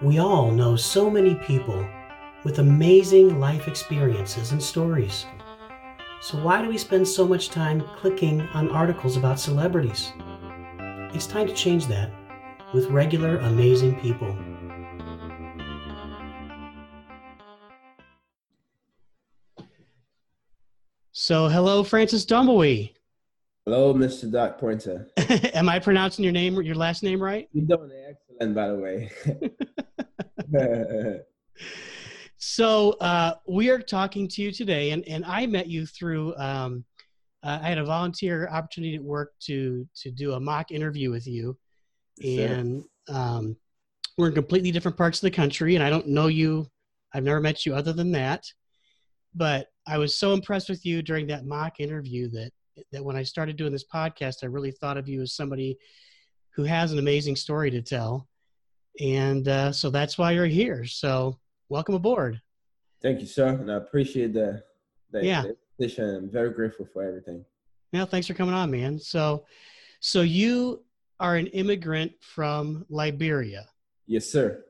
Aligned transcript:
We 0.00 0.20
all 0.20 0.52
know 0.52 0.76
so 0.76 1.10
many 1.10 1.34
people 1.34 1.84
with 2.44 2.60
amazing 2.60 3.40
life 3.40 3.66
experiences 3.66 4.52
and 4.52 4.62
stories. 4.62 5.26
So, 6.20 6.38
why 6.38 6.62
do 6.62 6.68
we 6.68 6.78
spend 6.78 7.08
so 7.08 7.26
much 7.26 7.48
time 7.48 7.82
clicking 7.96 8.42
on 8.54 8.70
articles 8.70 9.16
about 9.16 9.40
celebrities? 9.40 10.12
It's 11.12 11.26
time 11.26 11.48
to 11.48 11.52
change 11.52 11.86
that 11.86 12.12
with 12.72 12.86
regular, 12.90 13.38
amazing 13.38 13.98
people. 13.98 14.38
So, 21.10 21.48
hello, 21.48 21.82
Francis 21.82 22.24
Dumbleby. 22.24 22.94
Hello, 23.64 23.92
Mr. 23.92 24.30
Doc 24.30 24.60
Pointer. 24.60 25.08
Am 25.54 25.68
I 25.68 25.80
pronouncing 25.80 26.22
your 26.22 26.32
name, 26.32 26.54
your 26.62 26.76
last 26.76 27.02
name 27.02 27.20
right? 27.20 27.48
You're 27.52 27.66
doing 27.66 27.90
excellent, 28.08 28.54
by 28.54 28.68
the 28.68 28.76
way. 28.76 29.10
so 32.36 32.90
uh, 33.00 33.34
we 33.46 33.70
are 33.70 33.78
talking 33.78 34.28
to 34.28 34.42
you 34.42 34.52
today, 34.52 34.90
and, 34.90 35.06
and 35.08 35.24
I 35.24 35.46
met 35.46 35.68
you 35.68 35.86
through. 35.86 36.34
Um, 36.36 36.84
uh, 37.42 37.60
I 37.62 37.68
had 37.68 37.78
a 37.78 37.84
volunteer 37.84 38.48
opportunity 38.48 38.96
at 38.96 39.02
work 39.02 39.32
to 39.42 39.86
to 40.02 40.10
do 40.10 40.32
a 40.32 40.40
mock 40.40 40.70
interview 40.70 41.10
with 41.10 41.26
you, 41.26 41.56
and 42.24 42.84
um, 43.08 43.56
we're 44.16 44.28
in 44.28 44.34
completely 44.34 44.70
different 44.70 44.96
parts 44.96 45.18
of 45.18 45.22
the 45.22 45.30
country, 45.30 45.74
and 45.74 45.84
I 45.84 45.90
don't 45.90 46.08
know 46.08 46.26
you. 46.26 46.66
I've 47.14 47.24
never 47.24 47.40
met 47.40 47.64
you 47.64 47.74
other 47.74 47.92
than 47.92 48.12
that, 48.12 48.44
but 49.34 49.68
I 49.86 49.98
was 49.98 50.18
so 50.18 50.32
impressed 50.32 50.68
with 50.68 50.84
you 50.84 51.00
during 51.00 51.26
that 51.28 51.46
mock 51.46 51.80
interview 51.80 52.28
that 52.30 52.50
that 52.92 53.04
when 53.04 53.16
I 53.16 53.22
started 53.22 53.56
doing 53.56 53.72
this 53.72 53.86
podcast, 53.92 54.36
I 54.42 54.46
really 54.46 54.70
thought 54.70 54.96
of 54.96 55.08
you 55.08 55.22
as 55.22 55.34
somebody 55.34 55.76
who 56.54 56.64
has 56.64 56.92
an 56.92 56.98
amazing 56.98 57.36
story 57.36 57.70
to 57.70 57.82
tell. 57.82 58.27
And 59.00 59.46
uh, 59.46 59.72
so 59.72 59.90
that's 59.90 60.18
why 60.18 60.32
you're 60.32 60.46
here. 60.46 60.84
So 60.84 61.38
welcome 61.68 61.94
aboard. 61.94 62.40
Thank 63.00 63.20
you, 63.20 63.26
sir. 63.26 63.48
And 63.48 63.70
I 63.70 63.76
appreciate 63.76 64.32
the, 64.32 64.62
the 65.12 65.24
yeah. 65.24 65.44
invitation. 65.78 66.16
I'm 66.16 66.30
very 66.30 66.50
grateful 66.50 66.86
for 66.92 67.04
everything. 67.04 67.44
Yeah, 67.92 68.04
thanks 68.04 68.26
for 68.26 68.34
coming 68.34 68.54
on, 68.54 68.70
man. 68.70 68.98
So, 68.98 69.44
so 70.00 70.22
you 70.22 70.82
are 71.20 71.36
an 71.36 71.46
immigrant 71.48 72.12
from 72.20 72.84
Liberia. 72.88 73.66
Yes, 74.06 74.26
sir. 74.26 74.64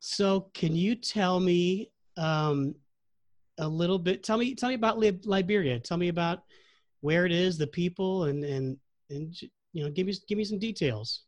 So, 0.00 0.48
can 0.54 0.74
you 0.74 0.94
tell 0.94 1.38
me 1.38 1.92
um, 2.16 2.74
a 3.58 3.68
little 3.68 3.98
bit? 3.98 4.22
Tell 4.24 4.38
me, 4.38 4.54
tell 4.54 4.70
me 4.70 4.74
about 4.74 4.98
Liberia. 4.98 5.78
Tell 5.78 5.98
me 5.98 6.08
about 6.08 6.42
where 7.02 7.26
it 7.26 7.32
is, 7.32 7.58
the 7.58 7.66
people, 7.66 8.24
and 8.24 8.44
and 8.44 8.78
and 9.10 9.34
you 9.72 9.84
know, 9.84 9.90
give 9.90 10.06
me 10.06 10.14
give 10.26 10.38
me 10.38 10.44
some 10.44 10.58
details. 10.58 11.24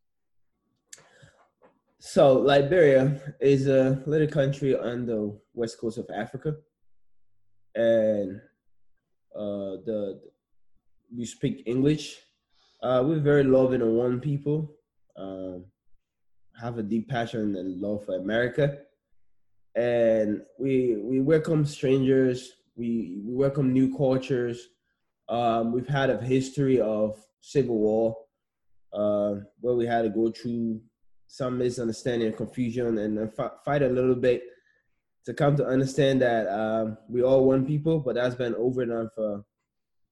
So 2.04 2.32
Liberia 2.32 3.20
is 3.40 3.68
a 3.68 4.02
little 4.06 4.26
country 4.26 4.76
on 4.76 5.06
the 5.06 5.38
west 5.54 5.78
coast 5.78 5.98
of 5.98 6.10
Africa, 6.12 6.56
and 7.76 8.40
uh, 9.32 9.78
the 9.86 10.20
we 11.16 11.24
speak 11.24 11.62
English. 11.64 12.18
Uh, 12.82 13.04
we're 13.06 13.20
very 13.20 13.44
loving 13.44 13.82
and 13.82 13.92
warm 13.92 14.20
people. 14.20 14.74
Um, 15.16 15.66
have 16.60 16.76
a 16.76 16.82
deep 16.82 17.08
passion 17.08 17.54
and 17.54 17.80
love 17.80 18.04
for 18.04 18.16
America, 18.16 18.78
and 19.76 20.42
we 20.58 20.96
we 20.96 21.20
welcome 21.20 21.64
strangers. 21.64 22.50
We, 22.74 23.22
we 23.24 23.32
welcome 23.32 23.72
new 23.72 23.96
cultures. 23.96 24.70
Um, 25.28 25.70
we've 25.70 25.86
had 25.86 26.10
a 26.10 26.20
history 26.20 26.80
of 26.80 27.14
civil 27.40 27.78
war 27.78 28.16
uh, 28.92 29.34
where 29.60 29.76
we 29.76 29.86
had 29.86 30.02
to 30.02 30.08
go 30.08 30.32
through 30.32 30.80
some 31.32 31.56
misunderstanding 31.56 32.28
and 32.28 32.36
confusion 32.36 32.98
and 32.98 33.32
fight 33.64 33.80
a 33.80 33.88
little 33.88 34.14
bit 34.14 34.42
to 35.24 35.32
come 35.32 35.56
to 35.56 35.64
understand 35.64 36.20
that 36.20 36.46
um, 36.48 36.98
we 37.08 37.22
all 37.22 37.46
one 37.46 37.64
people, 37.64 38.00
but 38.00 38.16
that's 38.16 38.34
been 38.34 38.54
over 38.56 38.82
and 38.82 38.90
done 38.90 39.08
for 39.14 39.42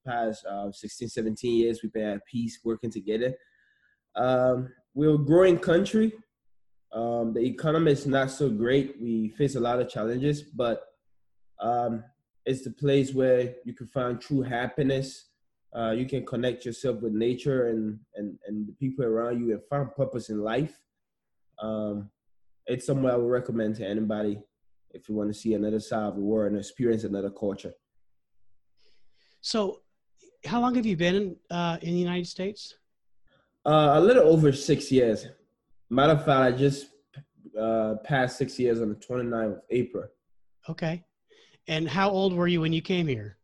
past 0.07 0.47
uh, 0.47 0.73
16, 0.73 1.11
17 1.11 1.55
years. 1.55 1.81
We've 1.83 1.93
been 1.93 2.09
at 2.09 2.25
peace, 2.25 2.61
working 2.65 2.91
together. 2.91 3.35
Um, 4.17 4.71
we're 4.95 5.17
a 5.17 5.19
growing 5.19 5.59
country. 5.59 6.15
Um, 6.91 7.35
the 7.35 7.41
economy 7.41 7.93
is 7.93 8.07
not 8.07 8.31
so 8.31 8.49
great. 8.49 8.97
We 8.99 9.29
face 9.29 9.57
a 9.57 9.61
lot 9.61 9.79
of 9.79 9.91
challenges, 9.91 10.41
but 10.41 10.85
um, 11.61 12.03
it's 12.47 12.65
the 12.65 12.71
place 12.71 13.13
where 13.13 13.57
you 13.67 13.75
can 13.75 13.89
find 13.89 14.19
true 14.19 14.41
happiness. 14.41 15.27
Uh, 15.77 15.91
you 15.91 16.07
can 16.07 16.25
connect 16.25 16.65
yourself 16.65 17.03
with 17.03 17.13
nature 17.13 17.67
and, 17.67 18.01
and, 18.15 18.39
and 18.47 18.67
the 18.67 18.73
people 18.73 19.05
around 19.05 19.39
you 19.39 19.53
and 19.53 19.63
find 19.69 19.95
purpose 19.95 20.31
in 20.31 20.43
life. 20.43 20.79
Um, 21.61 22.11
it's 22.67 22.87
somewhere 22.87 23.13
I 23.13 23.17
would 23.17 23.31
recommend 23.31 23.77
to 23.77 23.87
anybody 23.87 24.41
if 24.93 25.09
you 25.09 25.15
want 25.15 25.33
to 25.33 25.39
see 25.39 25.55
another 25.55 25.81
side 25.81 26.05
of 26.05 26.17
the 26.17 26.21
world 26.21 26.53
and 26.53 26.59
experience 26.59 27.05
another 27.05 27.31
culture. 27.31 27.73
So, 29.41 29.81
how 30.45 30.61
long 30.61 30.75
have 30.75 30.87
you 30.87 30.97
been 30.97 31.15
in, 31.15 31.37
uh, 31.51 31.79
in 31.83 31.95
the 31.95 32.01
United 32.01 32.27
States? 32.27 32.75
Uh, 33.67 33.93
a 33.95 34.01
little 34.01 34.27
over 34.27 34.53
six 34.53 34.91
years. 34.91 35.27
Matter 35.91 36.15
of 36.15 36.25
fact, 36.25 36.55
I 36.55 36.57
just 36.57 36.87
uh, 37.59 37.97
passed 38.05 38.39
six 38.39 38.59
years 38.59 38.81
on 38.81 38.89
the 38.89 38.95
29th 38.95 39.53
of 39.53 39.61
April. 39.71 40.05
Okay. 40.69 41.05
And 41.69 41.89
how 41.89 42.11
old 42.11 42.33
were 42.33 42.47
you 42.47 42.61
when 42.61 42.73
you 42.73 42.81
came 42.81 43.07
here? 43.07 43.37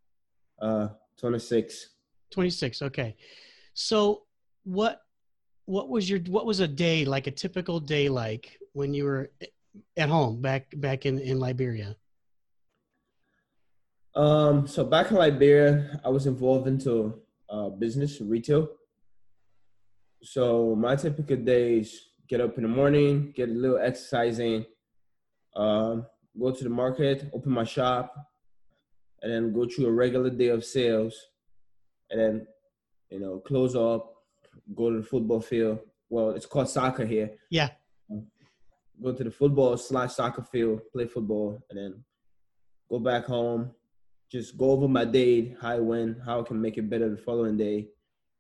Uh, 0.61 0.89
26. 1.19 1.91
26. 2.31 2.83
Okay. 2.83 3.17
So 3.75 4.23
what 4.65 5.03
what 5.67 5.89
was 5.89 6.09
your 6.09 6.21
what 6.21 6.47
was 6.47 6.61
a 6.61 6.69
day 6.69 7.05
like 7.05 7.27
a 7.27 7.31
typical 7.31 7.81
day 7.81 8.09
like 8.09 8.59
when 8.73 8.95
you 8.95 9.05
were 9.05 9.31
at 9.97 10.09
home 10.09 10.41
back 10.41 10.73
back 10.77 11.05
in 11.07 11.19
in 11.19 11.39
Liberia? 11.39 11.97
Um, 14.15 14.67
so 14.67 14.85
back 14.85 15.11
in 15.11 15.17
Liberia, 15.19 16.01
I 16.05 16.09
was 16.09 16.27
involved 16.27 16.67
into 16.69 17.21
uh, 17.51 17.69
business 17.69 18.21
retail. 18.21 18.69
So 20.23 20.75
my 20.75 20.97
typical 20.97 21.37
days: 21.37 22.11
get 22.29 22.41
up 22.41 22.57
in 22.57 22.63
the 22.63 22.69
morning, 22.69 23.33
get 23.35 23.49
a 23.49 23.53
little 23.53 23.79
exercising, 23.79 24.65
um, 25.55 26.07
go 26.39 26.53
to 26.53 26.65
the 26.65 26.71
market, 26.71 27.29
open 27.35 27.53
my 27.53 27.65
shop, 27.65 28.15
and 29.21 29.33
then 29.33 29.53
go 29.53 29.67
through 29.67 29.87
a 29.87 29.93
regular 29.93 30.31
day 30.31 30.49
of 30.49 30.65
sales, 30.65 31.15
and 32.11 32.21
then 32.21 32.47
you 33.11 33.21
know 33.21 33.41
close 33.41 33.75
up, 33.75 34.16
go 34.75 34.91
to 34.91 34.99
the 34.99 35.07
football 35.07 35.41
field. 35.41 35.81
Well, 36.09 36.31
it's 36.31 36.47
called 36.47 36.69
soccer 36.69 37.05
here. 37.05 37.31
Yeah. 37.51 37.71
Go 39.03 39.13
to 39.13 39.25
the 39.25 39.31
football 39.31 39.77
slash 39.77 40.15
soccer 40.15 40.43
field, 40.43 40.81
play 40.93 41.07
football, 41.07 41.61
and 41.69 41.79
then 41.79 42.05
go 42.89 42.99
back 42.99 43.27
home. 43.27 43.71
Just 44.31 44.57
go 44.57 44.71
over 44.71 44.89
my 44.89 45.05
day, 45.05 45.55
how 45.61 45.77
I 45.77 45.79
went, 45.79 46.19
how 46.25 46.41
I 46.41 46.43
can 46.43 46.61
make 46.61 46.79
it 46.79 46.89
better 46.91 47.09
the 47.09 47.17
following 47.17 47.57
day, 47.57 47.89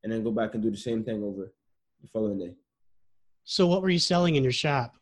and 0.02 0.12
then 0.12 0.24
go 0.24 0.30
back 0.30 0.54
and 0.54 0.62
do 0.62 0.70
the 0.70 0.76
same 0.76 1.04
thing 1.04 1.22
over 1.22 1.52
the 2.02 2.08
following 2.08 2.38
day. 2.38 2.54
So, 3.44 3.66
what 3.66 3.82
were 3.82 3.90
you 3.90 3.98
selling 3.98 4.34
in 4.34 4.42
your 4.42 4.52
shop? 4.52 4.96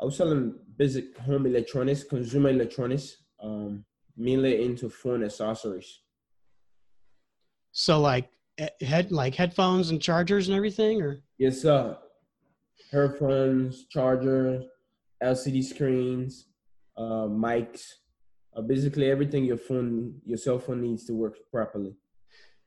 I 0.00 0.04
was 0.04 0.16
selling 0.16 0.54
basic 0.76 1.18
home 1.18 1.46
electronics, 1.46 2.04
consumer 2.04 2.50
electronics, 2.50 3.16
um, 3.42 3.84
mainly 4.16 4.64
into 4.64 4.88
phone 4.88 5.24
accessories. 5.24 6.00
So 7.72 8.00
like 8.00 8.28
head 8.80 9.12
like 9.12 9.34
headphones 9.34 9.90
and 9.90 10.00
chargers 10.00 10.48
and 10.48 10.56
everything, 10.56 11.00
or 11.02 11.20
yes, 11.38 11.62
sir. 11.62 11.96
Headphones, 12.90 13.86
chargers, 13.90 14.64
LCD 15.22 15.62
screens, 15.62 16.46
uh, 16.96 17.26
mics, 17.28 17.82
uh, 18.56 18.62
basically 18.62 19.10
everything 19.10 19.44
your 19.44 19.56
phone, 19.56 20.14
your 20.24 20.38
cell 20.38 20.58
phone 20.58 20.80
needs 20.80 21.04
to 21.04 21.12
work 21.12 21.36
properly. 21.50 21.94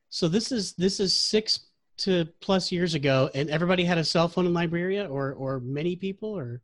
So 0.09 0.27
this 0.27 0.51
is 0.51 0.73
this 0.73 0.99
is 0.99 1.15
six 1.15 1.67
to 1.99 2.25
plus 2.41 2.71
years 2.71 2.93
ago, 2.93 3.29
and 3.33 3.49
everybody 3.49 3.83
had 3.83 3.97
a 3.97 4.03
cell 4.03 4.27
phone 4.27 4.45
in 4.45 4.53
Liberia, 4.53 5.07
or 5.07 5.33
or 5.33 5.59
many 5.59 5.95
people, 5.95 6.29
or 6.37 6.61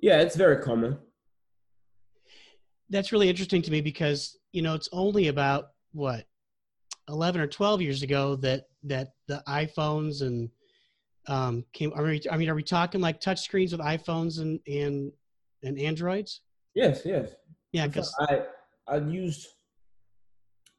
yeah, 0.00 0.20
it's 0.20 0.36
very 0.36 0.62
common. 0.62 0.98
That's 2.90 3.12
really 3.12 3.28
interesting 3.28 3.62
to 3.62 3.70
me 3.70 3.80
because 3.80 4.38
you 4.52 4.62
know 4.62 4.74
it's 4.74 4.88
only 4.92 5.28
about 5.28 5.70
what 5.92 6.26
eleven 7.08 7.40
or 7.40 7.46
twelve 7.46 7.80
years 7.82 8.02
ago 8.02 8.36
that 8.36 8.68
that 8.84 9.12
the 9.26 9.42
iPhones 9.48 10.22
and 10.22 10.50
um, 11.26 11.64
came. 11.72 11.92
Are 11.94 12.02
we, 12.02 12.22
I 12.30 12.36
mean, 12.36 12.48
are 12.48 12.54
we 12.54 12.62
talking 12.62 13.00
like 13.00 13.20
touch 13.20 13.40
screens 13.40 13.72
with 13.72 13.80
iPhones 13.80 14.40
and 14.40 14.60
and 14.66 15.12
and 15.62 15.78
Androids? 15.78 16.40
Yes, 16.74 17.02
yes. 17.04 17.30
Yeah, 17.72 17.86
because 17.86 18.14
I 18.20 18.44
I 18.86 18.98
used 18.98 19.48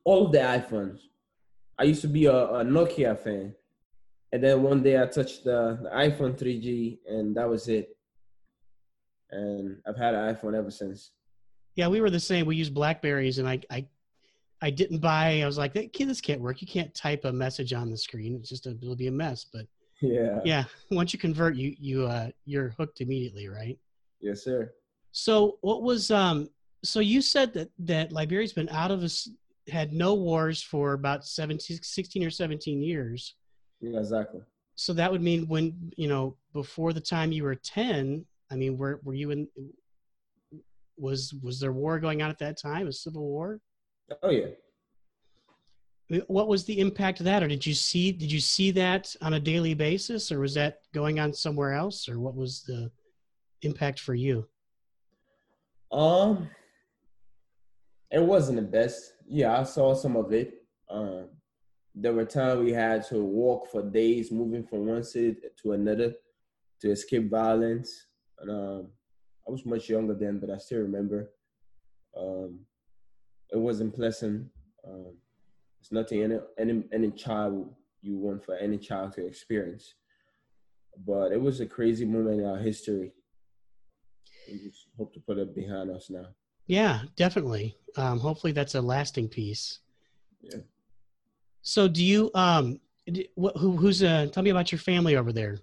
all 0.03 0.27
of 0.27 0.31
the 0.31 0.39
iPhones. 0.39 0.99
I 1.77 1.83
used 1.83 2.01
to 2.01 2.07
be 2.07 2.25
a, 2.25 2.33
a, 2.33 2.65
Nokia 2.65 3.17
fan, 3.17 3.55
and 4.33 4.43
then 4.43 4.63
one 4.63 4.83
day 4.83 5.01
I 5.01 5.05
touched 5.05 5.45
the, 5.45 5.79
the 5.81 5.89
iPhone 5.89 6.37
3G, 6.37 6.97
and 7.07 7.33
that 7.37 7.47
was 7.47 7.69
it 7.69 7.95
and 9.31 9.77
I've 9.87 9.97
had 9.97 10.13
an 10.13 10.35
iPhone 10.35 10.55
ever 10.55 10.71
since. 10.71 11.11
Yeah, 11.75 11.87
we 11.87 12.01
were 12.01 12.09
the 12.09 12.19
same. 12.19 12.45
We 12.45 12.55
used 12.55 12.73
Blackberries, 12.73 13.37
and 13.37 13.47
I, 13.47 13.61
I, 13.69 13.85
I 14.61 14.69
didn't 14.69 14.99
buy. 14.99 15.41
I 15.41 15.45
was 15.45 15.57
like, 15.57 15.73
this 15.73 16.21
can't 16.21 16.41
work. 16.41 16.61
You 16.61 16.67
can't 16.67 16.93
type 16.93 17.25
a 17.25 17.31
message 17.31 17.73
on 17.73 17.89
the 17.89 17.97
screen. 17.97 18.35
It's 18.35 18.49
just 18.49 18.65
a, 18.65 18.71
it'll 18.81 18.95
be 18.95 19.07
a 19.07 19.11
mess. 19.11 19.45
But 19.51 19.65
yeah, 20.01 20.39
yeah. 20.43 20.63
Once 20.91 21.13
you 21.13 21.19
convert, 21.19 21.55
you 21.55 21.75
you 21.79 22.05
uh, 22.05 22.29
you're 22.45 22.69
hooked 22.77 23.01
immediately, 23.01 23.47
right? 23.47 23.77
Yes, 24.19 24.43
sir. 24.43 24.73
So 25.11 25.57
what 25.61 25.81
was 25.81 26.11
um? 26.11 26.49
So 26.83 26.99
you 26.99 27.21
said 27.21 27.53
that 27.53 27.69
that 27.79 28.11
Liberia's 28.11 28.53
been 28.53 28.69
out 28.69 28.91
of 28.91 29.03
us 29.03 29.29
had 29.69 29.93
no 29.93 30.15
wars 30.15 30.61
for 30.61 30.93
about 30.93 31.25
17, 31.25 31.79
16 31.81 32.23
or 32.23 32.29
17 32.29 32.81
years. 32.81 33.35
Yeah, 33.81 33.99
exactly. 33.99 34.41
So 34.75 34.93
that 34.93 35.11
would 35.11 35.21
mean 35.21 35.47
when 35.47 35.91
you 35.95 36.07
know 36.07 36.35
before 36.53 36.93
the 36.93 37.01
time 37.01 37.31
you 37.31 37.43
were 37.43 37.55
10. 37.55 38.25
I 38.51 38.55
mean, 38.55 38.77
were 38.77 38.99
were 39.03 39.13
you 39.13 39.31
in? 39.31 39.47
Was 40.97 41.33
was 41.41 41.59
there 41.59 41.71
war 41.71 41.99
going 41.99 42.21
on 42.21 42.29
at 42.29 42.39
that 42.39 42.57
time? 42.57 42.87
A 42.87 42.93
civil 42.93 43.23
war? 43.23 43.61
Oh 44.23 44.29
yeah. 44.29 44.47
What 46.27 46.47
was 46.47 46.65
the 46.65 46.79
impact 46.79 47.19
of 47.19 47.25
that, 47.25 47.43
or 47.43 47.47
did 47.47 47.65
you 47.65 47.75
see 47.75 48.11
did 48.11 48.31
you 48.31 48.39
see 48.39 48.71
that 48.71 49.15
on 49.21 49.33
a 49.33 49.39
daily 49.39 49.75
basis, 49.75 50.31
or 50.31 50.39
was 50.39 50.55
that 50.55 50.79
going 50.93 51.19
on 51.19 51.33
somewhere 51.33 51.73
else, 51.73 52.09
or 52.09 52.19
what 52.19 52.35
was 52.35 52.63
the 52.63 52.91
impact 53.61 53.99
for 53.99 54.15
you? 54.15 54.47
Um, 55.91 56.49
it 58.11 58.21
wasn't 58.21 58.57
the 58.57 58.63
best. 58.63 59.13
Yeah, 59.27 59.59
I 59.59 59.63
saw 59.63 59.93
some 59.93 60.15
of 60.15 60.33
it. 60.33 60.63
Um, 60.89 61.29
there 61.93 62.13
were 62.13 62.25
times 62.25 62.61
we 62.61 62.71
had 62.71 63.05
to 63.07 63.23
walk 63.23 63.69
for 63.69 63.83
days, 63.83 64.31
moving 64.31 64.65
from 64.65 64.87
one 64.87 65.03
city 65.03 65.35
to 65.61 65.73
another 65.73 66.13
to 66.81 66.91
escape 66.91 67.29
violence. 67.29 68.07
And 68.39 68.49
um, 68.49 68.87
I 69.47 69.51
was 69.51 69.65
much 69.65 69.89
younger 69.89 70.13
then, 70.13 70.39
but 70.39 70.49
I 70.49 70.57
still 70.57 70.79
remember. 70.79 71.31
Um, 72.17 72.61
it 73.51 73.57
wasn't 73.57 73.95
pleasant. 73.95 74.47
Um, 74.87 75.15
it's 75.79 75.91
nothing 75.91 76.23
any, 76.23 76.39
any 76.57 76.83
any 76.93 77.11
child 77.11 77.73
you 78.01 78.17
want 78.17 78.43
for 78.43 78.55
any 78.55 78.77
child 78.77 79.13
to 79.13 79.25
experience. 79.25 79.95
But 81.05 81.31
it 81.31 81.41
was 81.41 81.61
a 81.61 81.65
crazy 81.65 82.05
moment 82.05 82.41
in 82.41 82.45
our 82.45 82.57
history. 82.57 83.13
We 84.51 84.59
just 84.59 84.87
hope 84.97 85.13
to 85.13 85.19
put 85.19 85.37
it 85.37 85.55
behind 85.55 85.91
us 85.91 86.09
now. 86.09 86.27
Yeah, 86.67 87.01
definitely. 87.15 87.77
Um, 87.95 88.19
hopefully, 88.19 88.53
that's 88.53 88.75
a 88.75 88.81
lasting 88.81 89.29
peace. 89.29 89.79
Yeah. 90.41 90.59
So, 91.61 91.87
do 91.87 92.03
you 92.03 92.31
um, 92.33 92.79
wh- 93.07 93.57
who 93.57 93.77
who's 93.77 94.03
uh? 94.03 94.27
Tell 94.31 94.43
me 94.43 94.49
about 94.49 94.71
your 94.71 94.79
family 94.79 95.15
over 95.15 95.31
there. 95.31 95.59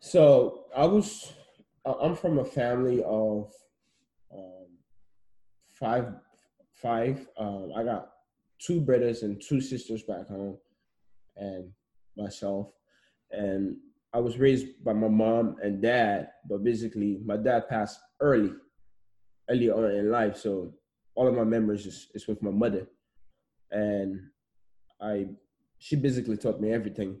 So 0.00 0.66
I 0.76 0.84
was, 0.86 1.32
I'm 1.84 2.14
from 2.14 2.38
a 2.38 2.44
family 2.44 3.02
of 3.04 3.52
five, 5.78 6.12
five. 6.72 7.26
Um, 7.38 7.70
I 7.76 7.84
got 7.84 8.10
two 8.58 8.80
brothers 8.80 9.22
and 9.22 9.40
two 9.40 9.60
sisters 9.60 10.02
back 10.02 10.28
home, 10.28 10.58
and 11.36 11.70
myself. 12.16 12.68
And 13.30 13.76
I 14.12 14.18
was 14.18 14.38
raised 14.38 14.82
by 14.84 14.92
my 14.92 15.08
mom 15.08 15.56
and 15.62 15.82
dad, 15.82 16.30
but 16.48 16.64
basically 16.64 17.20
my 17.24 17.36
dad 17.36 17.68
passed 17.68 18.00
early, 18.20 18.52
early 19.48 19.70
on 19.70 19.84
in 19.90 20.10
life. 20.10 20.36
So 20.36 20.74
all 21.14 21.28
of 21.28 21.34
my 21.34 21.44
memories 21.44 21.86
is, 21.86 22.08
is 22.14 22.26
with 22.26 22.42
my 22.42 22.50
mother, 22.50 22.86
and 23.70 24.20
I, 25.00 25.26
she 25.78 25.96
basically 25.96 26.36
taught 26.36 26.60
me 26.60 26.72
everything. 26.72 27.20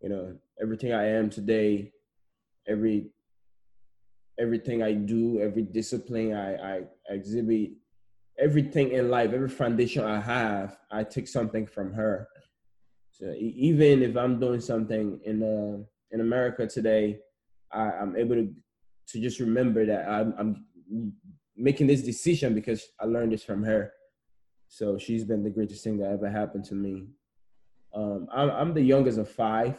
You 0.00 0.10
know, 0.10 0.36
everything 0.60 0.92
I 0.92 1.06
am 1.06 1.30
today, 1.30 1.92
every 2.68 3.10
everything 4.38 4.82
I 4.82 4.92
do, 4.92 5.40
every 5.40 5.62
discipline 5.62 6.34
I, 6.34 6.56
I 6.56 6.82
exhibit, 7.08 7.70
everything 8.38 8.92
in 8.92 9.10
life, 9.10 9.32
every 9.32 9.48
foundation 9.48 10.04
I 10.04 10.20
have, 10.20 10.76
I 10.90 11.04
take 11.04 11.28
something 11.28 11.66
from 11.66 11.92
her. 11.92 12.28
So 13.10 13.32
even 13.38 14.02
if 14.02 14.16
I'm 14.16 14.40
doing 14.40 14.60
something 14.60 15.20
in 15.24 15.42
uh, 15.42 15.84
in 16.10 16.20
America 16.20 16.66
today, 16.66 17.20
I, 17.72 17.92
am 18.00 18.16
able 18.16 18.34
to 18.36 18.52
to 19.08 19.20
just 19.20 19.38
remember 19.38 19.86
that 19.86 20.08
I'm, 20.08 20.34
I'm 20.38 21.12
making 21.56 21.86
this 21.86 22.02
decision 22.02 22.54
because 22.54 22.84
I 23.00 23.04
learned 23.04 23.32
this 23.32 23.44
from 23.44 23.62
her. 23.64 23.92
So 24.68 24.98
she's 24.98 25.24
been 25.24 25.44
the 25.44 25.50
greatest 25.50 25.84
thing 25.84 25.98
that 25.98 26.10
ever 26.10 26.28
happened 26.28 26.64
to 26.66 26.74
me. 26.74 27.06
Um, 27.94 28.26
I'm, 28.32 28.50
I'm 28.50 28.74
the 28.74 28.82
youngest 28.82 29.18
of 29.18 29.28
five. 29.28 29.78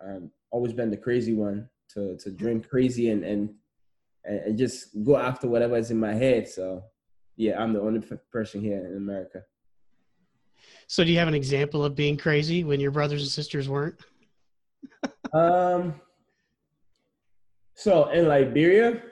I've 0.00 0.28
always 0.50 0.72
been 0.72 0.90
the 0.90 0.96
crazy 0.96 1.34
one 1.34 1.68
to 1.90 2.16
to 2.16 2.30
drink 2.30 2.68
crazy 2.68 3.10
and 3.10 3.24
and 3.24 3.54
and 4.24 4.58
just 4.58 4.88
go 5.04 5.16
after 5.16 5.48
whatever 5.48 5.76
is 5.76 5.90
in 5.90 5.98
my 5.98 6.14
head. 6.14 6.48
So 6.48 6.84
yeah, 7.36 7.60
I'm 7.60 7.72
the 7.72 7.80
only 7.80 8.00
person 8.30 8.60
here 8.60 8.78
in 8.78 8.96
America. 8.96 9.42
So, 10.86 11.04
do 11.04 11.10
you 11.10 11.18
have 11.18 11.28
an 11.28 11.34
example 11.34 11.84
of 11.84 11.94
being 11.94 12.16
crazy 12.16 12.64
when 12.64 12.80
your 12.80 12.90
brothers 12.90 13.22
and 13.22 13.30
sisters 13.30 13.68
weren't? 13.68 13.96
um. 15.32 16.00
So 17.76 18.08
in 18.10 18.28
Liberia, 18.28 19.02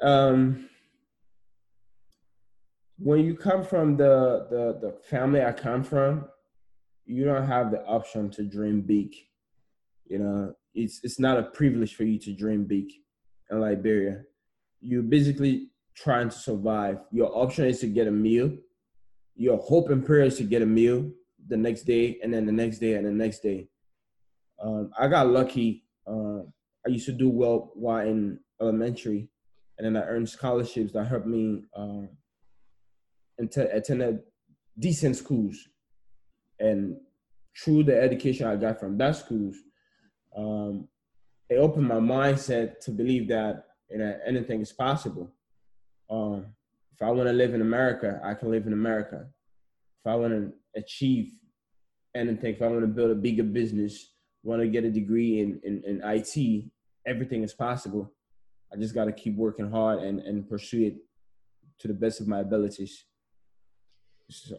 um, 0.00 0.70
when 2.98 3.26
you 3.26 3.36
come 3.36 3.62
from 3.62 3.98
the, 3.98 4.46
the 4.50 4.78
the 4.80 4.92
family 5.10 5.42
I 5.42 5.52
come 5.52 5.84
from, 5.84 6.28
you 7.04 7.24
don't 7.26 7.46
have 7.46 7.70
the 7.70 7.84
option 7.84 8.30
to 8.30 8.42
dream 8.42 8.80
big. 8.80 9.14
You 10.06 10.18
know, 10.20 10.54
it's 10.74 11.00
it's 11.02 11.20
not 11.20 11.38
a 11.38 11.42
privilege 11.42 11.94
for 11.94 12.04
you 12.04 12.18
to 12.20 12.32
dream 12.32 12.64
big 12.64 12.90
in 13.50 13.60
Liberia. 13.60 14.22
you're 14.80 15.02
basically 15.02 15.68
trying 15.94 16.28
to 16.28 16.36
survive. 16.36 16.98
Your 17.10 17.30
option 17.36 17.64
is 17.66 17.80
to 17.80 17.86
get 17.86 18.06
a 18.06 18.10
meal. 18.10 18.52
Your 19.34 19.56
hope 19.58 19.90
and 19.90 20.04
prayer 20.04 20.24
is 20.24 20.36
to 20.38 20.44
get 20.44 20.62
a 20.62 20.66
meal 20.66 21.10
the 21.48 21.56
next 21.56 21.82
day, 21.82 22.18
and 22.22 22.32
then 22.32 22.46
the 22.46 22.52
next 22.52 22.78
day, 22.78 22.94
and 22.94 23.06
the 23.06 23.10
next 23.10 23.40
day. 23.40 23.68
Um, 24.62 24.90
I 24.98 25.08
got 25.08 25.28
lucky. 25.28 25.84
Uh, 26.06 26.40
I 26.86 26.90
used 26.90 27.06
to 27.06 27.12
do 27.12 27.28
well 27.28 27.72
while 27.74 28.06
in 28.06 28.38
elementary, 28.60 29.28
and 29.78 29.86
then 29.86 30.02
I 30.02 30.06
earned 30.06 30.28
scholarships 30.28 30.92
that 30.92 31.04
helped 31.04 31.26
me 31.26 31.64
uh, 31.76 32.02
attend 33.38 34.20
decent 34.78 35.16
schools. 35.16 35.68
And 36.58 36.96
through 37.56 37.84
the 37.84 38.00
education 38.00 38.46
I 38.46 38.56
got 38.56 38.80
from 38.80 38.98
that 38.98 39.16
schools, 39.16 39.56
um, 40.36 40.88
it 41.48 41.56
opened 41.56 41.88
my 41.88 41.96
mindset 41.96 42.80
to 42.80 42.90
believe 42.90 43.28
that 43.28 43.64
you 43.90 43.98
know 43.98 44.18
anything 44.26 44.60
is 44.60 44.72
possible. 44.72 45.30
Um, 46.10 46.46
if 46.94 47.02
I 47.02 47.10
want 47.10 47.28
to 47.28 47.32
live 47.32 47.54
in 47.54 47.60
America, 47.60 48.20
I 48.24 48.34
can 48.34 48.50
live 48.50 48.66
in 48.66 48.72
America. 48.72 49.26
If 50.00 50.10
I 50.10 50.16
want 50.16 50.32
to 50.32 50.52
achieve 50.74 51.32
anything, 52.14 52.54
if 52.54 52.62
I 52.62 52.68
want 52.68 52.80
to 52.80 52.86
build 52.86 53.10
a 53.10 53.14
bigger 53.14 53.42
business, 53.42 54.12
want 54.42 54.62
to 54.62 54.68
get 54.68 54.84
a 54.84 54.90
degree 54.90 55.40
in, 55.40 55.60
in, 55.64 55.82
in 55.84 56.00
IT, 56.04 56.64
everything 57.06 57.42
is 57.42 57.52
possible. 57.52 58.12
I 58.72 58.76
just 58.76 58.94
got 58.94 59.04
to 59.06 59.12
keep 59.12 59.36
working 59.36 59.70
hard 59.70 60.02
and, 60.02 60.20
and 60.20 60.48
pursue 60.48 60.86
it 60.86 60.96
to 61.80 61.88
the 61.88 61.94
best 61.94 62.20
of 62.20 62.28
my 62.28 62.40
abilities. 62.40 63.04
So. 64.30 64.56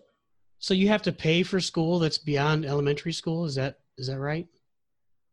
so 0.59 0.73
you 0.73 0.87
have 0.89 1.01
to 1.03 1.11
pay 1.11 1.43
for 1.43 1.59
school 1.59 1.99
that's 1.99 2.17
beyond 2.17 2.65
elementary 2.65 3.11
school. 3.11 3.45
Is 3.45 3.55
that 3.55 3.79
is 3.97 4.07
that 4.07 4.19
right? 4.19 4.47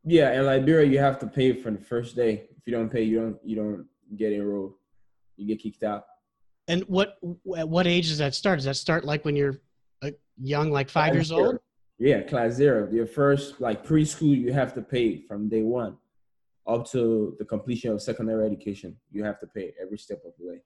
Yeah, 0.05 0.39
in 0.39 0.45
Liberia, 0.45 0.87
you 0.87 0.99
have 0.99 1.19
to 1.21 1.27
pay 1.27 1.53
for 1.53 1.71
the 1.71 1.79
first 1.79 2.15
day. 2.15 2.49
If 2.57 2.67
you 2.67 2.73
don't 2.73 2.91
pay, 2.91 3.03
you 3.03 3.21
don't 3.21 3.37
you 3.45 3.57
don't 3.57 3.87
get 4.17 4.33
enrolled 4.33 4.75
you 5.37 5.47
get 5.47 5.63
kicked 5.63 5.83
out. 5.83 6.05
And 6.69 6.83
what 6.83 7.19
at 7.57 7.69
what 7.69 7.87
age 7.87 8.09
does 8.09 8.19
that 8.19 8.35
start? 8.35 8.59
Does 8.59 8.65
that 8.65 8.77
start 8.77 9.05
like 9.05 9.25
when 9.25 9.37
you're 9.37 9.61
young, 10.41 10.71
like 10.71 10.89
five 10.89 11.13
class 11.13 11.15
years 11.15 11.27
zero. 11.29 11.47
old? 11.47 11.59
Yeah, 11.99 12.23
class 12.23 12.53
zero. 12.53 12.89
Your 12.91 13.07
first 13.07 13.61
like 13.61 13.85
preschool, 13.85 14.37
you 14.37 14.53
have 14.53 14.75
to 14.75 14.83
pay 14.83 15.23
from 15.27 15.49
day 15.49 15.63
one 15.63 15.97
up 16.67 16.89
to 16.91 17.37
the 17.39 17.45
completion 17.45 17.93
of 17.93 18.01
secondary 18.01 18.47
education. 18.47 18.97
You 19.13 19.25
have 19.25 19.39
to 19.41 19.47
pay 19.47 19.75
every 19.81 19.99
step 19.99 20.23
of 20.25 20.33
the 20.39 20.49
way. 20.49 20.63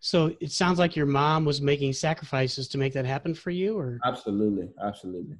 So 0.00 0.34
it 0.40 0.52
sounds 0.52 0.78
like 0.78 0.96
your 0.96 1.06
mom 1.06 1.44
was 1.44 1.60
making 1.60 1.92
sacrifices 1.92 2.68
to 2.68 2.78
make 2.78 2.92
that 2.94 3.04
happen 3.04 3.34
for 3.34 3.50
you, 3.50 3.76
or 3.76 3.98
absolutely, 4.04 4.70
absolutely. 4.82 5.36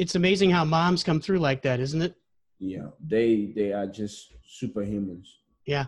It's 0.00 0.14
amazing 0.14 0.48
how 0.48 0.64
moms 0.64 1.04
come 1.04 1.20
through 1.20 1.40
like 1.40 1.60
that, 1.60 1.78
isn't 1.78 2.00
it? 2.00 2.14
Yeah, 2.58 2.88
they 3.06 3.52
they 3.54 3.74
are 3.74 3.86
just 3.86 4.32
superhumans. 4.48 5.26
Yeah, 5.66 5.84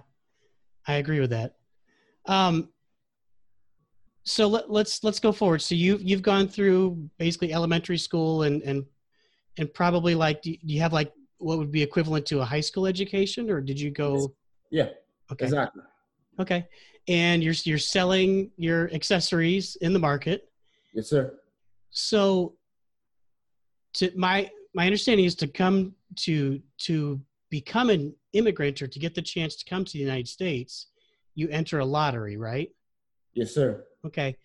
I 0.87 0.95
agree 0.97 1.19
with 1.19 1.31
that. 1.31 1.55
Um, 2.27 2.69
so 4.25 4.49
let, 4.49 4.71
let's, 4.71 5.03
let's 5.03 5.19
go 5.19 5.33
forward. 5.33 5.63
So 5.63 5.75
you've 5.75 6.03
you've 6.03 6.21
gone 6.21 6.47
through 6.47 7.09
basically 7.19 7.55
elementary 7.55 7.97
school 7.97 8.43
and 8.43 8.61
and 8.63 8.85
and 9.57 9.73
probably 9.73 10.15
like 10.15 10.43
do 10.43 10.55
you 10.61 10.83
have 10.83 10.93
like 10.93 11.11
what 11.39 11.57
would 11.57 11.73
be 11.73 11.83
equivalent 11.83 12.27
to 12.27 12.41
a 12.41 12.45
high 12.45 12.61
school 12.61 12.87
education 12.87 13.51
or 13.51 13.63
did 13.63 13.81
you 13.81 13.91
go? 13.91 14.35
Yeah. 14.71 14.91
Okay. 15.33 15.47
Exactly. 15.47 15.85
Okay. 16.39 16.67
And 17.09 17.43
you're 17.43 17.55
you're 17.65 17.79
selling 17.79 18.51
your 18.59 18.93
accessories 18.93 19.77
in 19.77 19.95
the 19.95 19.99
market. 19.99 20.51
Yes, 20.93 21.09
sir. 21.09 21.39
So 21.89 22.57
to 23.95 24.11
my 24.17 24.51
my 24.75 24.87
understanding 24.87 25.27
is 25.27 25.35
to 25.37 25.47
come 25.47 25.95
to 26.17 26.61
to 26.79 27.21
become 27.51 27.91
an 27.91 28.15
immigrant 28.33 28.81
or 28.81 28.87
to 28.87 28.99
get 28.99 29.15
the 29.15 29.23
chance 29.23 29.57
to 29.57 29.65
come 29.69 29.85
to 29.85 29.93
the 29.93 29.99
United 29.99 30.27
States, 30.27 30.87
you 31.35 31.49
enter 31.51 31.81
a 31.81 31.85
lottery, 31.85 32.37
right? 32.39 32.71
Yes, 33.35 33.55
sir. 33.55 33.85
Okay. 34.07 34.37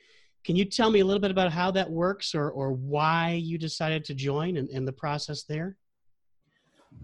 Can 0.43 0.55
you 0.55 0.65
tell 0.65 0.91
me 0.91 0.99
a 0.99 1.05
little 1.05 1.21
bit 1.21 1.31
about 1.31 1.51
how 1.51 1.71
that 1.71 1.89
works 1.89 2.35
or, 2.35 2.51
or 2.51 2.73
why 2.73 3.31
you 3.31 3.57
decided 3.57 4.03
to 4.05 4.13
join 4.13 4.57
and, 4.57 4.69
and 4.69 4.87
the 4.87 4.91
process 4.91 5.43
there? 5.43 5.77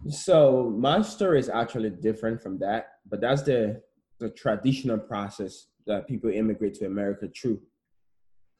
So 0.10 0.74
my 0.78 1.02
story 1.02 1.40
is 1.40 1.50
actually 1.50 1.90
different 1.90 2.42
from 2.42 2.60
that, 2.60 2.88
but 3.10 3.22
that's 3.22 3.44
the 3.44 3.82
the 4.20 4.30
traditional 4.30 4.98
process 4.98 5.68
that 5.88 6.08
people 6.08 6.30
immigrate 6.30 6.76
to 6.76 6.86
America 6.86 7.28
through. 7.36 7.62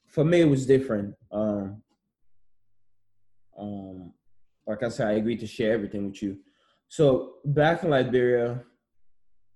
For 0.08 0.26
me, 0.26 0.42
it 0.42 0.50
was 0.50 0.66
different. 0.66 1.16
Um, 1.32 1.83
um, 3.60 4.14
like 4.68 4.84
I 4.84 4.90
said, 4.90 5.08
I 5.08 5.14
agreed 5.14 5.40
to 5.42 5.48
share 5.48 5.74
everything 5.74 6.08
with 6.08 6.22
you. 6.22 6.38
So 6.88 7.36
back 7.46 7.84
in 7.84 7.90
Liberia, 7.90 8.64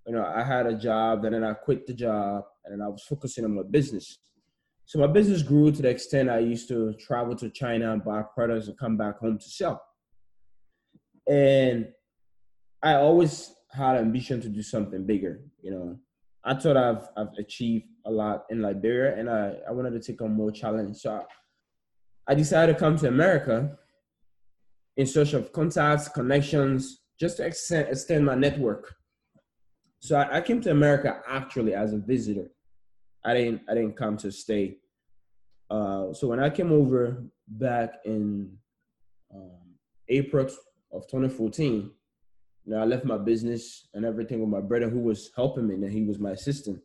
you 0.06 0.12
know, 0.12 0.24
I 0.24 0.42
had 0.42 0.66
a 0.66 0.74
job, 0.74 1.24
and 1.24 1.34
then 1.34 1.44
I 1.44 1.52
quit 1.52 1.86
the 1.86 1.94
job, 1.94 2.44
and 2.64 2.72
then 2.72 2.84
I 2.84 2.88
was 2.88 3.02
focusing 3.02 3.44
on 3.44 3.54
my 3.54 3.62
business. 3.70 4.18
So 4.86 4.98
my 4.98 5.06
business 5.06 5.42
grew 5.42 5.70
to 5.70 5.82
the 5.82 5.88
extent 5.90 6.30
I 6.30 6.38
used 6.38 6.68
to 6.68 6.94
travel 6.94 7.36
to 7.36 7.50
China 7.50 7.92
and 7.92 8.02
buy 8.02 8.22
products 8.34 8.68
and 8.68 8.78
come 8.78 8.96
back 8.96 9.18
home 9.18 9.38
to 9.38 9.48
sell. 9.48 9.82
And 11.28 11.88
I 12.82 12.94
always 12.94 13.52
had 13.70 13.96
ambition 13.96 14.40
to 14.40 14.48
do 14.48 14.62
something 14.62 15.04
bigger. 15.04 15.42
You 15.60 15.72
know, 15.72 15.98
I 16.42 16.54
thought 16.54 16.78
I've 16.78 17.06
I've 17.16 17.34
achieved 17.38 17.86
a 18.06 18.10
lot 18.10 18.46
in 18.48 18.62
Liberia, 18.62 19.14
and 19.18 19.28
I 19.28 19.56
I 19.68 19.72
wanted 19.72 19.92
to 19.92 20.00
take 20.00 20.22
on 20.22 20.32
more 20.32 20.50
challenge. 20.50 20.96
So 20.96 21.12
I, 21.12 22.32
I 22.32 22.34
decided 22.34 22.72
to 22.72 22.78
come 22.78 22.96
to 22.96 23.08
America 23.08 23.78
in 24.98 25.06
search 25.06 25.32
of 25.32 25.52
contacts, 25.52 26.08
connections, 26.08 27.02
just 27.18 27.38
to 27.38 27.46
extend, 27.46 27.88
extend 27.88 28.26
my 28.26 28.34
network. 28.34 28.94
So 30.00 30.16
I, 30.16 30.38
I 30.38 30.40
came 30.40 30.60
to 30.62 30.70
America 30.70 31.22
actually 31.26 31.72
as 31.74 31.92
a 31.92 31.98
visitor. 31.98 32.50
I 33.24 33.34
didn't 33.34 33.62
I 33.68 33.74
didn't 33.74 33.96
come 33.96 34.16
to 34.18 34.30
stay. 34.30 34.78
Uh, 35.70 36.12
so 36.12 36.28
when 36.28 36.40
I 36.40 36.50
came 36.50 36.72
over 36.72 37.22
back 37.46 37.94
in 38.04 38.56
um, 39.34 39.76
April 40.08 40.46
of 40.92 41.06
2014, 41.06 41.90
you 42.64 42.72
know, 42.72 42.80
I 42.80 42.84
left 42.84 43.04
my 43.04 43.18
business 43.18 43.88
and 43.94 44.04
everything 44.04 44.40
with 44.40 44.48
my 44.48 44.60
brother 44.60 44.88
who 44.88 45.00
was 45.00 45.30
helping 45.36 45.68
me, 45.68 45.74
and 45.74 45.92
he 45.92 46.04
was 46.04 46.18
my 46.18 46.32
assistant. 46.32 46.80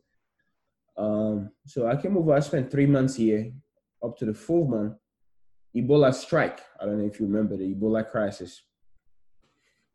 Um, 0.96 1.50
so 1.66 1.88
I 1.88 1.96
came 1.96 2.16
over. 2.16 2.32
I 2.32 2.40
spent 2.40 2.70
three 2.70 2.86
months 2.86 3.16
here, 3.16 3.52
up 4.04 4.16
to 4.18 4.24
the 4.24 4.34
fourth 4.34 4.68
month. 4.68 4.94
Ebola 5.76 6.14
strike. 6.14 6.60
I 6.80 6.84
don't 6.84 6.98
know 6.98 7.06
if 7.06 7.18
you 7.18 7.26
remember 7.26 7.56
the 7.56 7.74
Ebola 7.74 8.08
crisis. 8.08 8.62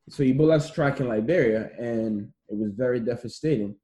So 0.10 0.24
Ebola 0.24 0.62
struck 0.62 1.00
in 1.00 1.08
Liberia, 1.08 1.70
and 1.78 2.30
it 2.50 2.58
was 2.58 2.72
very 2.74 3.00
devastating. 3.00 3.76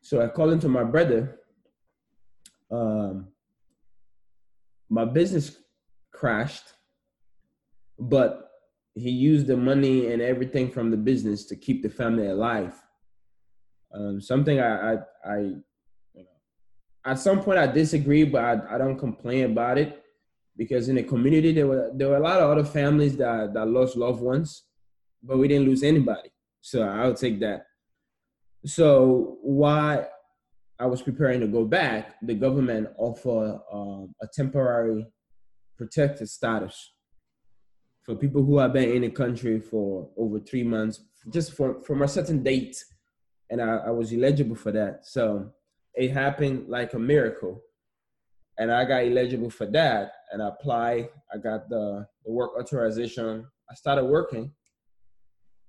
So 0.00 0.22
I 0.22 0.28
called 0.28 0.52
into 0.52 0.68
my 0.68 0.84
brother. 0.84 1.40
Um, 2.70 3.28
my 4.88 5.04
business 5.04 5.56
crashed, 6.12 6.72
but 7.98 8.50
he 8.94 9.10
used 9.10 9.46
the 9.46 9.56
money 9.56 10.12
and 10.12 10.22
everything 10.22 10.70
from 10.70 10.90
the 10.90 10.96
business 10.96 11.44
to 11.46 11.56
keep 11.56 11.82
the 11.82 11.90
family 11.90 12.28
alive. 12.28 12.74
Um, 13.92 14.20
something 14.20 14.60
I, 14.60 14.92
I, 14.92 14.98
I, 15.24 15.38
you 15.38 15.64
know, 16.14 16.24
at 17.04 17.18
some 17.18 17.42
point 17.42 17.58
I 17.58 17.66
disagree, 17.66 18.24
but 18.24 18.44
I, 18.44 18.74
I 18.74 18.78
don't 18.78 18.98
complain 18.98 19.44
about 19.44 19.78
it 19.78 20.03
because 20.56 20.88
in 20.88 20.96
the 20.96 21.02
community 21.02 21.52
there 21.52 21.66
were 21.66 21.90
there 21.94 22.08
were 22.08 22.16
a 22.16 22.20
lot 22.20 22.40
of 22.40 22.50
other 22.50 22.64
families 22.64 23.16
that 23.16 23.54
that 23.54 23.66
lost 23.66 23.96
loved 23.96 24.22
ones, 24.22 24.64
but 25.22 25.38
we 25.38 25.48
didn't 25.48 25.66
lose 25.66 25.82
anybody. 25.82 26.30
So 26.60 26.82
I'll 26.82 27.14
take 27.14 27.40
that. 27.40 27.66
So 28.64 29.38
why 29.42 30.06
I 30.78 30.86
was 30.86 31.02
preparing 31.02 31.40
to 31.40 31.46
go 31.46 31.64
back, 31.64 32.14
the 32.22 32.34
government 32.34 32.88
offered 32.98 33.60
um, 33.72 34.14
a 34.22 34.26
temporary 34.32 35.06
protected 35.76 36.28
status 36.28 36.92
for 38.02 38.14
people 38.14 38.42
who 38.44 38.58
have 38.58 38.72
been 38.72 38.90
in 38.90 39.02
the 39.02 39.10
country 39.10 39.60
for 39.60 40.10
over 40.16 40.40
three 40.40 40.62
months, 40.62 41.00
just 41.30 41.52
for, 41.52 41.80
from 41.82 42.02
a 42.02 42.08
certain 42.08 42.42
date. 42.42 42.82
And 43.50 43.60
I, 43.60 43.76
I 43.76 43.90
was 43.90 44.12
eligible 44.12 44.56
for 44.56 44.72
that. 44.72 45.06
So 45.06 45.50
it 45.94 46.10
happened 46.10 46.68
like 46.68 46.92
a 46.94 46.98
miracle. 46.98 47.62
And 48.58 48.70
I 48.70 48.84
got 48.84 49.04
eligible 49.04 49.50
for 49.50 49.66
that 49.66 50.12
and 50.34 50.42
I 50.42 50.48
applied. 50.48 51.10
I 51.32 51.38
got 51.38 51.68
the, 51.68 52.06
the 52.26 52.32
work 52.32 52.58
authorization. 52.58 53.46
I 53.70 53.74
started 53.74 54.04
working. 54.04 54.50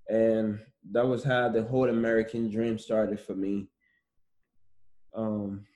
And 0.10 0.60
that 0.92 1.06
was 1.08 1.24
how 1.24 1.50
the 1.50 1.62
whole 1.64 1.88
American 1.88 2.50
dream 2.50 2.80
started 2.80 3.20
for 3.20 3.36
me. 3.36 3.68
Um, 5.16 5.68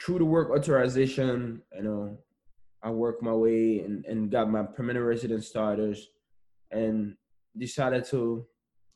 through 0.00 0.18
the 0.18 0.24
work 0.24 0.50
authorization, 0.50 1.60
you 1.76 1.82
know, 1.82 2.18
I 2.82 2.90
worked 2.90 3.22
my 3.22 3.34
way 3.34 3.80
and, 3.80 4.04
and 4.06 4.30
got 4.30 4.50
my 4.50 4.62
permanent 4.62 5.04
resident 5.04 5.44
starters 5.44 6.08
and 6.70 7.14
decided 7.56 8.06
to 8.06 8.46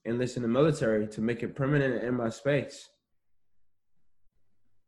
enlist 0.06 0.36
in 0.36 0.42
the 0.42 0.48
military 0.48 1.06
to 1.08 1.20
make 1.20 1.42
it 1.42 1.54
permanent 1.54 2.02
in 2.02 2.14
my 2.14 2.30
space. 2.30 2.88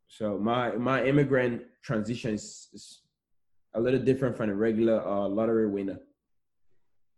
So 0.07 0.39
my 0.39 0.71
my 0.71 1.05
immigrant 1.05 1.61
transition 1.83 2.33
is, 2.33 2.67
is 2.73 3.01
a 3.73 3.79
little 3.79 3.99
different 3.99 4.35
from 4.35 4.49
a 4.49 4.55
regular 4.55 5.05
uh, 5.05 5.27
lottery 5.27 5.67
winner. 5.67 5.99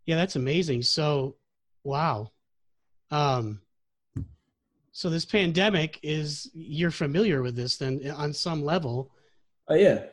Yeah, 0.06 0.16
that's 0.16 0.36
amazing. 0.36 0.82
So, 0.82 1.36
wow. 1.82 2.30
Um, 3.10 3.60
so 4.92 5.10
this 5.10 5.24
pandemic 5.24 5.98
is 6.02 6.50
you're 6.54 6.90
familiar 6.90 7.42
with 7.42 7.56
this 7.56 7.76
then 7.76 8.00
on 8.16 8.32
some 8.32 8.64
level. 8.64 9.10
Oh 9.68 9.74
yeah 9.74 10.04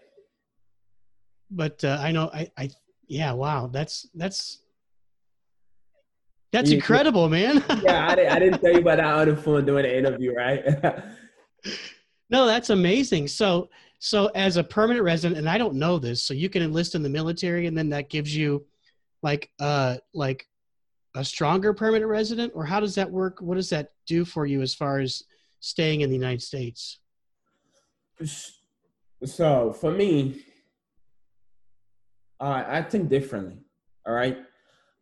but 1.51 1.83
uh, 1.83 1.99
I 2.01 2.11
know 2.11 2.29
I, 2.33 2.49
I 2.57 2.69
yeah 3.07 3.33
wow 3.33 3.67
that's 3.67 4.07
that's 4.15 4.59
that's 6.51 6.71
incredible 6.71 7.29
man 7.29 7.63
yeah 7.83 8.07
I, 8.09 8.15
didn't, 8.15 8.31
I 8.31 8.39
didn't 8.39 8.61
tell 8.61 8.73
you 8.73 8.79
about 8.79 8.97
that 8.97 9.05
on 9.05 9.27
the 9.27 9.35
phone 9.35 9.65
doing 9.65 9.83
the 9.83 9.97
interview 9.97 10.33
right 10.33 10.63
no 12.29 12.45
that's 12.45 12.69
amazing 12.69 13.27
so 13.27 13.69
so 14.03 14.27
as 14.35 14.57
a 14.57 14.63
permanent 14.63 15.05
resident 15.05 15.37
and 15.37 15.49
I 15.49 15.57
don't 15.57 15.75
know 15.75 15.97
this 15.97 16.23
so 16.23 16.33
you 16.33 16.49
can 16.49 16.61
enlist 16.61 16.95
in 16.95 17.03
the 17.03 17.09
military 17.09 17.67
and 17.67 17.77
then 17.77 17.89
that 17.89 18.09
gives 18.09 18.35
you 18.35 18.65
like 19.23 19.49
uh 19.59 19.97
like 20.13 20.45
a 21.15 21.23
stronger 21.23 21.73
permanent 21.73 22.09
resident 22.09 22.51
or 22.55 22.65
how 22.65 22.79
does 22.79 22.95
that 22.95 23.09
work 23.09 23.41
what 23.41 23.55
does 23.55 23.69
that 23.69 23.91
do 24.07 24.25
for 24.25 24.45
you 24.45 24.61
as 24.61 24.73
far 24.73 24.99
as 24.99 25.23
staying 25.59 26.01
in 26.01 26.09
the 26.09 26.15
United 26.15 26.41
States 26.41 26.99
so 29.23 29.71
for 29.71 29.91
me 29.91 30.43
I 32.41 32.81
think 32.81 33.09
differently. 33.09 33.57
All 34.05 34.13
right. 34.13 34.37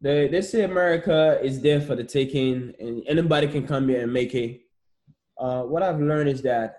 The, 0.01 0.27
they 0.31 0.41
say 0.41 0.63
America 0.63 1.39
is 1.41 1.61
there 1.61 1.81
for 1.81 1.95
the 1.95 2.03
taking, 2.03 2.73
and 2.79 3.03
anybody 3.07 3.47
can 3.47 3.65
come 3.65 3.87
here 3.87 4.01
and 4.01 4.13
make 4.13 4.33
it. 4.35 4.61
Uh, 5.37 5.63
what 5.63 5.83
I've 5.83 5.99
learned 5.99 6.29
is 6.29 6.41
that 6.43 6.78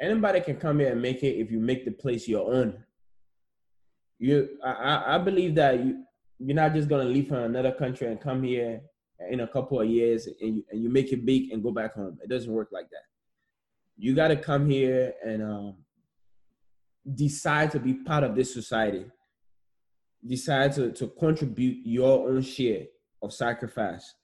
anybody 0.00 0.40
can 0.40 0.56
come 0.56 0.80
here 0.80 0.92
and 0.92 1.02
make 1.02 1.22
it 1.22 1.38
if 1.38 1.50
you 1.50 1.58
make 1.58 1.84
the 1.84 1.90
place 1.90 2.28
your 2.28 2.52
own. 2.52 2.82
You, 4.18 4.48
I, 4.64 5.16
I 5.16 5.18
believe 5.18 5.54
that 5.56 5.84
you, 5.84 6.04
you're 6.38 6.56
not 6.56 6.74
just 6.74 6.88
gonna 6.88 7.04
leave 7.04 7.28
from 7.28 7.44
another 7.44 7.72
country 7.72 8.06
and 8.06 8.20
come 8.20 8.42
here 8.42 8.80
in 9.30 9.40
a 9.40 9.48
couple 9.48 9.80
of 9.80 9.88
years 9.88 10.26
and 10.26 10.56
you, 10.56 10.64
and 10.70 10.82
you 10.82 10.88
make 10.90 11.12
it 11.12 11.24
big 11.24 11.50
and 11.50 11.62
go 11.62 11.70
back 11.70 11.94
home. 11.94 12.18
It 12.22 12.28
doesn't 12.28 12.52
work 12.52 12.68
like 12.72 12.90
that. 12.90 13.04
You 13.96 14.14
got 14.14 14.28
to 14.28 14.36
come 14.36 14.68
here 14.68 15.14
and 15.24 15.42
um, 15.42 15.76
decide 17.14 17.70
to 17.70 17.80
be 17.80 17.94
part 17.94 18.24
of 18.24 18.34
this 18.34 18.52
society 18.52 19.06
decide 20.26 20.72
to, 20.72 20.92
to 20.92 21.08
contribute 21.08 21.78
your 21.84 22.28
own 22.28 22.42
share 22.42 22.84
of 23.22 23.32
sacrifice 23.32 24.14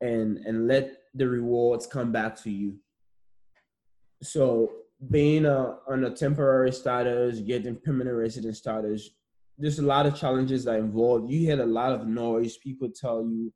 and 0.00 0.38
and 0.38 0.66
let 0.66 0.92
the 1.14 1.28
rewards 1.28 1.86
come 1.86 2.12
back 2.12 2.36
to 2.36 2.50
you 2.50 2.76
so 4.22 4.70
being 5.10 5.46
a, 5.46 5.76
on 5.88 6.04
a 6.04 6.10
temporary 6.10 6.72
status 6.72 7.40
getting 7.40 7.76
permanent 7.76 8.16
resident 8.16 8.56
status 8.56 9.10
there's 9.58 9.78
a 9.78 9.86
lot 9.86 10.06
of 10.06 10.14
challenges 10.14 10.64
that 10.64 10.78
involve 10.78 11.30
you 11.30 11.40
hear 11.40 11.60
a 11.60 11.66
lot 11.66 11.92
of 11.92 12.06
noise 12.06 12.56
people 12.58 12.88
tell 12.88 13.22
you 13.22 13.52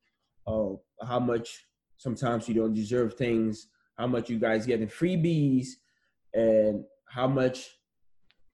uh, 0.46 1.06
how 1.06 1.18
much 1.18 1.66
sometimes 1.96 2.48
you 2.48 2.54
don't 2.54 2.74
deserve 2.74 3.14
things 3.14 3.68
how 3.96 4.06
much 4.06 4.28
you 4.28 4.38
guys 4.38 4.66
getting 4.66 4.88
freebies 4.88 5.68
and 6.32 6.84
how 7.08 7.26
much 7.26 7.70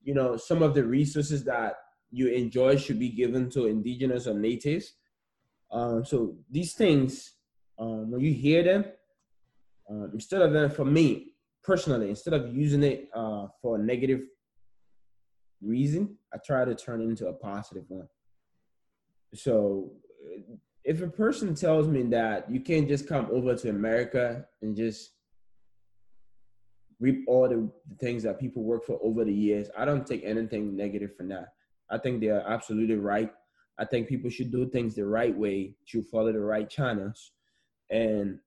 you 0.03 0.15
know 0.15 0.37
some 0.37 0.63
of 0.63 0.75
the 0.75 0.85
resources 0.85 1.45
that 1.45 1.75
you 2.11 2.29
enjoy 2.29 2.77
should 2.77 2.99
be 2.99 3.09
given 3.09 3.49
to 3.51 3.67
indigenous 3.67 4.27
or 4.27 4.35
natives. 4.35 4.95
Um, 5.71 6.05
so 6.05 6.37
these 6.51 6.73
things, 6.73 7.35
um, 7.79 8.11
when 8.11 8.21
you 8.21 8.33
hear 8.33 8.65
them, 8.65 8.85
uh, 9.89 10.09
instead 10.13 10.43
of 10.43 10.53
them, 10.53 10.71
for 10.71 10.85
me 10.85 11.35
personally, 11.63 12.11
instead 12.11 12.35
of 12.35 12.55
using 12.55 12.83
it 12.83 13.09
uh, 13.15 13.47
for 13.61 13.77
a 13.77 13.79
negative 13.79 14.21
reason, 15.63 16.17
I 16.33 16.39
try 16.45 16.65
to 16.65 16.75
turn 16.75 17.01
it 17.01 17.05
into 17.05 17.29
a 17.29 17.33
positive 17.33 17.85
one. 17.89 18.09
So 19.35 19.93
if 20.85 21.03
a 21.03 21.09
person 21.09 21.55
tells 21.55 21.87
me 21.87 22.03
that 22.05 22.51
you 22.51 22.61
can't 22.61 22.89
just 22.89 23.09
come 23.09 23.29
over 23.31 23.55
to 23.55 23.71
America 23.71 24.45
and 24.63 24.77
just 24.77 25.11
reap 26.99 27.25
all 27.29 27.49
the, 27.49 27.71
things 27.99 28.23
that 28.23 28.39
people 28.39 28.63
work 28.63 28.85
for 28.85 28.99
over 29.03 29.25
the 29.25 29.33
years, 29.33 29.69
I 29.77 29.85
don't 29.85 30.07
take 30.07 30.23
anything 30.25 30.77
negative 30.77 31.17
from 31.17 31.29
that. 31.29 31.53
I 31.91 31.99
think 31.99 32.21
they're 32.21 32.47
absolutely 32.47 32.97
right. 32.97 33.33
I 33.79 33.85
think 33.85 34.09
people 34.09 34.31
should 34.31 34.53
do 34.53 34.69
things 34.69 34.95
the 34.95 35.07
right 35.07 35.37
way, 35.37 35.75
should 35.85 36.07
follow 36.07 36.33
the 36.33 36.41
right 36.41 36.69
channels, 36.69 37.33
and 37.91 38.39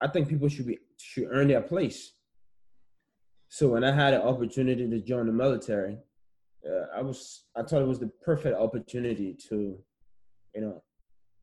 I 0.00 0.08
think 0.08 0.28
people 0.28 0.48
should 0.48 0.66
be 0.66 0.78
should 0.98 1.28
earn 1.30 1.48
their 1.48 1.60
place. 1.60 2.12
So 3.48 3.68
when 3.68 3.82
I 3.82 3.92
had 3.92 4.14
an 4.14 4.22
opportunity 4.22 4.88
to 4.88 5.00
join 5.00 5.26
the 5.26 5.32
military, 5.32 5.96
uh, 6.68 6.86
I 6.94 7.02
was 7.02 7.44
I 7.56 7.62
thought 7.62 7.82
it 7.82 7.88
was 7.88 7.98
the 7.98 8.10
perfect 8.22 8.56
opportunity 8.56 9.34
to, 9.48 9.78
you 10.54 10.60
know, 10.60 10.82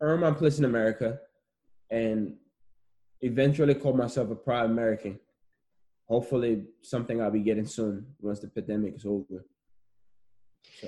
earn 0.02 0.20
my 0.20 0.32
place 0.32 0.60
in 0.60 0.66
America, 0.66 1.20
and 1.90 2.36
eventually 3.22 3.74
call 3.74 3.94
myself 3.94 4.30
a 4.30 4.36
proud 4.36 4.70
American. 4.70 5.20
Hopefully, 6.08 6.66
something 6.84 7.22
I'll 7.22 7.32
be 7.32 7.40
getting 7.40 7.66
soon 7.66 8.06
once 8.22 8.40
the 8.40 8.50
pandemic 8.50 8.96
is 8.96 9.06
over. 9.06 9.46
So, 10.80 10.88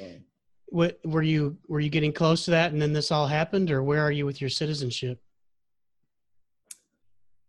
what 0.67 0.99
were 1.03 1.23
you 1.23 1.57
were 1.67 1.79
you 1.79 1.89
getting 1.89 2.13
close 2.13 2.45
to 2.45 2.51
that, 2.51 2.73
and 2.73 2.81
then 2.81 2.93
this 2.93 3.11
all 3.11 3.25
happened, 3.25 3.71
or 3.71 3.81
where 3.81 4.01
are 4.03 4.11
you 4.11 4.27
with 4.27 4.39
your 4.39 4.51
citizenship? 4.51 5.19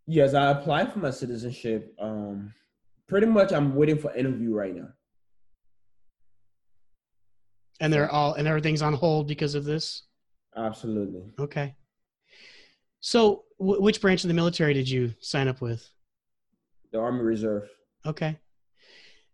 Yes, 0.07 0.33
I 0.33 0.49
applied 0.49 0.91
for 0.91 0.99
my 0.99 1.11
citizenship. 1.11 1.93
Um, 1.99 2.51
pretty 3.09 3.27
much, 3.27 3.51
I'm 3.51 3.75
waiting 3.75 3.97
for 3.97 4.15
interview 4.15 4.53
right 4.53 4.73
now. 4.73 4.87
And 7.81 7.91
they're 7.91 8.09
all 8.09 8.33
and 8.33 8.47
everything's 8.47 8.81
on 8.81 8.93
hold 8.93 9.27
because 9.27 9.55
of 9.55 9.65
this. 9.65 10.03
Absolutely. 10.55 11.23
Okay. 11.39 11.75
So, 12.99 13.43
w- 13.59 13.81
which 13.81 14.01
branch 14.01 14.23
of 14.23 14.27
the 14.27 14.33
military 14.33 14.73
did 14.73 14.89
you 14.89 15.13
sign 15.21 15.47
up 15.47 15.61
with? 15.61 15.89
The 16.91 16.99
Army 16.99 17.21
Reserve. 17.21 17.69
Okay. 18.05 18.37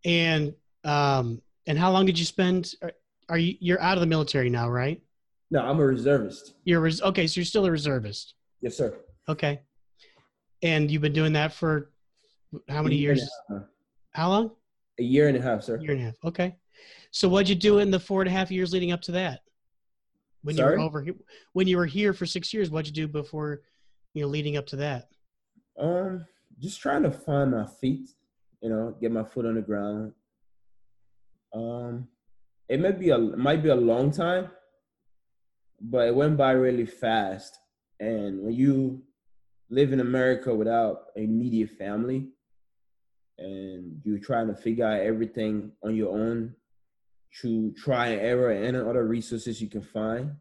And 0.04 0.54
um, 0.84 1.42
and 1.66 1.78
how 1.78 1.92
long 1.92 2.06
did 2.06 2.20
you 2.20 2.26
spend? 2.26 2.74
Are, 2.84 2.92
are 3.30 3.38
you 3.40 3.56
you're 3.60 3.82
out 3.82 3.98
of 3.98 4.02
the 4.02 4.08
military 4.08 4.50
now, 4.52 4.70
right? 4.70 5.02
No, 5.50 5.62
I'm 5.62 5.80
a 5.80 5.86
reservist. 5.86 6.54
You're 6.64 6.82
res- 6.82 7.02
okay, 7.02 7.26
so 7.26 7.40
you're 7.40 7.46
still 7.46 7.66
a 7.66 7.72
reservist. 7.72 8.36
Yes, 8.62 8.78
sir. 8.78 8.96
Okay. 9.28 9.62
And 10.62 10.92
you've 10.92 11.02
been 11.02 11.14
doing 11.14 11.34
that 11.34 11.54
for 11.54 11.92
how 12.70 12.82
many 12.82 12.96
years? 12.96 13.30
How 14.12 14.30
long? 14.30 14.52
A 15.00 15.04
year 15.04 15.28
and 15.28 15.38
a 15.38 15.42
half, 15.42 15.64
sir. 15.64 15.76
A 15.76 15.82
year 15.82 15.92
and 15.92 16.02
a 16.02 16.06
half. 16.06 16.16
Okay. 16.24 16.56
So 17.12 17.28
what'd 17.28 17.50
you 17.50 17.56
do 17.56 17.80
in 17.80 17.92
the 17.92 18.00
four 18.00 18.22
and 18.22 18.30
a 18.30 18.32
half 18.32 18.52
years 18.52 18.74
leading 18.74 18.92
up 18.92 19.02
to 19.04 19.12
that? 19.14 19.42
When 20.44 20.56
Sorry? 20.56 20.74
you 20.74 20.80
were 20.80 20.86
over 20.86 21.02
here, 21.02 21.16
when 21.54 21.68
you 21.68 21.78
were 21.78 21.86
here 21.86 22.14
for 22.14 22.26
six 22.26 22.54
years, 22.54 22.70
what'd 22.70 22.88
you 22.88 23.08
do 23.08 23.12
before, 23.12 23.62
you 24.14 24.22
know, 24.22 24.28
leading 24.28 24.58
up 24.58 24.68
to 24.68 24.76
that? 24.78 25.10
Um, 25.80 26.26
just 26.60 26.80
trying 26.80 27.04
to 27.04 27.12
find 27.12 27.52
my 27.52 27.66
feet, 27.66 28.10
you 28.62 28.70
know, 28.70 28.96
get 29.02 29.12
my 29.12 29.24
foot 29.24 29.46
on 29.46 29.56
the 29.56 29.62
ground. 29.62 30.14
Um, 31.54 32.08
it 32.70 32.80
might 32.80 33.00
be 33.00 33.10
a 33.10 33.18
might 33.18 33.64
be 33.64 33.70
a 33.70 33.76
long 33.76 34.12
time, 34.12 34.50
but 35.82 36.08
it 36.08 36.16
went 36.16 36.38
by 36.38 36.52
really 36.52 36.86
fast. 36.86 37.58
And 38.00 38.42
when 38.44 38.54
you 38.54 39.04
live 39.70 39.94
in 39.94 40.00
America 40.00 40.54
without 40.54 41.06
a 41.16 41.22
immediate 41.22 41.72
family, 41.72 42.28
and 43.38 44.02
you're 44.04 44.20
trying 44.20 44.48
to 44.48 44.56
figure 44.56 44.86
out 44.86 45.02
everything 45.02 45.72
on 45.84 45.96
your 45.96 46.14
own 46.14 46.56
to 47.42 47.74
try 47.74 48.08
and 48.08 48.22
error 48.22 48.52
and 48.52 48.78
other 48.78 49.06
resources 49.06 49.62
you 49.62 49.70
can 49.70 49.82
find, 49.82 50.36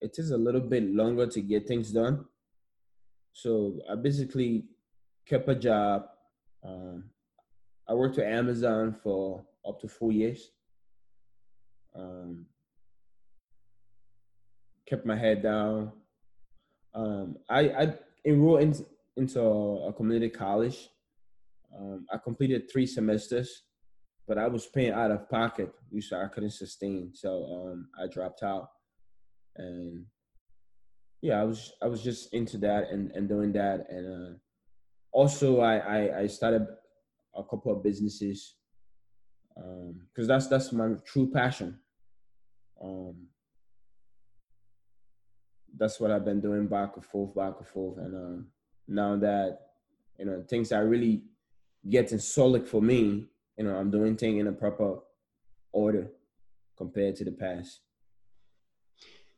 it 0.00 0.14
takes 0.14 0.30
a 0.30 0.36
little 0.36 0.60
bit 0.60 0.84
longer 0.84 1.26
to 1.26 1.40
get 1.40 1.66
things 1.66 1.90
done. 1.90 2.24
So 3.32 3.78
I 3.90 3.96
basically 3.96 4.64
kept 5.26 5.48
a 5.48 5.54
job. 5.54 6.06
Um, 6.64 7.04
I 7.88 7.94
worked 7.94 8.18
at 8.18 8.32
Amazon 8.32 8.96
for 9.02 9.44
up 9.66 9.80
to 9.80 9.88
four 9.88 10.12
years. 10.12 10.50
Um, 11.96 12.46
kept 14.86 15.04
my 15.04 15.16
head 15.16 15.42
down. 15.42 15.92
Um, 16.94 17.38
I, 17.48 17.60
I 17.60 17.94
enrolled 18.24 18.62
in, 18.62 18.86
into 19.16 19.40
a 19.40 19.92
community 19.92 20.30
college. 20.30 20.88
Um, 21.76 22.06
I 22.12 22.18
completed 22.18 22.70
three 22.70 22.86
semesters, 22.86 23.64
but 24.26 24.38
I 24.38 24.46
was 24.46 24.66
paying 24.66 24.92
out 24.92 25.10
of 25.10 25.28
pocket, 25.28 25.72
You 25.90 26.00
so 26.00 26.20
I 26.20 26.26
couldn't 26.28 26.50
sustain. 26.50 27.12
So 27.14 27.44
um, 27.44 27.88
I 27.98 28.06
dropped 28.06 28.42
out, 28.42 28.68
and 29.56 30.04
yeah, 31.22 31.40
I 31.40 31.44
was 31.44 31.72
I 31.82 31.86
was 31.86 32.02
just 32.02 32.32
into 32.34 32.58
that 32.58 32.90
and, 32.90 33.10
and 33.12 33.28
doing 33.28 33.52
that, 33.52 33.86
and 33.90 34.06
uh, 34.06 34.38
also 35.12 35.60
I, 35.60 35.76
I, 35.76 36.18
I 36.20 36.26
started 36.26 36.66
a 37.34 37.42
couple 37.42 37.72
of 37.72 37.82
businesses 37.82 38.54
because 39.54 40.24
um, 40.24 40.28
that's 40.28 40.46
that's 40.46 40.72
my 40.72 40.90
true 41.04 41.30
passion. 41.30 41.78
Um, 42.82 43.28
that's 45.76 46.00
what 46.00 46.10
I've 46.10 46.24
been 46.24 46.40
doing 46.40 46.66
back 46.66 46.96
and 46.96 47.04
forth, 47.04 47.34
back 47.34 47.54
and 47.58 47.66
forth, 47.66 47.98
and 47.98 48.14
um, 48.14 48.46
now 48.86 49.16
that 49.16 49.58
you 50.18 50.24
know 50.24 50.44
things 50.48 50.72
are 50.72 50.86
really 50.86 51.22
getting 51.88 52.18
solid 52.18 52.66
for 52.66 52.82
me, 52.82 53.26
you 53.56 53.64
know, 53.64 53.76
I'm 53.76 53.90
doing 53.90 54.16
things 54.16 54.40
in 54.40 54.46
a 54.46 54.52
proper 54.52 54.98
order 55.72 56.08
compared 56.76 57.16
to 57.16 57.24
the 57.24 57.32
past. 57.32 57.80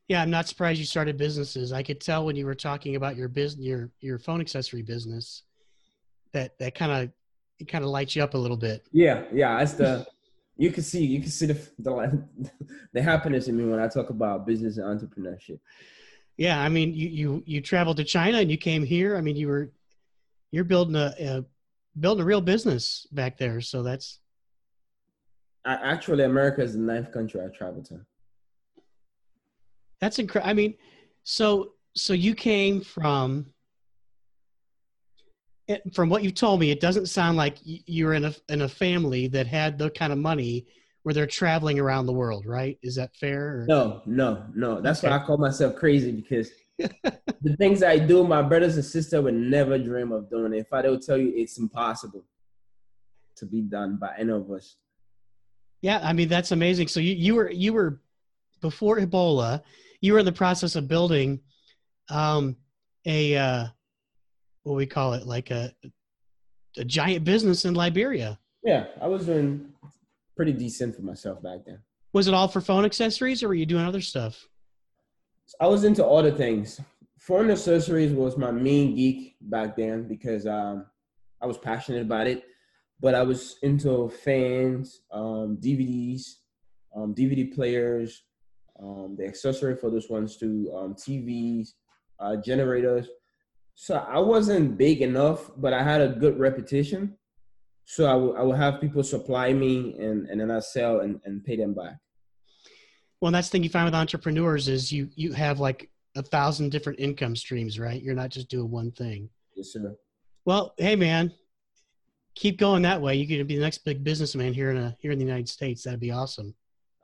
Yeah, 0.08 0.22
I'm 0.22 0.30
not 0.30 0.48
surprised 0.48 0.80
you 0.80 0.86
started 0.86 1.16
businesses. 1.16 1.72
I 1.72 1.82
could 1.82 2.00
tell 2.00 2.26
when 2.26 2.36
you 2.36 2.44
were 2.44 2.54
talking 2.54 2.96
about 2.96 3.16
your 3.16 3.28
business, 3.28 3.64
your 3.64 3.90
your 4.00 4.18
phone 4.18 4.40
accessory 4.40 4.82
business, 4.82 5.44
that 6.32 6.58
that 6.58 6.74
kind 6.74 6.90
of 6.90 7.12
it 7.60 7.68
kind 7.68 7.84
of 7.84 7.90
lights 7.90 8.16
you 8.16 8.22
up 8.22 8.34
a 8.34 8.38
little 8.38 8.56
bit. 8.56 8.86
Yeah, 8.92 9.22
yeah, 9.32 9.58
that's 9.58 9.74
the 9.74 10.06
you 10.56 10.72
can 10.72 10.82
see 10.82 11.04
you 11.04 11.20
can 11.20 11.30
see 11.30 11.46
the 11.46 11.68
the, 11.78 12.26
the 12.92 13.02
happiness 13.02 13.46
in 13.46 13.56
me 13.56 13.64
when 13.64 13.78
I 13.78 13.86
talk 13.86 14.10
about 14.10 14.46
business 14.46 14.78
and 14.78 14.86
entrepreneurship. 14.86 15.60
Yeah, 16.36 16.60
I 16.60 16.68
mean, 16.68 16.92
you 16.92 17.08
you 17.08 17.42
you 17.46 17.60
traveled 17.60 17.98
to 17.98 18.04
China 18.04 18.38
and 18.38 18.50
you 18.50 18.56
came 18.56 18.84
here. 18.84 19.16
I 19.16 19.20
mean, 19.20 19.36
you 19.36 19.46
were 19.46 19.70
you're 20.50 20.64
building 20.64 20.96
a, 20.96 21.14
a 21.20 21.44
building 21.98 22.22
a 22.22 22.26
real 22.26 22.40
business 22.40 23.06
back 23.12 23.38
there. 23.38 23.60
So 23.60 23.82
that's 23.82 24.20
I, 25.64 25.74
actually 25.74 26.24
America 26.24 26.62
is 26.62 26.74
the 26.74 26.80
ninth 26.80 27.12
country 27.12 27.40
I 27.40 27.48
traveled 27.48 27.86
to. 27.86 28.00
That's 30.00 30.18
incredible. 30.18 30.50
I 30.50 30.54
mean, 30.54 30.74
so 31.24 31.72
so 31.94 32.12
you 32.12 32.34
came 32.34 32.80
from 32.80 33.46
eh, 35.68 35.78
from 35.92 36.08
what 36.08 36.22
you 36.22 36.30
told 36.30 36.60
me, 36.60 36.70
it 36.70 36.80
doesn't 36.80 37.06
sound 37.06 37.36
like 37.36 37.58
you're 37.62 38.14
in 38.14 38.24
a 38.24 38.34
in 38.48 38.62
a 38.62 38.68
family 38.68 39.28
that 39.28 39.46
had 39.46 39.78
the 39.78 39.90
kind 39.90 40.12
of 40.12 40.18
money 40.18 40.66
where 41.02 41.14
they're 41.14 41.26
traveling 41.26 41.78
around 41.78 42.06
the 42.06 42.12
world, 42.12 42.46
right? 42.46 42.78
Is 42.82 42.94
that 42.96 43.14
fair? 43.16 43.60
Or? 43.60 43.66
No, 43.68 44.02
no, 44.06 44.44
no. 44.54 44.80
That's 44.80 45.00
okay. 45.00 45.10
why 45.10 45.18
I 45.18 45.26
call 45.26 45.38
myself 45.38 45.76
crazy 45.76 46.12
because 46.12 46.50
the 47.42 47.56
things 47.56 47.82
I 47.82 47.98
do, 47.98 48.24
my 48.24 48.42
brothers 48.42 48.76
and 48.76 48.84
sister 48.84 49.20
would 49.20 49.34
never 49.34 49.78
dream 49.78 50.12
of 50.12 50.30
doing. 50.30 50.54
If 50.54 50.72
I 50.72 50.82
don't 50.82 51.02
tell 51.02 51.18
you, 51.18 51.32
it's 51.34 51.58
impossible 51.58 52.24
to 53.36 53.46
be 53.46 53.60
done 53.60 53.96
by 53.96 54.14
any 54.18 54.32
of 54.32 54.50
us. 54.50 54.76
Yeah, 55.82 56.00
I 56.02 56.12
mean 56.12 56.28
that's 56.28 56.52
amazing. 56.52 56.88
So 56.88 57.00
you 57.00 57.14
you 57.14 57.34
were 57.34 57.50
you 57.50 57.72
were 57.72 58.00
before 58.60 58.98
Ebola, 58.98 59.62
you 60.00 60.12
were 60.12 60.18
in 60.18 60.26
the 60.26 60.32
process 60.32 60.76
of 60.76 60.88
building 60.88 61.40
um, 62.10 62.56
a 63.06 63.36
uh, 63.36 63.66
what 64.64 64.74
we 64.74 64.86
call 64.86 65.14
it, 65.14 65.26
like 65.26 65.50
a 65.50 65.72
a 66.76 66.84
giant 66.84 67.24
business 67.24 67.64
in 67.64 67.74
Liberia. 67.74 68.38
Yeah, 68.62 68.86
I 69.00 69.06
was 69.06 69.26
doing 69.26 69.72
pretty 70.36 70.52
decent 70.52 70.96
for 70.96 71.02
myself 71.02 71.42
back 71.42 71.60
then. 71.66 71.80
Was 72.12 72.28
it 72.28 72.34
all 72.34 72.48
for 72.48 72.60
phone 72.60 72.84
accessories, 72.84 73.42
or 73.42 73.48
were 73.48 73.54
you 73.54 73.66
doing 73.66 73.84
other 73.84 74.00
stuff? 74.02 74.46
I 75.58 75.66
was 75.66 75.84
into 75.84 76.04
all 76.04 76.22
the 76.22 76.32
things. 76.32 76.80
Phone 77.18 77.50
accessories 77.50 78.12
was 78.12 78.36
my 78.36 78.50
main 78.50 78.94
geek 78.94 79.36
back 79.40 79.76
then 79.76 80.06
because 80.06 80.46
um, 80.46 80.86
I 81.42 81.46
was 81.46 81.58
passionate 81.58 82.02
about 82.02 82.26
it. 82.26 82.44
But 83.00 83.14
I 83.14 83.22
was 83.22 83.56
into 83.62 84.10
fans, 84.10 85.00
um, 85.10 85.58
DVDs, 85.60 86.22
um, 86.94 87.14
DVD 87.14 87.52
players, 87.52 88.24
um, 88.78 89.16
the 89.18 89.26
accessory 89.26 89.76
for 89.76 89.90
those 89.90 90.10
ones 90.10 90.36
too, 90.36 90.70
um, 90.76 90.94
TVs, 90.94 91.68
uh, 92.18 92.36
generators. 92.36 93.08
So 93.74 93.96
I 93.96 94.18
wasn't 94.18 94.76
big 94.76 95.00
enough, 95.00 95.50
but 95.56 95.72
I 95.72 95.82
had 95.82 96.02
a 96.02 96.08
good 96.08 96.38
reputation. 96.38 97.16
So 97.86 98.06
I 98.06 98.14
would 98.14 98.36
I 98.36 98.42
would 98.42 98.56
have 98.56 98.80
people 98.80 99.02
supply 99.02 99.52
me 99.52 99.96
and, 99.98 100.28
and 100.28 100.40
then 100.40 100.50
I 100.50 100.60
sell 100.60 101.00
and, 101.00 101.20
and 101.24 101.42
pay 101.42 101.56
them 101.56 101.74
back. 101.74 101.96
Well, 103.20 103.32
that's 103.32 103.48
the 103.48 103.52
thing 103.52 103.62
you 103.62 103.68
find 103.68 103.84
with 103.84 103.94
entrepreneurs 103.94 104.68
is 104.68 104.90
you 104.90 105.10
you 105.14 105.32
have 105.32 105.60
like 105.60 105.90
a 106.16 106.22
thousand 106.22 106.70
different 106.70 106.98
income 106.98 107.36
streams, 107.36 107.78
right? 107.78 108.02
You're 108.02 108.14
not 108.14 108.30
just 108.30 108.48
doing 108.48 108.70
one 108.70 108.90
thing. 108.92 109.28
Yes, 109.54 109.72
sir. 109.72 109.94
Well, 110.44 110.74
hey 110.78 110.96
man, 110.96 111.32
keep 112.34 112.58
going 112.58 112.82
that 112.82 113.00
way. 113.00 113.16
You 113.16 113.26
could 113.26 113.46
be 113.46 113.56
the 113.56 113.62
next 113.62 113.78
big 113.84 114.02
businessman 114.02 114.54
here 114.54 114.70
in 114.70 114.76
a, 114.78 114.96
here 115.00 115.12
in 115.12 115.18
the 115.18 115.24
United 115.24 115.48
States. 115.48 115.82
That'd 115.82 116.00
be 116.00 116.10
awesome. 116.10 116.54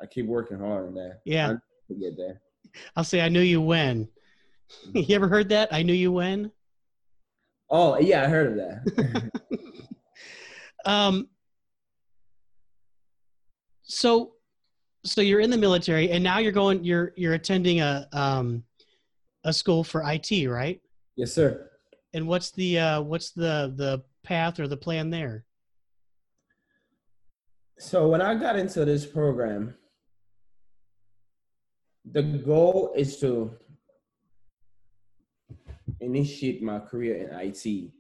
I 0.01 0.07
keep 0.07 0.27
working 0.27 0.59
hard 0.59 0.89
on 0.89 0.95
that. 0.95 1.21
Yeah. 1.25 1.55
To 1.89 1.95
get 1.95 2.17
there. 2.17 2.41
I'll 2.97 3.05
say 3.05 3.21
I 3.21 3.29
knew 3.29 3.41
you 3.41 3.61
when. 3.61 4.09
you 4.93 5.15
ever 5.15 5.29
heard 5.29 5.51
that? 5.51 5.73
I 5.73 5.83
knew 5.83 5.93
you 5.93 6.13
when? 6.13 6.51
Oh 7.69 7.99
yeah, 7.99 8.23
I 8.23 8.27
heard 8.27 8.53
of 8.53 8.57
that. 8.57 9.31
um 10.87 11.29
so 13.83 14.36
so 15.07 15.21
you're 15.21 15.41
in 15.41 15.51
the 15.51 15.57
military, 15.57 16.11
and 16.11 16.23
now 16.23 16.39
you're 16.39 16.53
going. 16.53 16.85
You're 16.85 17.13
you're 17.17 17.35
attending 17.35 17.81
a 17.81 18.09
um, 18.13 18.65
a 19.45 19.53
school 19.53 19.85
for 19.85 20.03
IT, 20.07 20.49
right? 20.49 20.81
Yes, 21.17 21.33
sir. 21.33 21.71
And 22.13 22.27
what's 22.27 22.51
the 22.51 22.79
uh, 22.79 23.01
what's 23.03 23.31
the 23.31 23.73
the 23.77 24.03
path 24.23 24.61
or 24.61 24.69
the 24.69 24.77
plan 24.77 25.11
there? 25.11 25.45
So 27.79 28.09
when 28.09 28.23
I 28.23 28.35
got 28.35 28.59
into 28.59 28.85
this 28.85 29.05
program, 29.05 29.75
the 32.11 32.23
goal 32.23 32.93
is 32.97 33.19
to 33.21 33.53
initiate 36.01 36.63
my 36.63 36.79
career 36.79 37.17
in 37.17 37.39
IT. 37.39 37.91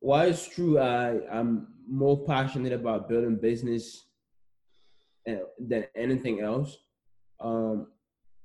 While 0.00 0.28
it's 0.28 0.48
true, 0.48 0.78
I, 0.78 1.20
I'm 1.30 1.68
more 1.88 2.24
passionate 2.24 2.72
about 2.72 3.08
building 3.08 3.36
business 3.36 4.06
than 5.26 5.84
anything 5.94 6.40
else. 6.40 6.76
Um, 7.40 7.88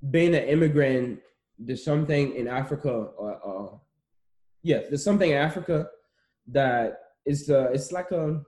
being 0.09 0.35
an 0.35 0.43
immigrant, 0.43 1.19
there's 1.57 1.83
something 1.83 2.35
in 2.35 2.47
Africa, 2.47 2.89
or, 2.89 3.31
uh, 3.45 3.77
yeah, 4.63 4.79
there's 4.89 5.03
something 5.03 5.31
in 5.31 5.37
Africa 5.37 5.87
that 6.47 6.99
is 7.25 7.49
uh, 7.49 7.69
it's 7.71 7.91
like 7.91 8.11
a, 8.11 8.41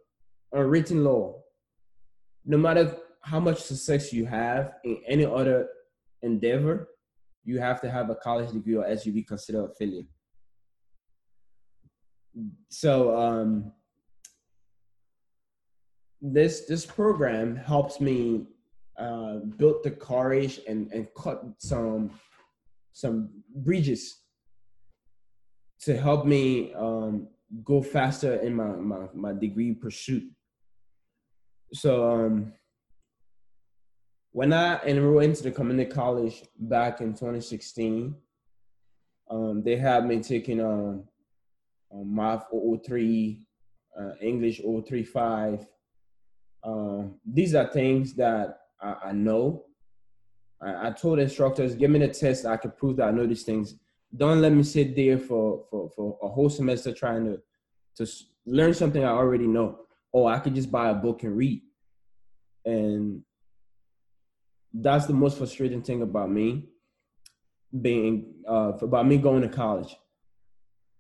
a 0.54 0.64
written 0.64 1.04
law. 1.04 1.42
No 2.46 2.58
matter 2.58 2.96
how 3.22 3.40
much 3.40 3.62
success 3.62 4.14
you 4.14 4.26
have 4.26 4.74
in 4.84 5.02
any 5.08 5.26
other 5.26 5.68
endeavor, 6.22 6.90
you 7.44 7.60
have 7.60 7.82
to 7.82 7.90
have 7.90 8.10
a 8.10 8.16
college 8.16 8.52
degree 8.52 8.76
or 8.76 8.86
else 8.86 9.06
you 9.06 9.14
be 9.14 9.24
considered 9.24 9.66
a 9.66 9.74
failure. 9.74 10.04
So 12.70 13.18
um, 13.18 13.72
this 16.22 16.66
this 16.66 16.86
program 16.86 17.56
helps 17.56 18.00
me 18.02 18.48
uh, 18.98 19.36
build 19.58 19.84
the 19.84 19.92
courage 19.92 20.60
and 20.68 20.92
and 20.92 21.08
cut 21.16 21.44
some 21.60 22.12
some 22.94 23.30
bridges 23.56 24.24
to 25.82 25.96
help 25.96 26.26
me 26.26 26.74
um, 26.74 27.28
go 27.64 27.82
faster 27.82 28.36
in 28.38 28.56
my, 28.56 28.68
my 28.68 29.08
my 29.14 29.34
degree 29.34 29.74
pursuit. 29.74 30.24
So 31.74 32.10
um, 32.10 32.54
when 34.32 34.54
I 34.54 34.82
enrolled 34.84 35.24
into 35.24 35.44
the 35.44 35.52
community 35.52 35.90
college 35.92 36.44
back 36.58 37.02
in 37.02 37.14
2016, 37.14 38.16
um, 39.30 39.64
they 39.64 39.76
had 39.76 40.06
me 40.06 40.22
taking 40.22 40.62
um, 40.62 41.04
um 41.94 42.16
math 42.16 42.46
003, 42.52 43.46
uh, 44.00 44.12
English 44.22 44.62
035. 44.62 45.68
Um, 46.68 47.16
these 47.26 47.56
are 47.56 47.66
things 47.68 48.14
that 48.16 48.60
I, 48.82 48.96
I 49.06 49.12
know. 49.14 49.64
I, 50.62 50.88
I, 50.88 50.92
told 50.92 51.20
instructors, 51.20 51.76
give 51.76 51.90
me 51.90 52.00
the 52.00 52.10
test, 52.10 52.46
I 52.46 52.58
can 52.58 52.72
prove 52.72 52.98
that 52.98 53.08
I 53.08 53.12
know 53.12 53.26
these 53.26 53.44
things. 53.44 53.76
Don't 54.16 54.42
let 54.42 54.52
me 54.52 54.64
sit 54.64 54.94
there 54.94 55.18
for, 55.18 55.64
for, 55.72 55.90
for 55.96 56.20
a 56.22 56.28
whole 56.28 56.50
semester 56.50 56.92
trying 56.92 57.26
to, 57.26 57.40
to 57.96 58.12
learn 58.46 58.74
something 58.74 59.04
I 59.04 59.12
already 59.12 59.48
know. 59.48 59.80
Or 60.12 60.30
I 60.30 60.40
could 60.40 60.56
just 60.56 60.70
buy 60.70 60.90
a 60.90 60.94
book 60.94 61.24
and 61.24 61.38
read. 61.38 61.62
And 62.66 63.22
that's 64.74 65.06
the 65.06 65.14
most 65.14 65.38
frustrating 65.38 65.82
thing 65.82 66.02
about 66.02 66.30
me 66.30 66.68
being 67.82 68.34
uh, 68.48 68.74
about 68.82 69.08
me 69.08 69.18
going 69.18 69.42
to 69.42 69.50
college. 69.50 69.96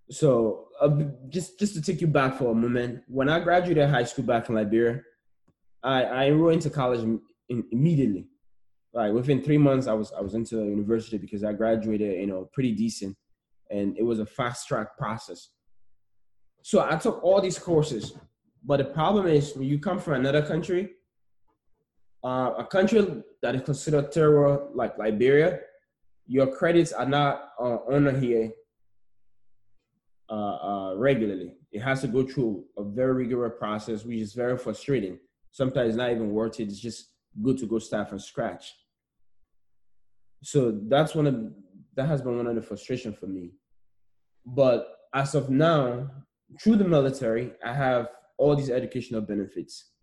So 0.10 0.68
uh, 0.80 0.90
just 1.30 1.60
just 1.60 1.74
to 1.76 1.82
take 1.82 2.02
you 2.02 2.08
back 2.08 2.38
for 2.38 2.52
a 2.52 2.56
moment, 2.56 3.04
when 3.08 3.30
I 3.30 3.40
graduated 3.40 3.90
high 3.90 4.04
school 4.04 4.26
back 4.26 4.50
in 4.50 4.56
Liberia, 4.56 5.02
I, 5.84 6.04
I 6.04 6.26
enrolled 6.28 6.54
into 6.54 6.70
college 6.70 7.02
in, 7.02 7.64
immediately. 7.72 8.28
Like 8.94 9.14
within 9.14 9.44
three 9.44 9.58
months, 9.58 9.88
I 9.88 9.94
was 9.94 10.12
I 10.18 10.22
was 10.22 10.34
into 10.34 10.58
university 10.58 11.18
because 11.18 11.44
I 11.44 11.54
graduated, 11.54 12.20
you 12.20 12.28
know, 12.28 12.50
pretty 12.54 12.72
decent, 12.72 13.16
and 13.70 13.98
it 13.98 14.04
was 14.04 14.20
a 14.20 14.26
fast 14.26 14.68
track 14.68 14.98
process. 14.98 15.50
So 16.64 16.82
I 16.82 16.96
took 16.98 17.24
all 17.24 17.40
these 17.40 17.60
courses, 17.60 18.14
but 18.66 18.78
the 18.78 18.86
problem 18.86 19.28
is 19.28 19.56
when 19.56 19.68
you 19.68 19.80
come 19.80 20.00
from 20.00 20.14
another 20.14 20.42
country, 20.42 20.90
uh, 22.24 22.54
a 22.58 22.66
country 22.66 23.24
that 23.42 23.56
is 23.56 23.62
considered 23.62 24.12
terror 24.12 24.68
like 24.74 24.98
Liberia, 24.98 25.60
your 26.26 26.48
credits 26.48 26.92
are 26.92 27.06
not 27.06 27.50
uh, 27.60 27.78
honored 27.90 28.22
here 28.22 28.52
uh, 30.30 30.34
uh, 30.34 30.96
regularly. 30.96 31.54
It 31.72 31.82
has 31.82 32.02
to 32.02 32.08
go 32.08 32.26
through 32.26 32.66
a 32.78 32.84
very 32.84 33.14
rigorous 33.14 33.54
process, 33.58 34.04
which 34.04 34.20
is 34.20 34.34
very 34.34 34.58
frustrating. 34.58 35.20
Sometimes 35.58 35.96
not 35.96 36.12
even 36.12 36.30
worth 36.30 36.60
it. 36.60 36.68
It's 36.68 36.80
just 36.80 37.14
good 37.42 37.58
to 37.58 37.66
go 37.66 37.80
start 37.80 38.10
from 38.10 38.20
scratch. 38.20 38.76
So 40.44 40.80
that's 40.88 41.16
one 41.16 41.26
of 41.26 41.36
that 41.96 42.08
has 42.08 42.22
been 42.22 42.38
one 42.38 42.46
of 42.46 42.54
the 42.54 42.62
frustration 42.62 43.12
for 43.12 43.26
me. 43.26 43.54
But 44.46 44.88
as 45.16 45.34
of 45.34 45.50
now, 45.50 46.12
through 46.62 46.76
the 46.76 46.88
military, 46.88 47.54
I 47.66 47.74
have 47.74 48.10
all 48.38 48.56
these 48.56 48.70
educational 48.70 49.22
benefits. 49.22 49.94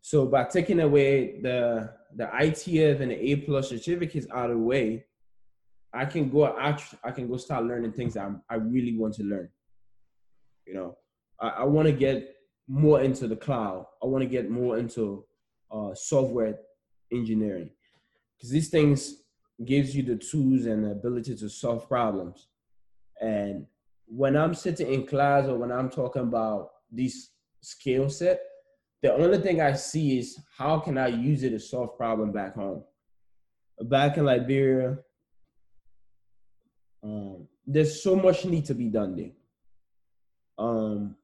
So 0.00 0.24
by 0.24 0.44
taking 0.44 0.80
away 0.80 1.38
the 1.42 1.92
the 2.14 2.24
ITF 2.24 3.02
and 3.02 3.10
the 3.10 3.32
A 3.32 3.36
plus 3.36 3.68
certificates 3.68 4.26
out 4.32 4.48
of 4.48 4.56
the 4.56 4.62
way, 4.62 5.04
I 5.92 6.06
can 6.06 6.30
go 6.30 6.44
I 6.56 7.10
can 7.10 7.28
go 7.28 7.36
start 7.36 7.66
learning 7.66 7.92
things 7.92 8.14
that 8.14 8.24
I'm, 8.24 8.40
i 8.48 8.54
really 8.54 8.96
want 8.96 9.12
to 9.16 9.22
learn. 9.22 9.50
You 10.66 10.74
know, 10.76 10.96
I, 11.38 11.48
I 11.48 11.64
want 11.64 11.88
to 11.88 11.92
get 11.92 12.35
more 12.68 13.00
into 13.02 13.28
the 13.28 13.36
cloud. 13.36 13.86
I 14.02 14.06
want 14.06 14.22
to 14.22 14.28
get 14.28 14.50
more 14.50 14.78
into 14.78 15.24
uh, 15.70 15.94
software 15.94 16.58
engineering 17.12 17.70
because 18.36 18.50
these 18.50 18.68
things 18.68 19.22
gives 19.64 19.96
you 19.96 20.02
the 20.02 20.16
tools 20.16 20.66
and 20.66 20.84
the 20.84 20.90
ability 20.90 21.34
to 21.36 21.48
solve 21.48 21.88
problems. 21.88 22.48
And 23.20 23.66
when 24.06 24.36
I'm 24.36 24.54
sitting 24.54 24.92
in 24.92 25.06
class 25.06 25.46
or 25.46 25.56
when 25.56 25.72
I'm 25.72 25.90
talking 25.90 26.22
about 26.22 26.70
this 26.90 27.30
skill 27.62 28.10
set, 28.10 28.40
the 29.02 29.12
only 29.12 29.38
thing 29.38 29.60
I 29.60 29.72
see 29.72 30.18
is 30.18 30.38
how 30.56 30.78
can 30.78 30.98
I 30.98 31.08
use 31.08 31.42
it 31.42 31.50
to 31.50 31.60
solve 31.60 31.96
problem 31.96 32.32
back 32.32 32.54
home. 32.54 32.82
Back 33.82 34.16
in 34.16 34.24
Liberia, 34.24 34.98
um, 37.02 37.46
there's 37.66 38.02
so 38.02 38.16
much 38.16 38.44
need 38.44 38.64
to 38.66 38.74
be 38.74 38.88
done 38.88 39.16
there. 39.16 39.30
Um, 40.58 41.16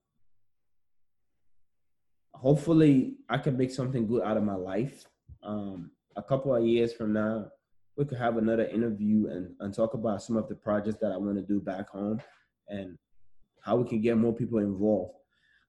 hopefully, 2.42 3.14
I 3.28 3.38
can 3.38 3.56
make 3.56 3.70
something 3.70 4.06
good 4.06 4.22
out 4.22 4.36
of 4.36 4.44
my 4.44 4.54
life. 4.54 5.04
Um, 5.42 5.92
a 6.16 6.22
couple 6.22 6.54
of 6.54 6.64
years 6.64 6.92
from 6.92 7.12
now, 7.12 7.46
we 7.96 8.04
could 8.04 8.18
have 8.18 8.36
another 8.36 8.66
interview 8.66 9.28
and, 9.28 9.54
and 9.60 9.74
talk 9.74 9.94
about 9.94 10.22
some 10.22 10.36
of 10.36 10.48
the 10.48 10.54
projects 10.54 10.98
that 11.00 11.12
I 11.12 11.16
want 11.16 11.36
to 11.36 11.42
do 11.42 11.60
back 11.60 11.88
home 11.90 12.20
and 12.68 12.98
how 13.64 13.76
we 13.76 13.88
can 13.88 14.00
get 14.00 14.16
more 14.16 14.34
people 14.34 14.58
involved 14.58 15.14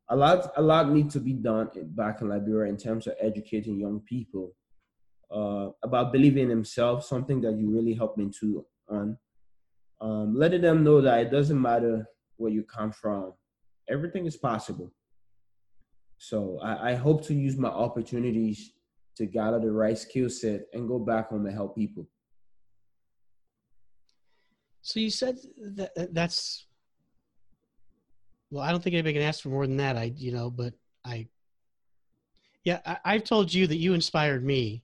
a 0.09 0.15
lot 0.15 0.51
a 0.57 0.61
lot 0.61 0.89
needs 0.89 1.13
to 1.13 1.19
be 1.19 1.33
done 1.33 1.69
back 1.95 2.21
in 2.21 2.29
Liberia 2.29 2.69
in 2.69 2.77
terms 2.77 3.07
of 3.07 3.13
educating 3.19 3.79
young 3.79 4.01
people 4.01 4.53
uh, 5.31 5.69
about 5.81 6.11
believing 6.11 6.43
in 6.43 6.49
themselves, 6.49 7.07
something 7.07 7.41
that 7.41 7.57
you 7.57 7.69
really 7.69 7.93
helped 7.93 8.17
me 8.17 8.29
to 8.39 8.65
on. 8.89 9.17
Um, 10.01 10.35
letting 10.35 10.61
them 10.61 10.83
know 10.83 10.99
that 11.01 11.21
it 11.21 11.31
doesn't 11.31 11.59
matter 11.59 12.05
where 12.35 12.51
you 12.51 12.63
come 12.63 12.91
from, 12.91 13.33
everything 13.89 14.25
is 14.25 14.35
possible. 14.35 14.91
So 16.17 16.59
I, 16.61 16.91
I 16.91 16.95
hope 16.95 17.25
to 17.27 17.33
use 17.33 17.57
my 17.57 17.69
opportunities 17.69 18.73
to 19.17 19.25
gather 19.25 19.59
the 19.59 19.71
right 19.71 19.97
skill 19.97 20.29
set 20.29 20.61
and 20.73 20.87
go 20.87 20.99
back 20.99 21.29
home 21.29 21.45
and 21.45 21.53
help 21.53 21.75
people. 21.75 22.07
So 24.81 24.99
you 24.99 25.09
said 25.09 25.37
that 25.75 26.13
that's 26.13 26.65
well, 28.53 28.63
I 28.63 28.69
don't 28.69 28.83
think 28.83 28.93
anybody 28.93 29.13
can 29.13 29.23
ask 29.23 29.41
for 29.41 29.49
more 29.49 29.65
than 29.65 29.77
that. 29.77 29.97
I, 29.97 30.13
you 30.15 30.31
know, 30.31 30.51
but 30.51 30.75
I, 31.03 31.27
yeah, 32.63 32.81
I, 32.85 32.97
I've 33.03 33.23
told 33.23 33.51
you 33.51 33.65
that 33.65 33.77
you 33.77 33.95
inspired 33.95 34.45
me, 34.45 34.83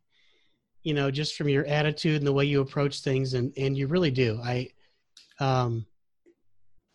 you 0.82 0.96
know, 0.96 1.12
just 1.12 1.36
from 1.36 1.50
your 1.50 1.68
attitude 1.68 2.16
and 2.16 2.26
the 2.26 2.34
way 2.34 2.46
you 2.46 2.62
approach 2.62 3.02
things, 3.02 3.36
and 3.36 3.54
and 3.58 3.78
you 3.78 3.86
really 3.86 4.10
do. 4.10 4.40
I, 4.44 4.70
um, 5.40 5.86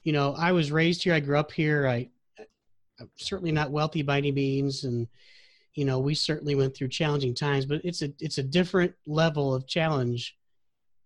you 0.02 0.12
know, 0.12 0.34
I 0.36 0.50
was 0.50 0.72
raised 0.72 1.04
here. 1.04 1.14
I 1.14 1.20
grew 1.20 1.38
up 1.38 1.52
here. 1.52 1.86
I, 1.86 2.08
I'm 3.00 3.10
certainly 3.16 3.52
not 3.52 3.70
wealthy 3.70 4.02
by 4.02 4.18
any 4.18 4.32
means, 4.32 4.84
and 4.84 5.08
you 5.74 5.84
know, 5.84 5.98
we 5.98 6.14
certainly 6.14 6.54
went 6.54 6.76
through 6.76 6.88
challenging 6.88 7.34
times. 7.34 7.66
But 7.66 7.80
it's 7.84 8.02
a 8.02 8.12
it's 8.20 8.38
a 8.38 8.42
different 8.42 8.94
level 9.06 9.54
of 9.54 9.66
challenge. 9.66 10.36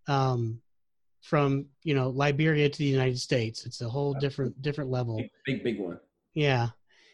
Um, 0.07 0.61
from 1.29 1.67
you 1.83 1.95
know 1.95 2.09
Liberia 2.09 2.69
to 2.69 2.79
the 2.79 2.85
United 2.85 3.19
States. 3.19 3.67
It's 3.67 3.81
a 3.81 3.89
whole 3.89 4.15
different 4.15 4.61
different 4.63 4.91
level. 4.91 5.17
Big, 5.17 5.31
big 5.45 5.65
big 5.65 5.81
one. 5.81 5.99
Yeah. 6.35 6.69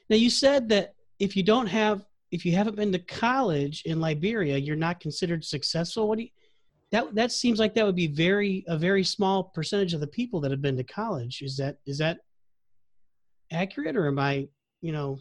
Now 0.08 0.16
you 0.16 0.30
said 0.30 0.68
that 0.68 0.94
if 1.18 1.36
you 1.36 1.42
don't 1.42 1.66
have 1.66 2.04
if 2.30 2.44
you 2.44 2.52
haven't 2.52 2.76
been 2.76 2.92
to 2.92 2.98
college 2.98 3.82
in 3.84 4.00
Liberia, 4.00 4.56
you're 4.56 4.76
not 4.76 5.00
considered 5.00 5.44
successful. 5.44 6.08
What 6.08 6.18
do 6.18 6.24
you 6.24 6.30
that 6.92 7.14
that 7.14 7.32
seems 7.32 7.58
like 7.58 7.74
that 7.74 7.86
would 7.86 7.96
be 7.96 8.06
very 8.06 8.64
a 8.68 8.78
very 8.78 9.04
small 9.04 9.44
percentage 9.44 9.94
of 9.94 10.00
the 10.00 10.06
people 10.06 10.40
that 10.40 10.50
have 10.50 10.62
been 10.62 10.76
to 10.76 10.84
college. 10.84 11.42
Is 11.42 11.56
that 11.56 11.78
is 11.86 11.98
that 11.98 12.18
accurate 13.50 13.96
or 13.96 14.06
am 14.06 14.18
I, 14.18 14.48
you 14.84 14.92
know 14.92 15.18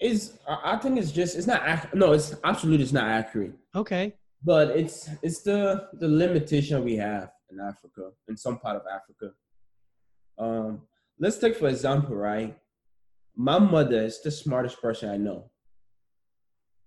Is 0.00 0.38
I 0.48 0.76
think 0.76 0.98
it's 1.00 1.12
just 1.20 1.36
it's 1.36 1.48
not 1.52 1.62
ac- 1.74 1.94
no 1.94 2.12
it's 2.12 2.30
absolutely 2.50 2.84
it's 2.84 2.98
not 3.00 3.08
accurate. 3.20 3.54
Okay. 3.82 4.04
But 4.50 4.66
it's 4.80 4.98
it's 5.26 5.40
the 5.48 5.58
the 6.02 6.08
limitation 6.22 6.84
we 6.90 6.94
have 7.08 7.28
in 7.50 7.56
Africa 7.70 8.02
in 8.28 8.36
some 8.44 8.56
part 8.64 8.76
of 8.80 8.84
Africa. 8.98 9.28
Um, 10.44 10.70
let's 11.18 11.38
take 11.38 11.56
for 11.56 11.68
example, 11.68 12.14
right? 12.30 12.56
My 13.36 13.58
mother 13.58 14.00
is 14.10 14.22
the 14.22 14.30
smartest 14.30 14.80
person 14.80 15.10
I 15.10 15.18
know. 15.26 15.50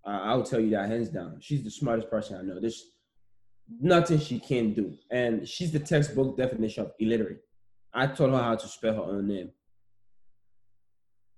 Uh, 0.08 0.22
I'll 0.30 0.48
tell 0.52 0.62
you 0.62 0.72
that 0.72 0.90
hands 0.90 1.10
down. 1.10 1.32
She's 1.46 1.64
the 1.64 1.76
smartest 1.82 2.10
person 2.10 2.32
I 2.40 2.42
know. 2.48 2.58
There's 2.60 2.84
nothing 3.94 4.20
she 4.20 4.40
can't 4.40 4.72
do, 4.82 4.86
and 5.12 5.48
she's 5.54 5.72
the 5.72 5.84
textbook 5.92 6.30
definition 6.44 6.86
of 6.86 6.92
illiterate. 7.00 7.42
I 7.94 8.08
taught 8.08 8.32
her 8.32 8.44
how 8.50 8.56
to 8.56 8.68
spell 8.68 8.96
her 8.96 9.08
own 9.16 9.28
name 9.28 9.52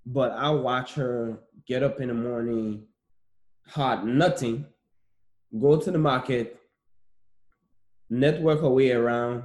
but 0.06 0.32
I 0.32 0.50
watch 0.52 0.94
her 0.94 1.40
get 1.68 1.84
up 1.84 2.00
in 2.00 2.10
the 2.10 2.14
morning, 2.14 2.84
hot 3.68 4.06
nothing, 4.06 4.66
go 5.60 5.78
to 5.78 5.92
the 5.92 5.98
market, 5.98 6.60
network 8.10 8.62
her 8.62 8.70
way 8.70 8.92
around, 8.92 9.44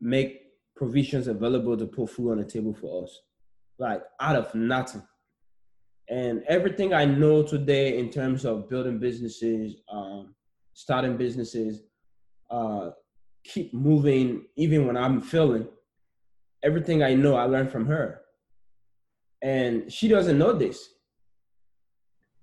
make 0.00 0.42
provisions 0.74 1.28
available 1.28 1.76
to 1.76 1.86
put 1.86 2.10
food 2.10 2.32
on 2.32 2.38
the 2.38 2.44
table 2.44 2.72
for 2.72 3.04
us, 3.04 3.20
like 3.78 4.02
out 4.20 4.36
of 4.36 4.54
nothing. 4.54 5.02
And 6.08 6.42
everything 6.48 6.94
I 6.94 7.04
know 7.04 7.42
today 7.42 7.98
in 7.98 8.10
terms 8.10 8.44
of 8.44 8.70
building 8.70 8.98
businesses, 8.98 9.76
um, 9.90 10.34
starting 10.72 11.16
businesses, 11.16 11.82
uh, 12.50 12.90
keep 13.44 13.74
moving 13.74 14.46
even 14.56 14.86
when 14.86 14.96
I'm 14.96 15.20
failing. 15.20 15.68
Everything 16.62 17.02
I 17.02 17.14
know, 17.14 17.34
I 17.34 17.44
learned 17.44 17.70
from 17.70 17.86
her 17.86 18.22
and 19.42 19.92
she 19.92 20.08
doesn't 20.08 20.38
know 20.38 20.52
this. 20.52 20.88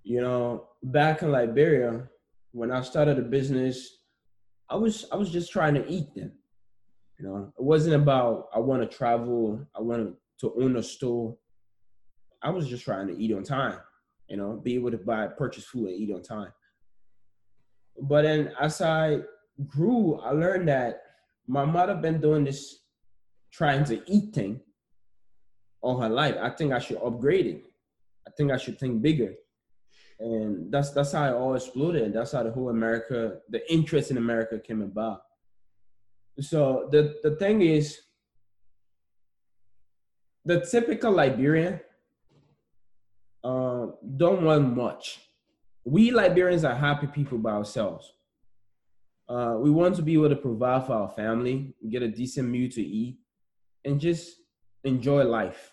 You 0.04 0.22
know, 0.22 0.68
back 0.84 1.22
in 1.22 1.32
Liberia, 1.32 2.08
when 2.52 2.72
I 2.72 2.82
started 2.82 3.18
a 3.18 3.22
business, 3.22 3.98
I 4.70 4.76
was 4.76 5.06
I 5.12 5.16
was 5.16 5.32
just 5.32 5.52
trying 5.52 5.76
to 5.76 5.88
eat 5.88 6.14
them. 6.16 6.32
You 7.20 7.26
know, 7.28 7.54
it 7.58 7.64
wasn't 7.64 7.96
about 7.96 8.48
I 8.54 8.60
want 8.60 8.82
to 8.82 8.98
travel, 8.98 9.66
I 9.76 9.82
want 9.82 10.16
to 10.42 10.54
own 10.62 10.76
a 10.78 10.84
store. 10.84 11.38
I 12.42 12.50
was 12.50 12.68
just 12.68 12.84
trying 12.84 13.08
to 13.08 13.18
eat 13.18 13.34
on 13.34 13.44
time. 13.44 13.80
You 14.28 14.38
know, 14.38 14.60
be 14.64 14.76
able 14.76 14.92
to 14.92 14.98
buy 14.98 15.28
purchase 15.28 15.66
food 15.66 15.90
and 15.90 16.00
eat 16.00 16.14
on 16.14 16.22
time. 16.22 16.52
But 18.02 18.24
then 18.24 18.52
as 18.60 18.82
I 18.82 19.20
grew, 19.68 20.20
I 20.20 20.32
learned 20.32 20.68
that 20.68 21.02
my 21.48 21.66
mother 21.66 21.96
been 21.96 22.20
doing 22.20 22.44
this 22.44 22.80
trying 23.52 23.84
to 23.86 24.02
eat 24.12 24.34
thing 24.34 24.60
all 25.84 26.00
her 26.00 26.10
life. 26.10 26.36
I 26.42 26.50
think 26.50 26.72
I 26.72 26.80
should 26.80 26.98
upgrade 27.04 27.46
it. 27.46 27.64
I 28.26 28.32
think 28.32 28.52
I 28.52 28.58
should 28.58 28.80
think 28.80 29.02
bigger. 29.02 29.34
And 30.20 30.72
that's 30.72 30.92
that's 30.92 31.12
how 31.12 31.26
it 31.26 31.36
all 31.36 31.56
exploded. 31.56 32.14
That's 32.14 32.32
how 32.32 32.44
the 32.44 32.52
whole 32.52 32.70
America, 32.70 33.40
the 33.50 33.62
interest 33.72 34.10
in 34.10 34.18
America 34.18 34.58
came 34.58 34.82
about. 34.82 35.22
So 36.40 36.88
the, 36.92 37.16
the 37.22 37.36
thing 37.36 37.62
is, 37.62 38.00
the 40.46 40.62
typical 40.62 41.12
Liberian 41.12 41.80
uh, 43.44 43.88
don't 44.18 44.44
want 44.44 44.76
much. 44.76 45.20
We 45.84 46.12
Liberians 46.12 46.64
are 46.64 46.76
happy 46.76 47.08
people 47.08 47.38
by 47.38 47.52
ourselves. 47.52 48.14
Uh, 49.28 49.58
we 49.60 49.70
want 49.70 49.96
to 49.96 50.02
be 50.02 50.14
able 50.14 50.30
to 50.30 50.36
provide 50.36 50.86
for 50.86 50.94
our 50.94 51.10
family, 51.10 51.76
get 51.90 52.02
a 52.02 52.08
decent 52.08 52.48
meal 52.48 52.70
to 52.72 52.82
eat, 52.82 53.18
and 53.84 54.00
just 54.00 54.36
enjoy 54.84 55.24
life 55.24 55.73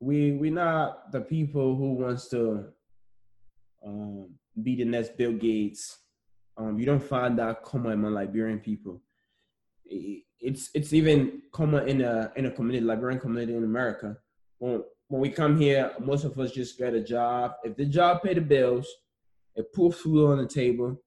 we 0.00 0.32
we're 0.32 0.52
not 0.52 1.12
the 1.12 1.20
people 1.20 1.76
who 1.76 1.94
wants 1.94 2.28
to 2.28 2.66
um, 3.84 4.30
be 4.62 4.76
the 4.76 4.84
next 4.84 5.16
Bill 5.16 5.32
Gates. 5.32 5.98
Um, 6.56 6.78
you 6.78 6.86
don't 6.86 7.02
find 7.02 7.38
that 7.38 7.62
common 7.62 7.92
among 7.92 8.14
Liberian 8.14 8.60
people. 8.60 9.02
It's 9.86 10.70
it's 10.74 10.92
even 10.92 11.42
common 11.52 11.88
in 11.88 12.00
a 12.02 12.32
in 12.36 12.46
a 12.46 12.50
community, 12.50 12.84
Liberian 12.84 13.20
community 13.20 13.54
in 13.54 13.64
America. 13.64 14.16
When 14.58 14.82
when 15.08 15.20
we 15.20 15.30
come 15.30 15.58
here, 15.58 15.92
most 16.00 16.24
of 16.24 16.38
us 16.38 16.52
just 16.52 16.78
get 16.78 16.94
a 16.94 17.02
job. 17.02 17.52
If 17.64 17.76
the 17.76 17.86
job 17.86 18.22
pay 18.22 18.34
the 18.34 18.40
bills, 18.40 18.88
it 19.54 19.72
puts 19.72 20.00
food 20.00 20.30
on 20.30 20.38
the 20.38 20.46
table, 20.46 21.00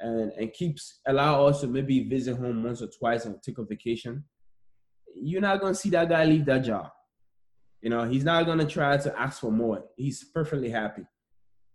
and 0.00 0.32
and 0.32 0.52
keeps 0.52 1.00
allow 1.06 1.46
us 1.46 1.60
to 1.60 1.66
maybe 1.66 2.04
visit 2.04 2.36
home 2.36 2.62
once 2.62 2.82
or 2.82 2.88
twice 2.88 3.24
and 3.24 3.42
take 3.42 3.58
a 3.58 3.64
vacation. 3.64 4.24
You're 5.14 5.42
not 5.42 5.60
gonna 5.60 5.74
see 5.74 5.90
that 5.90 6.08
guy 6.08 6.24
leave 6.24 6.46
that 6.46 6.64
job 6.64 6.90
you 7.82 7.90
know, 7.90 8.04
he's 8.04 8.24
not 8.24 8.46
gonna 8.46 8.66
try 8.66 8.96
to 8.96 9.20
ask 9.20 9.40
for 9.40 9.50
more. 9.50 9.84
He's 9.96 10.24
perfectly 10.24 10.70
happy. 10.70 11.02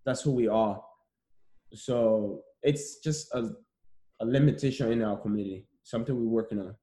That's 0.06 0.22
who 0.22 0.32
we 0.32 0.48
are. 0.48 0.82
So 1.74 2.44
it's 2.64 3.00
just 3.00 3.34
a, 3.34 3.50
a 4.22 4.26
limitation 4.26 4.92
in 4.92 5.04
our 5.04 5.18
community, 5.18 5.68
something 5.84 6.16
we're 6.16 6.32
working 6.32 6.60
on. 6.60 6.76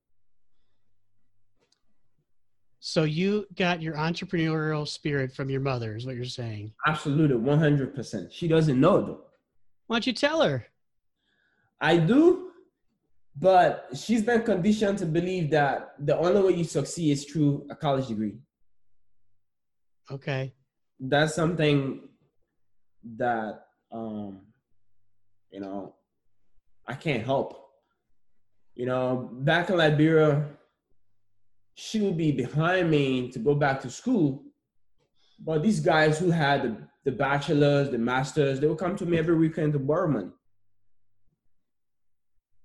So 2.80 3.04
you 3.04 3.46
got 3.56 3.80
your 3.80 3.94
entrepreneurial 3.94 4.86
spirit 4.86 5.32
from 5.32 5.48
your 5.48 5.62
mother, 5.62 5.96
is 5.96 6.04
what 6.04 6.16
you're 6.16 6.26
saying? 6.26 6.74
Absolutely, 6.86 7.36
one 7.36 7.58
hundred 7.58 7.94
percent. 7.94 8.30
She 8.30 8.46
doesn't 8.46 8.78
know 8.78 9.00
though. 9.00 9.20
Why 9.86 9.96
don't 9.96 10.06
you 10.06 10.12
tell 10.12 10.42
her? 10.42 10.66
I 11.80 11.96
do, 11.96 12.50
but 13.36 13.88
she's 13.94 14.22
been 14.22 14.42
conditioned 14.42 14.98
to 14.98 15.06
believe 15.06 15.50
that 15.50 15.94
the 15.98 16.16
only 16.18 16.42
way 16.42 16.58
you 16.58 16.64
succeed 16.64 17.12
is 17.12 17.24
through 17.24 17.66
a 17.70 17.74
college 17.74 18.08
degree. 18.08 18.36
Okay. 20.10 20.52
That's 21.00 21.34
something 21.34 22.08
that 23.16 23.66
um 23.92 24.40
you 25.50 25.60
know 25.60 25.94
I 26.86 26.94
can't 26.94 27.24
help. 27.24 27.60
You 28.74 28.86
know, 28.86 29.30
back 29.32 29.70
in 29.70 29.76
Liberia, 29.76 30.46
she 31.74 32.00
would 32.00 32.16
be 32.16 32.32
behind 32.32 32.90
me 32.90 33.30
to 33.30 33.38
go 33.38 33.54
back 33.54 33.80
to 33.82 33.90
school. 33.90 34.42
But 35.38 35.62
these 35.62 35.80
guys 35.80 36.18
who 36.18 36.30
had 36.30 36.62
the, 36.62 36.76
the 37.04 37.12
bachelors, 37.12 37.90
the 37.90 37.98
masters, 37.98 38.60
they 38.60 38.66
would 38.66 38.78
come 38.78 38.96
to 38.96 39.06
me 39.06 39.18
every 39.18 39.36
weekend 39.36 39.72
to 39.72 39.78
borrow 39.78 40.08
money. 40.08 40.30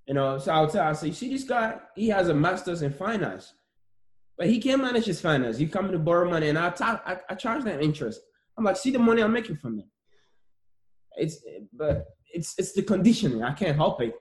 You 0.07 0.15
know, 0.15 0.39
so 0.39 0.51
I 0.51 0.61
would 0.61 0.71
tell, 0.71 0.87
I 0.87 0.93
say, 0.93 1.11
see 1.11 1.29
this 1.31 1.43
guy, 1.43 1.77
he 1.95 2.09
has 2.09 2.29
a 2.29 2.33
master's 2.33 2.81
in 2.81 2.91
finance. 2.91 3.53
But 4.39 4.47
he 4.47 4.59
can't 4.59 4.81
manage 4.81 5.03
his 5.03 5.19
finance. 5.19 5.57
He 5.57 5.67
come 5.67 5.91
to 5.91 5.99
borrow 5.99 6.29
money, 6.29 6.47
and 6.47 6.57
I, 6.57 6.73
I, 6.79 7.17
I 7.29 7.35
charge 7.35 7.65
them 7.65 7.81
interest. 7.81 8.21
I'm 8.57 8.63
like, 8.63 8.77
see 8.77 8.89
the 8.89 8.97
money 8.97 9.21
I'm 9.21 9.33
making 9.33 9.57
from 9.57 9.75
them. 9.75 9.91
It's 11.17 11.43
but 11.73 12.05
it's 12.33 12.57
it's 12.57 12.71
the 12.71 12.81
conditioning. 12.81 13.43
I 13.43 13.51
can't 13.51 13.75
help 13.75 14.01
it. 14.01 14.13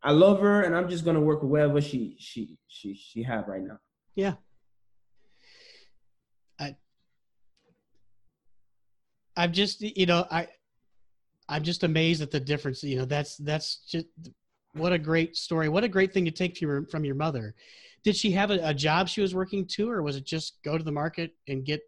I 0.00 0.12
love 0.12 0.38
her, 0.38 0.62
and 0.62 0.76
I'm 0.76 0.88
just 0.88 1.04
gonna 1.04 1.20
work 1.20 1.42
with 1.42 1.50
whatever 1.50 1.80
she 1.80 2.14
she 2.20 2.56
she 2.68 2.94
she 2.94 3.24
have 3.24 3.48
right 3.48 3.62
now. 3.62 3.80
Yeah. 4.14 4.34
I 6.60 6.76
I'm 9.36 9.52
just 9.52 9.80
you 9.80 10.06
know 10.06 10.24
I 10.30 10.46
I'm 11.48 11.64
just 11.64 11.82
amazed 11.82 12.22
at 12.22 12.30
the 12.30 12.38
difference. 12.38 12.84
You 12.84 12.98
know 12.98 13.06
that's 13.06 13.36
that's 13.38 13.78
just 13.90 14.06
what 14.74 14.92
a 14.92 14.98
great 14.98 15.34
story. 15.34 15.68
What 15.68 15.82
a 15.82 15.88
great 15.88 16.12
thing 16.12 16.26
to 16.26 16.30
take 16.30 16.56
from 16.56 16.68
your 16.68 16.86
from 16.86 17.04
your 17.04 17.16
mother 17.16 17.56
did 18.08 18.16
she 18.16 18.30
have 18.30 18.50
a, 18.50 18.58
a 18.62 18.72
job 18.72 19.06
she 19.06 19.20
was 19.20 19.34
working 19.34 19.66
to, 19.66 19.90
or 19.90 20.02
was 20.02 20.16
it 20.16 20.24
just 20.24 20.62
go 20.64 20.78
to 20.78 20.82
the 20.82 20.90
market 20.90 21.32
and 21.46 21.62
get 21.62 21.82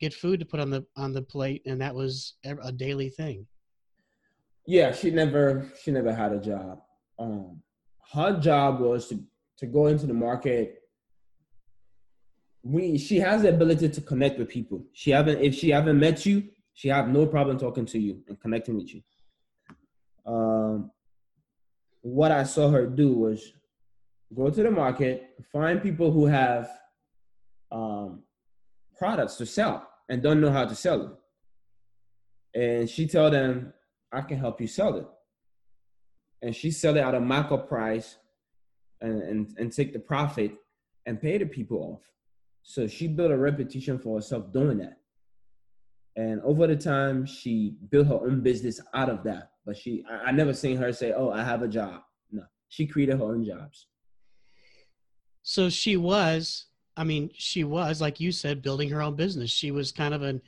get 0.00 0.12
food 0.12 0.40
to 0.40 0.46
put 0.46 0.58
on 0.58 0.70
the 0.70 0.84
on 0.96 1.12
the 1.12 1.22
plate, 1.22 1.62
and 1.66 1.80
that 1.80 1.94
was 1.94 2.34
a 2.44 2.72
daily 2.72 3.10
thing? 3.10 3.46
Yeah, 4.66 4.90
she 4.90 5.12
never 5.12 5.70
she 5.80 5.92
never 5.92 6.12
had 6.12 6.32
a 6.32 6.40
job. 6.40 6.80
Um, 7.20 7.62
her 8.12 8.40
job 8.40 8.80
was 8.80 9.06
to 9.10 9.22
to 9.58 9.66
go 9.66 9.86
into 9.86 10.08
the 10.08 10.18
market. 10.28 10.82
We 12.64 12.98
she 12.98 13.20
has 13.20 13.42
the 13.42 13.50
ability 13.50 13.88
to 13.90 14.00
connect 14.00 14.40
with 14.40 14.48
people. 14.48 14.84
She 14.94 15.12
haven't 15.12 15.40
if 15.40 15.54
she 15.54 15.70
haven't 15.70 16.00
met 16.00 16.26
you, 16.26 16.42
she 16.74 16.88
have 16.88 17.08
no 17.08 17.24
problem 17.24 17.56
talking 17.56 17.86
to 17.86 18.00
you 18.00 18.24
and 18.26 18.40
connecting 18.40 18.74
with 18.74 18.92
you. 18.92 19.00
Um, 20.26 20.90
what 22.02 22.32
I 22.32 22.42
saw 22.42 22.68
her 22.70 22.84
do 22.88 23.12
was 23.12 23.52
go 24.34 24.50
to 24.50 24.62
the 24.62 24.70
market, 24.70 25.30
find 25.52 25.82
people 25.82 26.10
who 26.10 26.26
have 26.26 26.68
um, 27.70 28.22
products 28.98 29.36
to 29.36 29.46
sell 29.46 29.88
and 30.08 30.22
don't 30.22 30.40
know 30.40 30.50
how 30.50 30.64
to 30.64 30.74
sell 30.74 30.98
them. 30.98 31.16
And 32.54 32.88
she 32.88 33.06
tell 33.06 33.30
them, 33.30 33.72
I 34.12 34.22
can 34.22 34.38
help 34.38 34.60
you 34.60 34.66
sell 34.66 34.96
it. 34.96 35.06
And 36.42 36.54
she 36.54 36.70
sell 36.70 36.96
it 36.96 37.00
at 37.00 37.14
a 37.14 37.20
markup 37.20 37.68
price 37.68 38.16
and, 39.00 39.22
and, 39.22 39.54
and 39.58 39.72
take 39.72 39.92
the 39.92 39.98
profit 39.98 40.52
and 41.06 41.20
pay 41.20 41.38
the 41.38 41.46
people 41.46 41.78
off. 41.78 42.02
So 42.62 42.86
she 42.86 43.08
built 43.08 43.30
a 43.30 43.36
reputation 43.36 43.98
for 43.98 44.16
herself 44.16 44.52
doing 44.52 44.78
that. 44.78 44.98
And 46.16 46.40
over 46.42 46.66
the 46.66 46.76
time, 46.76 47.26
she 47.26 47.76
built 47.90 48.06
her 48.06 48.14
own 48.14 48.40
business 48.40 48.80
out 48.94 49.10
of 49.10 49.22
that. 49.24 49.50
But 49.66 49.76
she, 49.76 50.02
I, 50.10 50.28
I 50.28 50.32
never 50.32 50.54
seen 50.54 50.78
her 50.78 50.92
say, 50.92 51.12
"Oh, 51.12 51.30
I 51.30 51.44
have 51.44 51.62
a 51.62 51.68
job." 51.68 52.00
No, 52.32 52.42
she 52.68 52.86
created 52.86 53.18
her 53.18 53.24
own 53.24 53.44
jobs. 53.44 53.86
So 55.48 55.70
she 55.70 55.96
was, 55.96 56.66
I 56.96 57.04
mean, 57.04 57.30
she 57.32 57.62
was, 57.62 58.00
like 58.00 58.18
you 58.18 58.32
said, 58.32 58.62
building 58.62 58.88
her 58.90 59.00
own 59.00 59.14
business. 59.14 59.48
She 59.48 59.70
was 59.70 59.92
kind 59.92 60.12
of 60.12 60.22
an 60.22 60.42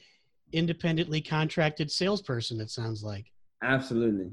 independently 0.52 1.20
contracted 1.20 1.88
salesperson. 1.88 2.60
It 2.60 2.68
sounds 2.68 3.04
like. 3.04 3.26
Absolutely. 3.62 4.32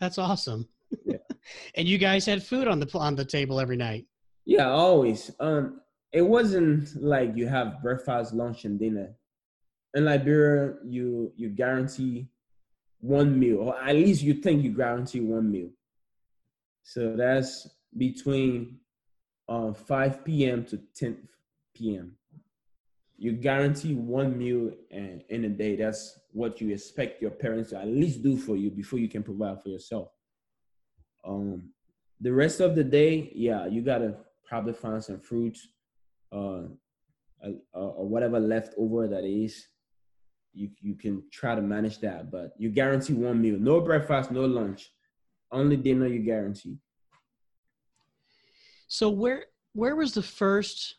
That's 0.00 0.18
awesome. 0.18 0.66
Yeah. 1.04 1.18
and 1.76 1.86
you 1.86 1.98
guys 1.98 2.26
had 2.26 2.42
food 2.42 2.66
on 2.66 2.80
the 2.80 2.98
on 2.98 3.14
the 3.14 3.24
table 3.24 3.60
every 3.60 3.76
night. 3.76 4.06
Yeah, 4.44 4.68
always. 4.70 5.30
Um, 5.38 5.80
it 6.12 6.22
wasn't 6.22 7.00
like 7.00 7.36
you 7.36 7.46
have 7.46 7.80
breakfast, 7.80 8.34
lunch, 8.34 8.64
and 8.64 8.80
dinner. 8.80 9.14
In 9.94 10.04
Liberia, 10.04 10.74
you 10.84 11.32
you 11.36 11.48
guarantee 11.50 12.26
one 12.98 13.38
meal, 13.38 13.58
or 13.58 13.80
at 13.80 13.94
least 13.94 14.20
you 14.20 14.34
think 14.34 14.64
you 14.64 14.72
guarantee 14.76 15.20
one 15.20 15.48
meal. 15.48 15.70
So 16.82 17.14
that's 17.16 17.68
between 17.96 18.80
uh, 19.48 19.72
5 19.72 20.24
p.m. 20.24 20.64
to 20.66 20.80
10 20.94 21.28
p.m. 21.74 22.16
You 23.18 23.32
guarantee 23.32 23.94
one 23.94 24.36
meal 24.36 24.72
in, 24.90 25.22
in 25.28 25.44
a 25.44 25.48
day. 25.48 25.76
That's 25.76 26.18
what 26.32 26.60
you 26.60 26.72
expect 26.72 27.22
your 27.22 27.30
parents 27.30 27.70
to 27.70 27.78
at 27.80 27.88
least 27.88 28.22
do 28.22 28.36
for 28.36 28.56
you 28.56 28.70
before 28.70 28.98
you 28.98 29.08
can 29.08 29.22
provide 29.22 29.62
for 29.62 29.70
yourself. 29.70 30.08
Um, 31.24 31.70
the 32.20 32.32
rest 32.32 32.60
of 32.60 32.74
the 32.74 32.84
day, 32.84 33.30
yeah, 33.34 33.66
you 33.66 33.82
gotta 33.82 34.16
probably 34.44 34.74
find 34.74 35.02
some 35.02 35.20
fruit, 35.20 35.58
uh, 36.32 36.62
uh, 37.44 37.50
or 37.72 38.08
whatever 38.08 38.40
left 38.40 38.74
over 38.78 39.06
that 39.08 39.24
is. 39.24 39.66
You 40.52 40.70
you 40.80 40.94
can 40.94 41.22
try 41.30 41.54
to 41.54 41.60
manage 41.60 41.98
that, 42.00 42.30
but 42.30 42.54
you 42.58 42.70
guarantee 42.70 43.12
one 43.12 43.42
meal. 43.42 43.58
No 43.58 43.80
breakfast, 43.80 44.30
no 44.30 44.46
lunch, 44.46 44.90
only 45.52 45.76
dinner. 45.76 46.06
You 46.06 46.20
guarantee. 46.20 46.78
So 48.88 49.08
where 49.10 49.46
where 49.74 49.96
was 49.96 50.14
the 50.14 50.22
first? 50.22 50.96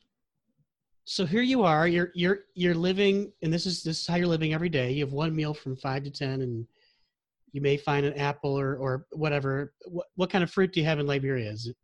So 1.05 1.25
here 1.25 1.41
you 1.41 1.63
are. 1.63 1.87
You're 1.87 2.11
you're 2.15 2.39
you're 2.53 2.75
living, 2.75 3.31
and 3.41 3.53
this 3.53 3.65
is 3.65 3.83
this 3.83 4.01
is 4.01 4.07
how 4.07 4.15
you're 4.15 4.27
living 4.27 4.53
every 4.53 4.69
day. 4.69 4.91
You 4.91 5.05
have 5.05 5.13
one 5.13 5.35
meal 5.35 5.53
from 5.53 5.75
five 5.75 6.03
to 6.03 6.11
ten, 6.11 6.41
and 6.41 6.65
you 7.53 7.61
may 7.61 7.77
find 7.77 8.05
an 8.05 8.13
apple 8.15 8.51
or 8.59 8.75
or 8.75 9.05
whatever. 9.11 9.73
What 9.85 10.07
what 10.15 10.29
kind 10.29 10.43
of 10.43 10.51
fruit 10.51 10.73
do 10.73 10.79
you 10.81 10.85
have 10.85 10.99
in 10.99 11.07
Liberia? 11.07 11.49
Is 11.49 11.67
it? 11.67 11.77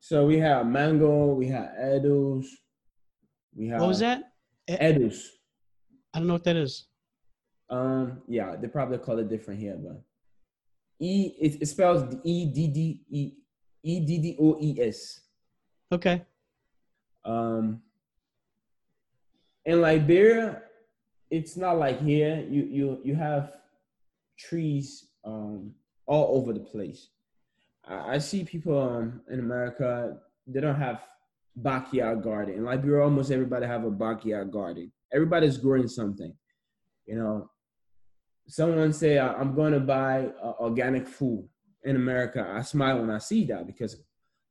So 0.00 0.26
we 0.26 0.38
have 0.38 0.66
mango. 0.66 1.34
We 1.34 1.46
have 1.48 1.70
edibles. 1.78 2.48
We 3.54 3.68
have 3.68 3.80
What 3.80 3.88
was 3.88 4.00
that? 4.00 4.24
edibles. 4.68 5.30
I 6.14 6.18
don't 6.18 6.26
know 6.28 6.34
what 6.34 6.44
that 6.44 6.56
is. 6.56 6.86
Um, 7.70 8.22
yeah, 8.28 8.56
they 8.56 8.66
probably 8.68 8.98
call 8.98 9.18
it 9.18 9.28
different 9.28 9.60
here, 9.60 9.76
but 9.76 10.02
E 11.00 11.34
it, 11.40 11.62
it 11.62 11.66
spells 11.66 12.12
E 12.24 12.46
D 12.46 12.66
D 12.68 13.00
E 13.10 13.32
E 13.84 14.00
D 14.00 14.18
D 14.18 14.36
O 14.40 14.58
E 14.60 14.80
S. 14.80 15.20
Okay. 15.90 16.22
Um, 17.24 17.82
in 19.64 19.80
Liberia, 19.80 20.62
it's 21.30 21.56
not 21.56 21.78
like 21.78 22.00
here. 22.00 22.44
You 22.48 22.62
you 22.64 23.00
you 23.04 23.14
have 23.14 23.52
trees 24.38 25.08
um 25.24 25.74
all 26.06 26.38
over 26.38 26.52
the 26.52 26.60
place. 26.60 27.08
I, 27.84 28.14
I 28.14 28.18
see 28.18 28.44
people 28.44 28.78
um 28.78 29.20
in 29.30 29.40
America 29.40 30.18
they 30.46 30.60
don't 30.60 30.76
have 30.76 31.02
backyard 31.56 32.22
garden. 32.22 32.54
In 32.54 32.64
Liberia, 32.64 33.02
almost 33.02 33.30
everybody 33.30 33.66
have 33.66 33.84
a 33.84 33.90
backyard 33.90 34.50
garden. 34.50 34.90
Everybody's 35.12 35.58
growing 35.58 35.88
something. 35.88 36.32
You 37.06 37.16
know, 37.16 37.50
someone 38.46 38.92
say 38.92 39.18
I'm 39.18 39.54
going 39.54 39.72
to 39.72 39.80
buy 39.80 40.28
uh, 40.42 40.52
organic 40.60 41.06
food 41.06 41.48
in 41.84 41.96
America. 41.96 42.46
I 42.56 42.62
smile 42.62 43.00
when 43.00 43.10
I 43.10 43.18
see 43.18 43.44
that 43.46 43.66
because 43.66 43.96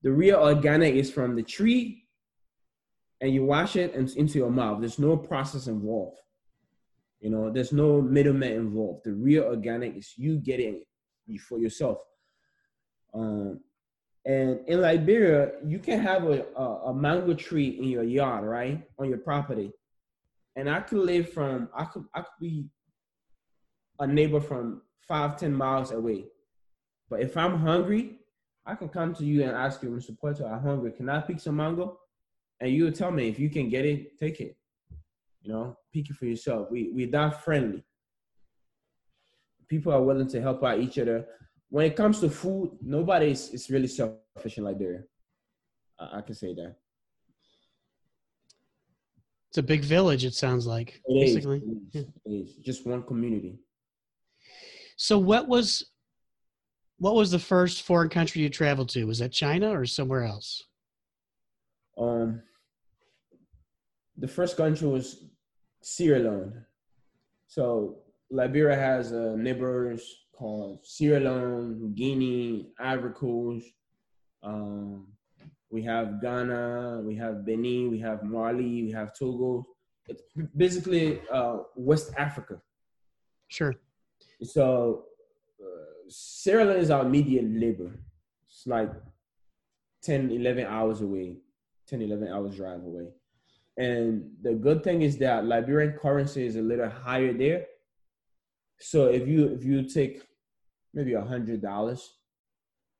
the 0.03 0.11
real 0.11 0.37
organic 0.37 0.95
is 0.95 1.11
from 1.11 1.35
the 1.35 1.43
tree 1.43 2.03
and 3.21 3.33
you 3.33 3.43
wash 3.43 3.75
it 3.75 3.95
and 3.95 4.09
into 4.11 4.37
your 4.37 4.51
mouth. 4.51 4.79
There's 4.79 4.99
no 4.99 5.17
process 5.17 5.67
involved. 5.67 6.19
You 7.19 7.31
know, 7.31 7.49
there's 7.49 7.71
no 7.71 8.01
middleman 8.01 8.53
involved. 8.53 9.01
The 9.05 9.13
real 9.13 9.45
organic 9.45 9.97
is 9.97 10.13
you 10.17 10.37
getting 10.37 10.83
it 11.27 11.41
for 11.41 11.57
yourself. 11.57 11.97
Um, 13.13 13.61
and 14.25 14.59
in 14.67 14.81
Liberia, 14.81 15.51
you 15.65 15.79
can 15.79 15.99
have 15.99 16.25
a, 16.25 16.45
a, 16.55 16.63
a 16.89 16.93
mango 16.93 17.33
tree 17.33 17.69
in 17.69 17.85
your 17.85 18.03
yard, 18.03 18.43
right, 18.43 18.83
on 18.99 19.09
your 19.09 19.17
property. 19.19 19.71
And 20.55 20.69
I 20.69 20.81
could 20.81 20.99
live 20.99 21.31
from, 21.31 21.69
I 21.75 21.85
could, 21.85 22.03
I 22.13 22.21
could 22.21 22.39
be 22.39 22.65
a 23.99 24.05
neighbor 24.05 24.41
from 24.41 24.81
five, 25.07 25.37
ten 25.37 25.53
miles 25.53 25.91
away. 25.91 26.25
But 27.09 27.21
if 27.21 27.37
I'm 27.37 27.57
hungry, 27.57 28.19
I 28.67 28.75
can 28.75 28.89
come 28.89 29.15
to 29.15 29.23
you 29.23 29.43
and 29.43 29.51
ask 29.51 29.81
you, 29.81 29.89
Mr. 29.89 30.15
Puerto, 30.19 30.45
I'm 30.45 30.61
hungry. 30.61 30.91
Can 30.91 31.09
I 31.09 31.21
pick 31.21 31.39
some 31.39 31.55
mango? 31.55 31.97
And 32.59 32.69
you 32.69 32.91
tell 32.91 33.11
me 33.11 33.29
if 33.29 33.39
you 33.39 33.49
can 33.49 33.69
get 33.69 33.85
it, 33.85 34.19
take 34.19 34.41
it. 34.41 34.57
You 35.41 35.53
know, 35.53 35.77
pick 35.93 36.09
it 36.09 36.17
for 36.17 36.25
yourself. 36.25 36.67
We 36.69 36.91
we're 36.91 37.09
that 37.11 37.45
friendly. 37.45 37.85
People 39.69 39.93
are 39.93 40.03
willing 40.03 40.27
to 40.29 40.41
help 40.41 40.63
out 40.65 40.79
each 40.79 40.99
other. 40.99 41.25
When 41.69 41.85
it 41.85 41.95
comes 41.95 42.19
to 42.19 42.29
food, 42.29 42.71
nobody 42.81 43.31
is, 43.31 43.49
is 43.51 43.69
really 43.69 43.87
selfish 43.87 44.57
in 44.57 44.65
Liberia. 44.65 45.03
I, 45.97 46.17
I 46.17 46.21
can 46.21 46.35
say 46.35 46.53
that. 46.55 46.75
It's 49.49 49.57
a 49.57 49.63
big 49.63 49.83
village. 49.85 50.25
It 50.25 50.33
sounds 50.33 50.67
like 50.67 51.01
It 51.05 51.13
is. 51.13 51.35
basically. 51.35 51.61
It 51.93 51.97
is. 51.99 52.05
It 52.25 52.29
is. 52.29 52.55
Just 52.57 52.85
one 52.85 53.03
community. 53.03 53.59
So 54.97 55.17
what 55.17 55.47
was 55.47 55.85
what 56.99 57.15
was 57.15 57.31
the 57.31 57.39
first 57.39 57.83
foreign 57.83 58.09
country 58.09 58.41
you 58.41 58.49
traveled 58.49 58.89
to? 58.89 59.05
Was 59.05 59.19
that 59.19 59.31
China 59.31 59.71
or 59.71 59.85
somewhere 59.85 60.23
else? 60.23 60.63
Um, 61.97 62.41
the 64.17 64.27
first 64.27 64.57
country 64.57 64.87
was 64.87 65.25
Sierra 65.81 66.19
Leone. 66.19 66.65
So 67.47 67.99
Liberia 68.31 68.75
has 68.75 69.13
uh, 69.13 69.35
neighbors 69.37 70.25
called 70.33 70.79
Sierra 70.83 71.19
Leone, 71.19 71.93
Guinea, 71.95 72.67
Ivory 72.79 73.13
Coast. 73.13 73.67
Um, 74.43 75.07
we 75.69 75.83
have 75.83 76.21
Ghana, 76.21 77.01
we 77.03 77.15
have 77.15 77.45
Benin, 77.45 77.91
we 77.91 77.99
have 77.99 78.23
Mali, 78.23 78.83
we 78.83 78.91
have 78.91 79.13
Togo. 79.13 79.65
It's 80.07 80.23
basically 80.55 81.21
uh, 81.31 81.57
West 81.75 82.13
Africa. 82.17 82.61
Sure. 83.49 83.75
So 84.41 85.06
Sierra 86.09 86.65
Leone 86.65 86.79
is 86.79 86.91
our 86.91 87.05
immediate 87.05 87.45
neighbor. 87.45 87.91
It's 88.47 88.65
like 88.65 88.91
10, 90.03 90.31
11 90.31 90.65
hours 90.65 91.01
away, 91.01 91.37
10, 91.87 92.01
11 92.01 92.27
hours 92.27 92.55
drive 92.55 92.83
away. 92.83 93.07
And 93.77 94.31
the 94.41 94.53
good 94.53 94.83
thing 94.83 95.01
is 95.03 95.17
that 95.19 95.45
Liberian 95.45 95.93
currency 95.93 96.45
is 96.45 96.55
a 96.55 96.61
little 96.61 96.89
higher 96.89 97.33
there. 97.33 97.65
So 98.79 99.05
if 99.07 99.27
you 99.27 99.47
if 99.47 99.63
you 99.63 99.87
take 99.87 100.23
maybe 100.93 101.13
a 101.13 101.21
hundred 101.21 101.61
dollars, 101.61 102.17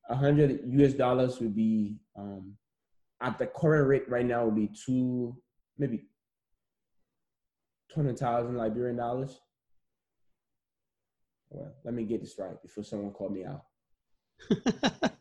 a 0.08 0.14
hundred 0.14 0.60
US 0.66 0.92
dollars 0.92 1.40
would 1.40 1.54
be 1.54 1.96
um, 2.16 2.54
at 3.20 3.38
the 3.38 3.46
current 3.46 3.88
rate 3.88 4.08
right 4.08 4.26
now 4.26 4.44
would 4.44 4.54
be 4.54 4.70
two 4.84 5.36
maybe 5.78 6.06
twenty 7.92 8.14
thousand 8.14 8.56
Liberian 8.56 8.96
dollars. 8.96 9.40
Well, 11.50 11.72
let 11.84 11.94
me 11.94 12.04
get 12.04 12.20
this 12.20 12.38
right 12.38 12.60
before 12.62 12.84
someone 12.84 13.12
called 13.12 13.32
me 13.32 13.44
out. 13.44 13.64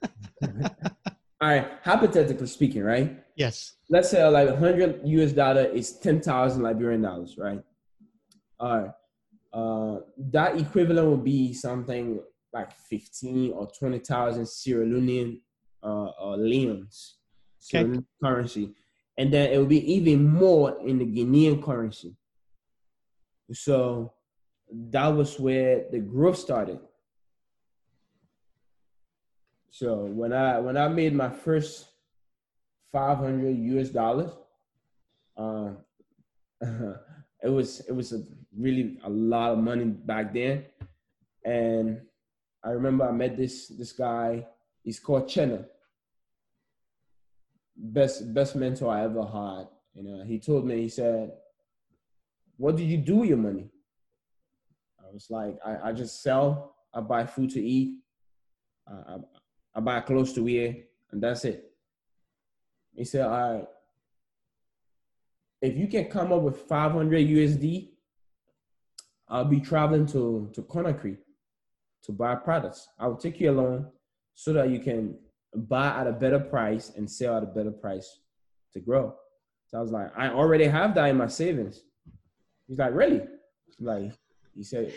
All 1.40 1.50
right, 1.50 1.68
hypothetically 1.84 2.48
speaking, 2.48 2.84
right? 2.84 3.24
yes. 3.36 3.74
Let's 3.90 4.10
say 4.10 4.26
like 4.28 4.50
100 4.50 5.02
US 5.06 5.32
dollar 5.32 5.64
is 5.64 5.94
10,000 6.00 6.62
Liberian 6.62 7.02
dollars, 7.04 7.38
right? 7.38 7.62
All 8.60 8.82
right. 8.82 8.92
Uh, 9.54 10.00
that 10.18 10.60
equivalent 10.60 11.08
would 11.10 11.24
be 11.24 11.54
something 11.54 12.20
like 12.54 12.72
15 12.72 13.54
or 13.54 13.68
20,000 13.80 14.48
Sierra 14.48 14.86
Leonean 14.86 15.40
uh, 15.84 16.06
uh, 16.06 16.38
leons, 16.38 17.14
Sierra 17.60 17.86
Okay. 17.86 17.92
Leone 17.94 18.06
currency. 18.24 18.74
And 19.18 19.34
then 19.34 19.52
it 19.52 19.58
would 19.58 19.70
be 19.70 19.94
even 19.94 20.28
more 20.28 20.78
in 20.86 21.00
the 21.00 21.06
Guinean 21.06 21.64
currency. 21.64 22.16
So 23.54 24.14
that 24.72 25.08
was 25.08 25.40
where 25.40 25.86
the 25.92 26.00
growth 26.00 26.38
started. 26.38 26.80
So 29.70 30.06
when 30.06 30.34
I 30.34 30.60
when 30.60 30.76
I 30.76 30.88
made 30.88 31.14
my 31.14 31.30
first 31.30 31.88
500 32.92 33.56
US 33.56 33.90
dollars, 33.90 34.32
um, 35.38 35.78
it 36.62 37.50
was 37.50 37.82
it 37.82 37.92
was 37.92 38.12
a 38.14 38.24
really 38.58 38.98
a 39.04 39.10
lot 39.10 39.52
of 39.52 39.60
money 39.60 39.86
back 39.86 40.34
then, 40.34 40.66
and 41.46 42.02
I 42.64 42.72
remember 42.72 43.08
I 43.08 43.12
met 43.12 43.38
this 43.38 43.68
this 43.68 43.92
guy. 43.92 44.48
He's 44.84 45.00
called 45.00 45.28
Chenna. 45.28 45.66
Best 47.76 48.34
best 48.34 48.56
mentor 48.56 48.92
I 48.92 49.04
ever 49.04 49.24
had. 49.24 49.68
You 49.94 50.04
know, 50.04 50.24
he 50.26 50.40
told 50.40 50.66
me 50.66 50.82
he 50.82 50.90
said, 50.90 51.34
"What 52.58 52.78
did 52.78 52.90
you 52.90 52.98
do 52.98 53.18
with 53.18 53.30
your 53.30 53.38
money?" 53.38 53.70
I 55.08 55.14
was 55.14 55.28
like, 55.30 55.56
"I, 55.66 55.90
I 55.90 55.94
just 55.94 56.22
sell. 56.22 56.76
I 56.94 57.02
buy 57.02 57.26
food 57.26 57.50
to 57.52 57.62
eat. 57.62 58.00
I, 58.88 59.14
I, 59.14 59.18
I 59.76 59.80
buy 59.80 60.00
clothes 60.02 60.34
to 60.34 60.44
wear, 60.44 60.76
and 61.12 61.22
that's 61.22 61.46
it." 61.46 61.72
He 62.94 63.06
said, 63.06 63.26
"All 63.26 63.54
right, 63.54 63.68
if 65.62 65.78
you 65.78 65.88
can 65.88 66.06
come 66.06 66.32
up 66.32 66.42
with 66.42 66.58
500 66.62 67.28
USD, 67.28 67.90
I'll 69.30 69.46
be 69.46 69.60
traveling 69.60 70.06
to 70.08 70.50
to 70.54 70.62
Conakry 70.64 71.18
to 72.04 72.12
buy 72.12 72.36
products. 72.36 72.88
I'll 73.00 73.18
take 73.18 73.40
you 73.40 73.52
along 73.52 73.92
so 74.34 74.54
that 74.54 74.70
you 74.70 74.80
can 74.80 75.18
buy 75.54 75.88
at 75.88 76.08
a 76.08 76.12
better 76.12 76.40
price 76.40 76.92
and 76.96 77.10
sell 77.10 77.38
at 77.38 77.44
a 77.44 77.48
better 77.48 77.72
price 77.72 78.20
to 78.74 78.80
grow. 78.80 79.16
So 79.68 79.78
I 79.78 79.82
was 79.82 79.92
like, 79.92 80.12
I 80.18 80.30
already 80.30 80.66
have 80.66 80.96
that 80.96 81.10
in 81.10 81.18
my 81.18 81.28
savings. 81.28 81.82
He's 82.68 82.80
like, 82.80 82.94
really? 82.94 83.22
Like 83.80 84.14
he 84.58 84.64
said, 84.64 84.92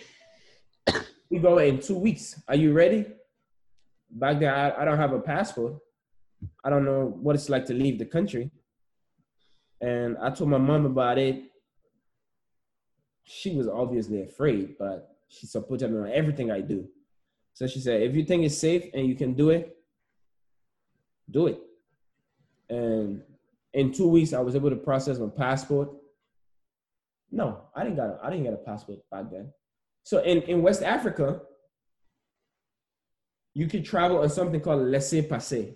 we 1.28 1.38
go 1.38 1.58
in 1.58 1.78
two 1.80 1.98
weeks. 1.98 2.40
Are 2.48 2.56
you 2.56 2.72
ready? 2.72 3.06
Back 4.11 4.40
then, 4.40 4.52
I, 4.52 4.80
I 4.80 4.84
don't 4.86 4.96
have 4.96 5.12
a 5.12 5.20
passport. 5.20 5.74
I 6.64 6.70
don't 6.70 6.86
know 6.86 7.14
what 7.20 7.36
it's 7.36 7.50
like 7.50 7.66
to 7.66 7.74
leave 7.74 7.98
the 7.98 8.06
country. 8.06 8.50
And 9.82 10.16
I 10.18 10.30
told 10.30 10.50
my 10.50 10.58
mom 10.58 10.86
about 10.86 11.18
it. 11.18 11.42
She 13.24 13.54
was 13.54 13.68
obviously 13.68 14.22
afraid, 14.22 14.76
but 14.78 15.16
she 15.28 15.46
supported 15.46 15.92
me 15.92 15.98
on 15.98 16.11
everything 16.11 16.50
I 16.50 16.62
do. 16.62 16.88
So 17.52 17.66
she 17.66 17.80
said, 17.80 18.02
if 18.02 18.16
you 18.16 18.24
think 18.24 18.44
it's 18.44 18.56
safe 18.56 18.86
and 18.94 19.06
you 19.06 19.14
can 19.14 19.34
do 19.34 19.50
it, 19.50 19.76
do 21.30 21.46
it. 21.46 21.61
And 22.68 23.22
in 23.74 23.92
two 23.92 24.08
weeks, 24.08 24.32
I 24.32 24.40
was 24.40 24.56
able 24.56 24.70
to 24.70 24.76
process 24.76 25.18
my 25.18 25.28
passport. 25.28 25.90
No, 27.32 27.68
I 27.74 27.84
didn't 27.84 27.96
got 27.96 28.10
a, 28.10 28.18
I 28.22 28.30
didn't 28.30 28.44
get 28.44 28.54
a 28.54 28.58
passport 28.58 28.98
back 29.10 29.30
then. 29.30 29.52
So 30.02 30.22
in, 30.22 30.42
in 30.42 30.62
West 30.62 30.82
Africa, 30.82 31.40
you 33.54 33.66
could 33.66 33.84
travel 33.84 34.18
on 34.18 34.28
something 34.30 34.60
called 34.60 34.82
laissez 34.82 35.22
passer. 35.22 35.66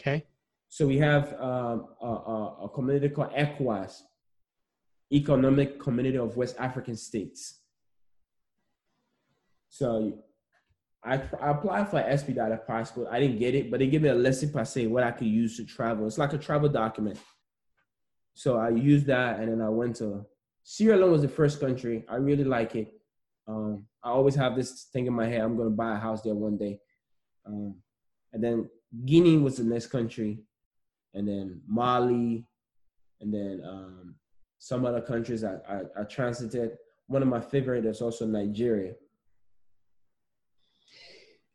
Okay. 0.00 0.26
So 0.68 0.86
we 0.86 0.98
have 0.98 1.32
um, 1.40 1.86
a, 2.02 2.06
a, 2.06 2.64
a 2.64 2.68
community 2.68 3.08
called 3.08 3.32
ECOWAS, 3.32 4.00
Economic 5.12 5.78
Community 5.78 6.18
of 6.18 6.36
West 6.36 6.56
African 6.58 6.96
States. 6.96 7.60
So 9.68 10.24
I, 11.04 11.14
I 11.40 11.50
applied 11.50 11.90
for 11.90 11.98
an 11.98 12.10
expedited 12.10 12.66
passport. 12.66 13.08
I 13.10 13.20
didn't 13.20 13.38
get 13.38 13.54
it, 13.54 13.70
but 13.70 13.80
they 13.80 13.86
gave 13.86 14.02
me 14.02 14.08
a 14.08 14.14
laissez 14.14 14.48
passer, 14.48 14.88
what 14.88 15.04
I 15.04 15.12
could 15.12 15.26
use 15.28 15.56
to 15.58 15.64
travel. 15.64 16.06
It's 16.06 16.18
like 16.18 16.32
a 16.32 16.38
travel 16.38 16.68
document. 16.68 17.18
So 18.34 18.58
I 18.58 18.70
used 18.70 19.06
that, 19.06 19.38
and 19.38 19.48
then 19.52 19.60
I 19.60 19.68
went 19.68 19.96
to 19.96 20.26
Sierra 20.64 20.96
Leone 20.96 21.12
was 21.12 21.22
the 21.22 21.28
first 21.28 21.60
country. 21.60 22.04
I 22.08 22.16
really 22.16 22.42
like 22.42 22.74
it. 22.74 22.92
Um, 23.46 23.86
I 24.02 24.08
always 24.08 24.34
have 24.34 24.56
this 24.56 24.84
thing 24.92 25.06
in 25.06 25.12
my 25.12 25.28
head. 25.28 25.42
I'm 25.42 25.56
gonna 25.56 25.70
buy 25.70 25.92
a 25.92 26.00
house 26.00 26.22
there 26.22 26.34
one 26.34 26.56
day. 26.56 26.80
Um, 27.46 27.76
and 28.32 28.42
then 28.42 28.70
Guinea 29.04 29.36
was 29.36 29.58
the 29.58 29.64
next 29.64 29.88
country, 29.88 30.40
and 31.12 31.28
then 31.28 31.60
Mali, 31.68 32.46
and 33.20 33.32
then 33.32 33.62
um, 33.68 34.14
some 34.58 34.86
other 34.86 35.02
countries 35.02 35.44
I, 35.44 35.56
I, 35.68 35.80
I 36.00 36.04
transited. 36.04 36.78
One 37.06 37.20
of 37.20 37.28
my 37.28 37.40
favorite 37.40 37.84
is 37.84 38.00
also 38.00 38.26
Nigeria. 38.26 38.94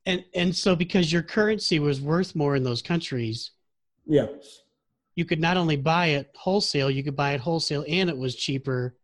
And 0.06 0.24
and 0.36 0.56
so 0.56 0.76
because 0.76 1.12
your 1.12 1.24
currency 1.24 1.80
was 1.80 2.00
worth 2.00 2.36
more 2.36 2.56
in 2.56 2.64
those 2.64 2.84
countries, 2.84 3.52
yeah, 4.06 4.28
you 5.16 5.26
could 5.26 5.42
not 5.42 5.58
only 5.58 5.76
buy 5.76 6.08
it 6.08 6.32
wholesale, 6.36 6.90
you 6.90 7.04
could 7.04 7.16
buy 7.16 7.34
it 7.34 7.42
wholesale 7.42 7.84
and 7.88 8.10
it 8.10 8.18
was 8.18 8.36
cheaper, 8.36 8.96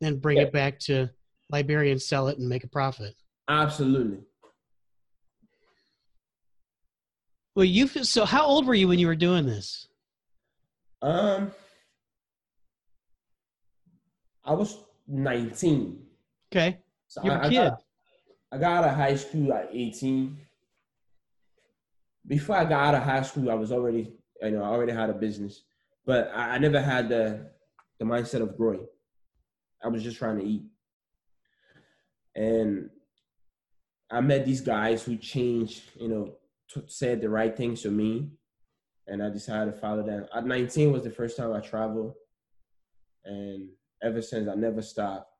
then 0.00 0.18
bring 0.18 0.38
Yeah. 0.38 0.44
it 0.44 0.52
back 0.52 0.78
to 0.80 1.10
Liberia 1.50 1.92
and 1.92 2.02
sell 2.02 2.28
it 2.28 2.38
and 2.38 2.48
make 2.48 2.64
a 2.64 2.68
profit. 2.68 3.14
absolutely. 3.48 4.18
Well, 7.54 7.64
you 7.64 7.86
so 7.88 8.24
how 8.26 8.44
old 8.44 8.66
were 8.66 8.74
you 8.74 8.88
when 8.88 8.98
you 8.98 9.06
were 9.06 9.16
doing 9.16 9.46
this? 9.46 9.88
Um, 11.00 11.52
I 14.44 14.52
was 14.52 14.78
19. 15.08 16.04
Okay, 16.52 16.78
So 17.08 17.22
you're 17.24 17.32
I, 17.32 17.36
a 17.36 17.46
I 17.46 17.48
kid. 17.48 17.54
got, 17.70 17.82
I 18.52 18.58
got 18.58 18.84
out 18.84 18.90
of 18.90 18.96
high 18.96 19.16
school 19.16 19.52
at 19.54 19.70
18. 19.72 20.36
Before 22.26 22.56
I 22.56 22.64
got 22.64 22.88
out 22.88 22.94
of 22.96 23.02
high 23.02 23.22
school, 23.22 23.50
I 23.50 23.54
was 23.54 23.72
already, 23.72 24.12
you 24.42 24.50
know, 24.50 24.62
I 24.62 24.66
already 24.68 24.92
had 24.92 25.08
a 25.10 25.14
business, 25.14 25.62
but 26.04 26.30
I, 26.34 26.54
I 26.56 26.58
never 26.58 26.80
had 26.80 27.08
the 27.08 27.50
the 27.98 28.04
mindset 28.04 28.42
of 28.42 28.56
growing. 28.58 28.86
I 29.84 29.88
was 29.88 30.02
just 30.02 30.18
trying 30.18 30.38
to 30.38 30.44
eat, 30.44 30.62
and 32.34 32.90
I 34.10 34.20
met 34.20 34.44
these 34.44 34.60
guys 34.60 35.02
who 35.02 35.16
changed, 35.16 35.82
you 35.98 36.08
know, 36.08 36.34
t- 36.72 36.82
said 36.86 37.20
the 37.20 37.28
right 37.28 37.56
things 37.56 37.82
to 37.82 37.90
me, 37.90 38.30
and 39.06 39.22
I 39.22 39.30
decided 39.30 39.74
to 39.74 39.80
follow 39.80 40.02
them. 40.02 40.26
At 40.34 40.46
19 40.46 40.92
was 40.92 41.02
the 41.02 41.10
first 41.10 41.36
time 41.36 41.52
I 41.52 41.60
traveled, 41.60 42.14
and 43.24 43.68
ever 44.02 44.22
since 44.22 44.48
I 44.48 44.54
never 44.54 44.82
stopped. 44.82 45.30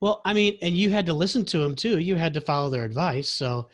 Well, 0.00 0.20
I 0.24 0.32
mean, 0.32 0.58
and 0.62 0.76
you 0.76 0.90
had 0.90 1.06
to 1.06 1.14
listen 1.14 1.44
to 1.46 1.58
them 1.58 1.76
too. 1.76 1.98
You 1.98 2.16
had 2.16 2.34
to 2.34 2.40
follow 2.40 2.70
their 2.70 2.84
advice. 2.84 3.28
So 3.28 3.68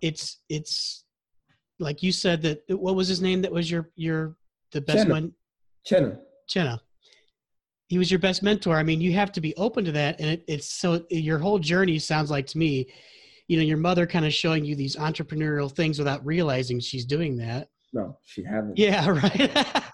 it's 0.00 0.40
it's 0.48 1.04
like 1.78 2.02
you 2.02 2.10
said 2.12 2.42
that 2.42 2.62
what 2.68 2.96
was 2.96 3.08
his 3.08 3.20
name 3.20 3.42
that 3.42 3.52
was 3.52 3.70
your 3.70 3.90
your 3.94 4.36
the 4.72 4.80
best 4.80 5.06
Chenna. 5.06 5.10
one 5.10 5.32
Chenna. 5.88 6.18
Chenna. 6.48 6.80
He 7.94 7.98
was 7.98 8.10
your 8.10 8.18
best 8.18 8.42
mentor. 8.42 8.76
I 8.76 8.82
mean, 8.82 9.00
you 9.00 9.12
have 9.12 9.30
to 9.30 9.40
be 9.40 9.54
open 9.54 9.84
to 9.84 9.92
that. 9.92 10.18
And 10.18 10.28
it, 10.28 10.44
it's 10.48 10.66
so 10.66 11.04
your 11.10 11.38
whole 11.38 11.60
journey 11.60 12.00
sounds 12.00 12.28
like 12.28 12.44
to 12.48 12.58
me, 12.58 12.88
you 13.46 13.56
know, 13.56 13.62
your 13.62 13.76
mother 13.76 14.04
kind 14.04 14.26
of 14.26 14.34
showing 14.34 14.64
you 14.64 14.74
these 14.74 14.96
entrepreneurial 14.96 15.70
things 15.70 15.96
without 15.96 16.26
realizing 16.26 16.80
she's 16.80 17.04
doing 17.04 17.36
that. 17.36 17.68
No, 17.92 18.18
she 18.24 18.42
haven't. 18.42 18.76
Yeah, 18.76 19.08
right. 19.10 19.84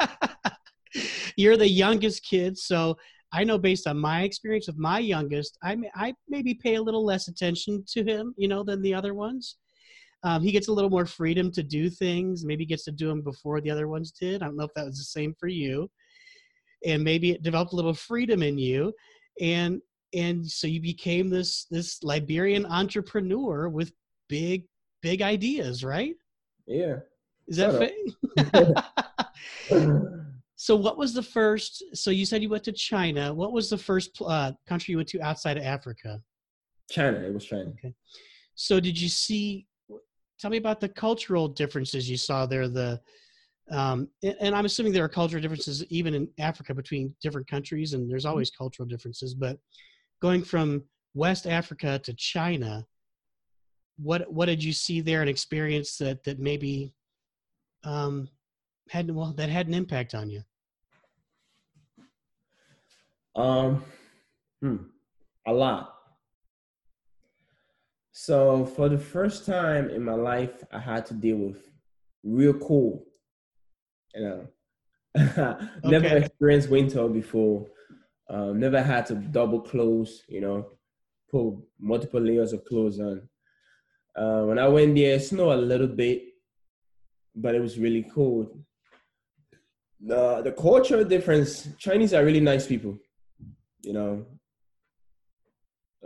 You're 1.36 1.58
the 1.58 1.68
youngest 1.68 2.24
kid, 2.24 2.56
so 2.56 2.96
I 3.34 3.44
know 3.44 3.58
based 3.58 3.86
on 3.86 3.98
my 3.98 4.22
experience 4.22 4.66
with 4.66 4.78
my 4.78 4.98
youngest, 4.98 5.58
I 5.62 5.76
may, 5.76 5.90
I 5.94 6.14
maybe 6.26 6.54
pay 6.54 6.76
a 6.76 6.82
little 6.82 7.04
less 7.04 7.28
attention 7.28 7.84
to 7.88 8.02
him, 8.02 8.32
you 8.38 8.48
know, 8.48 8.64
than 8.64 8.80
the 8.80 8.94
other 8.94 9.12
ones. 9.12 9.56
Um, 10.22 10.42
he 10.42 10.52
gets 10.52 10.68
a 10.68 10.72
little 10.72 10.88
more 10.88 11.04
freedom 11.04 11.52
to 11.52 11.62
do 11.62 11.90
things. 11.90 12.46
Maybe 12.46 12.64
gets 12.64 12.84
to 12.84 12.92
do 12.92 13.08
them 13.08 13.20
before 13.20 13.60
the 13.60 13.70
other 13.70 13.88
ones 13.88 14.10
did. 14.10 14.42
I 14.42 14.46
don't 14.46 14.56
know 14.56 14.64
if 14.64 14.72
that 14.74 14.86
was 14.86 14.96
the 14.96 15.04
same 15.04 15.34
for 15.38 15.48
you. 15.48 15.90
And 16.84 17.04
maybe 17.04 17.30
it 17.30 17.42
developed 17.42 17.72
a 17.72 17.76
little 17.76 17.94
freedom 17.94 18.42
in 18.42 18.58
you, 18.58 18.92
and 19.40 19.80
and 20.14 20.48
so 20.48 20.66
you 20.66 20.80
became 20.80 21.28
this 21.28 21.66
this 21.70 22.02
Liberian 22.02 22.66
entrepreneur 22.66 23.68
with 23.68 23.92
big 24.28 24.64
big 25.02 25.22
ideas, 25.22 25.84
right? 25.84 26.14
Yeah. 26.66 26.96
Is 27.48 27.56
that 27.56 27.92
fair? 29.70 30.20
So, 30.60 30.76
what 30.76 30.98
was 30.98 31.14
the 31.14 31.22
first? 31.22 31.82
So, 31.94 32.10
you 32.10 32.26
said 32.26 32.42
you 32.42 32.50
went 32.50 32.64
to 32.64 32.72
China. 32.72 33.32
What 33.32 33.54
was 33.54 33.70
the 33.70 33.78
first 33.78 34.10
uh, 34.20 34.52
country 34.66 34.92
you 34.92 34.98
went 34.98 35.08
to 35.08 35.22
outside 35.22 35.56
of 35.56 35.62
Africa? 35.62 36.20
China. 36.90 37.16
It 37.16 37.32
was 37.32 37.46
China. 37.46 37.70
okay 37.70 37.94
So, 38.56 38.78
did 38.78 39.00
you 39.00 39.08
see? 39.08 39.66
Tell 40.38 40.50
me 40.50 40.58
about 40.58 40.78
the 40.78 40.90
cultural 40.90 41.48
differences 41.48 42.10
you 42.10 42.18
saw 42.18 42.44
there. 42.44 42.68
The 42.68 43.00
um, 43.70 44.08
and, 44.22 44.36
and 44.40 44.54
I'm 44.54 44.64
assuming 44.64 44.92
there 44.92 45.04
are 45.04 45.08
cultural 45.08 45.40
differences 45.40 45.84
even 45.86 46.14
in 46.14 46.28
Africa 46.38 46.74
between 46.74 47.14
different 47.22 47.48
countries, 47.48 47.92
and 47.92 48.10
there's 48.10 48.26
always 48.26 48.50
cultural 48.50 48.88
differences. 48.88 49.34
But 49.34 49.58
going 50.20 50.42
from 50.42 50.82
West 51.14 51.46
Africa 51.46 51.98
to 52.00 52.14
China, 52.14 52.84
what 53.96 54.32
what 54.32 54.46
did 54.46 54.62
you 54.62 54.72
see 54.72 55.00
there 55.00 55.20
and 55.20 55.30
experience 55.30 55.96
that 55.98 56.24
that 56.24 56.38
maybe 56.40 56.92
um, 57.84 58.28
had 58.88 59.10
well 59.10 59.32
that 59.34 59.48
had 59.48 59.68
an 59.68 59.74
impact 59.74 60.14
on 60.14 60.30
you? 60.30 60.42
Um, 63.36 63.84
hmm, 64.60 64.76
a 65.46 65.52
lot. 65.52 65.94
So 68.12 68.66
for 68.66 68.88
the 68.88 68.98
first 68.98 69.46
time 69.46 69.88
in 69.88 70.04
my 70.04 70.14
life, 70.14 70.64
I 70.72 70.80
had 70.80 71.06
to 71.06 71.14
deal 71.14 71.36
with 71.36 71.68
real 72.24 72.54
cold. 72.54 73.04
You 74.14 74.22
know, 74.22 74.46
never 75.84 76.06
Okay. 76.06 76.16
experienced 76.16 76.68
winter 76.70 77.08
before. 77.08 77.66
Um, 78.28 78.60
never 78.60 78.82
had 78.82 79.06
to 79.06 79.14
double 79.14 79.60
clothes. 79.60 80.22
You 80.28 80.40
know, 80.40 80.66
put 81.30 81.56
multiple 81.78 82.20
layers 82.20 82.52
of 82.52 82.64
clothes 82.64 83.00
on. 83.00 83.28
Uh, 84.16 84.42
when 84.44 84.58
I 84.58 84.68
went 84.68 84.96
there, 84.96 85.16
it 85.16 85.20
snowed 85.20 85.58
a 85.58 85.62
little 85.62 85.86
bit, 85.86 86.22
but 87.34 87.54
it 87.54 87.60
was 87.60 87.78
really 87.78 88.02
cold. 88.02 88.58
The 90.00 90.42
the 90.42 90.52
cultural 90.52 91.04
difference. 91.04 91.68
Chinese 91.78 92.14
are 92.14 92.24
really 92.24 92.40
nice 92.40 92.66
people 92.66 92.98
you 93.82 93.92
know 93.92 94.26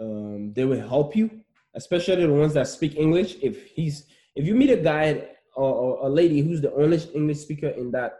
um, 0.00 0.52
they 0.52 0.64
will 0.64 0.80
help 0.88 1.14
you 1.16 1.30
especially 1.74 2.26
the 2.26 2.32
ones 2.32 2.55
that 2.55 2.68
speak 2.68 2.96
english 2.96 3.36
if 3.42 3.66
he's 3.66 4.07
if 4.34 4.46
you 4.46 4.55
meet 4.55 4.70
a 4.70 4.76
guy 4.76 5.28
or, 5.55 5.72
or 5.72 6.07
a 6.07 6.09
lady 6.11 6.40
who's 6.40 6.61
the 6.61 6.72
only 6.74 7.00
english 7.14 7.38
speaker 7.38 7.68
in 7.68 7.90
that 7.90 8.14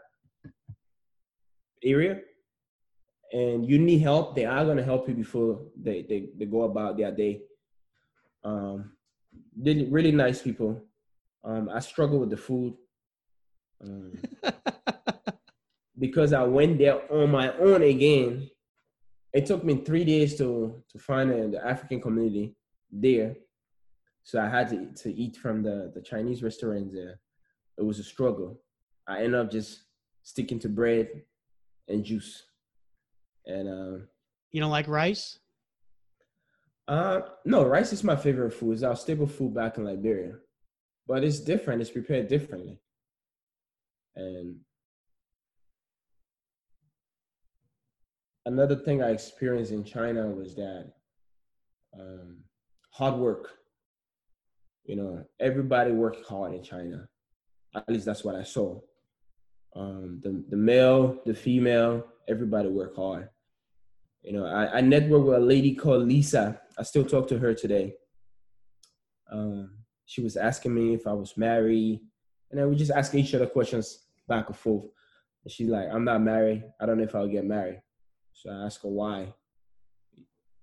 area. 1.85 2.19
And 3.31 3.67
you 3.67 3.79
need 3.79 3.99
help 3.99 4.35
they 4.35 4.45
are 4.45 4.65
going 4.65 4.77
to 4.77 4.83
help 4.83 5.07
you 5.07 5.13
before 5.13 5.61
they, 5.81 6.05
they, 6.07 6.29
they 6.37 6.45
go 6.45 6.63
about 6.63 6.97
their 6.97 7.11
day. 7.11 7.41
Um, 8.43 8.91
really, 9.57 9.85
really 9.85 10.11
nice 10.11 10.41
people. 10.41 10.81
Um, 11.43 11.69
i 11.71 11.79
struggle 11.79 12.19
with 12.19 12.29
the 12.29 12.37
food. 12.37 12.73
Um, 13.83 14.17
because 15.99 16.33
i 16.33 16.43
went 16.43 16.77
there 16.77 17.11
on 17.11 17.31
my 17.31 17.55
own 17.57 17.83
again. 17.83 18.49
It 19.33 19.45
took 19.45 19.63
me 19.63 19.83
three 19.83 20.05
days 20.05 20.37
to 20.37 20.81
to 20.91 20.99
find 20.99 21.29
a, 21.31 21.47
the 21.49 21.65
African 21.65 22.01
community 22.01 22.55
there. 22.89 23.35
So 24.23 24.41
I 24.41 24.47
had 24.47 24.69
to 24.69 24.93
to 25.03 25.13
eat 25.13 25.35
from 25.35 25.61
the 25.61 25.91
the 25.93 26.01
Chinese 26.01 26.41
restaurants 26.41 26.93
there. 26.93 27.19
It 27.77 27.83
was 27.83 27.99
a 27.99 28.03
struggle. 28.03 28.61
I 29.07 29.23
ended 29.23 29.35
up 29.35 29.51
just 29.51 29.83
sticking 30.23 30.59
to 30.59 30.69
bread 30.69 31.09
and 31.87 32.03
juice. 32.03 32.43
And 33.45 33.69
um, 33.69 34.07
you 34.51 34.61
don't 34.61 34.71
like 34.71 34.87
rice? 34.87 35.39
Uh, 36.87 37.21
no, 37.45 37.65
rice 37.65 37.93
is 37.93 38.03
my 38.03 38.15
favorite 38.15 38.51
food. 38.53 38.73
It's 38.73 38.83
our 38.83 38.95
staple 38.95 39.27
food 39.27 39.53
back 39.53 39.77
in 39.77 39.85
Liberia, 39.85 40.35
but 41.07 41.23
it's 41.23 41.39
different. 41.39 41.81
It's 41.81 41.89
prepared 41.89 42.27
differently, 42.27 42.79
and 44.15 44.57
another 48.45 48.75
thing 48.75 49.01
I 49.01 49.09
experienced 49.09 49.71
in 49.71 49.83
China 49.83 50.27
was 50.27 50.55
that 50.55 50.93
um, 51.99 52.37
hard 52.91 53.15
work. 53.15 53.49
You 54.85 54.95
know, 54.95 55.25
everybody 55.39 55.91
worked 55.91 56.25
hard 56.27 56.53
in 56.53 56.63
China. 56.63 57.07
At 57.75 57.89
least 57.89 58.05
that's 58.05 58.23
what 58.23 58.35
I 58.35 58.43
saw. 58.43 58.79
Um, 59.75 60.21
the 60.23 60.43
the 60.49 60.55
male, 60.57 61.19
the 61.25 61.33
female, 61.33 62.05
everybody 62.27 62.69
work 62.69 62.95
hard. 62.95 63.29
You 64.23 64.33
know, 64.33 64.45
I, 64.45 64.77
I 64.77 64.81
networked 64.81 65.25
with 65.25 65.35
a 65.35 65.39
lady 65.39 65.75
called 65.75 66.07
Lisa. 66.07 66.59
I 66.77 66.83
still 66.83 67.03
talk 67.05 67.27
to 67.27 67.37
her 67.37 67.53
today. 67.53 67.93
Um, 69.31 69.71
she 70.05 70.21
was 70.21 70.37
asking 70.37 70.73
me 70.73 70.93
if 70.93 71.05
I 71.05 71.13
was 71.13 71.35
married, 71.35 71.99
and 72.49 72.59
then 72.59 72.69
we 72.69 72.75
just 72.75 72.91
ask 72.91 73.13
each 73.13 73.35
other 73.35 73.47
questions 73.47 74.05
back 74.27 74.47
and 74.47 74.57
forth. 74.57 74.85
And 75.43 75.51
she's 75.51 75.69
like, 75.69 75.89
"I'm 75.91 76.05
not 76.05 76.21
married. 76.21 76.63
I 76.79 76.85
don't 76.85 76.97
know 76.97 77.03
if 77.03 77.15
I'll 77.15 77.27
get 77.27 77.45
married." 77.45 77.81
So 78.33 78.49
I 78.49 78.65
asked 78.65 78.81
her 78.83 78.89
why. 78.89 79.33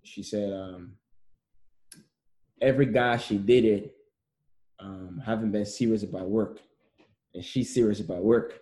She 0.05 0.23
said, 0.23 0.53
um, 0.53 0.95
"Every 2.61 2.87
guy 2.87 3.19
she 3.19 3.37
dated 3.37 3.91
um, 4.81 5.23
haven't 5.25 5.53
been 5.53 5.67
serious 5.67 6.03
about 6.03 6.29
work, 6.29 6.61
and 7.35 7.45
she's 7.45 7.75
serious 7.75 8.01
about 8.01 8.23
work. 8.23 8.59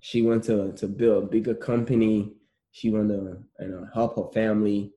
She 0.00 0.22
went 0.22 0.44
to 0.44 0.72
to 0.72 0.86
build 0.86 1.24
a 1.24 1.26
bigger 1.26 1.54
company 1.54 2.36
she 2.76 2.90
want 2.90 3.08
to 3.08 3.38
you 3.58 3.68
know 3.68 3.88
help 3.94 4.16
her 4.16 4.30
family. 4.34 4.92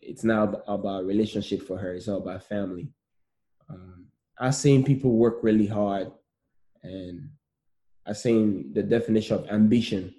It's 0.00 0.24
not 0.24 0.64
about 0.66 1.06
relationship 1.06 1.62
for 1.62 1.78
her. 1.78 1.94
It's 1.94 2.08
all 2.08 2.18
about 2.18 2.42
family. 2.42 2.88
Um, 3.70 4.06
I've 4.36 4.56
seen 4.56 4.82
people 4.82 5.12
work 5.12 5.38
really 5.42 5.68
hard, 5.68 6.10
and 6.82 7.30
I've 8.04 8.16
seen 8.16 8.72
the 8.72 8.82
definition 8.82 9.36
of 9.36 9.48
ambition. 9.48 10.12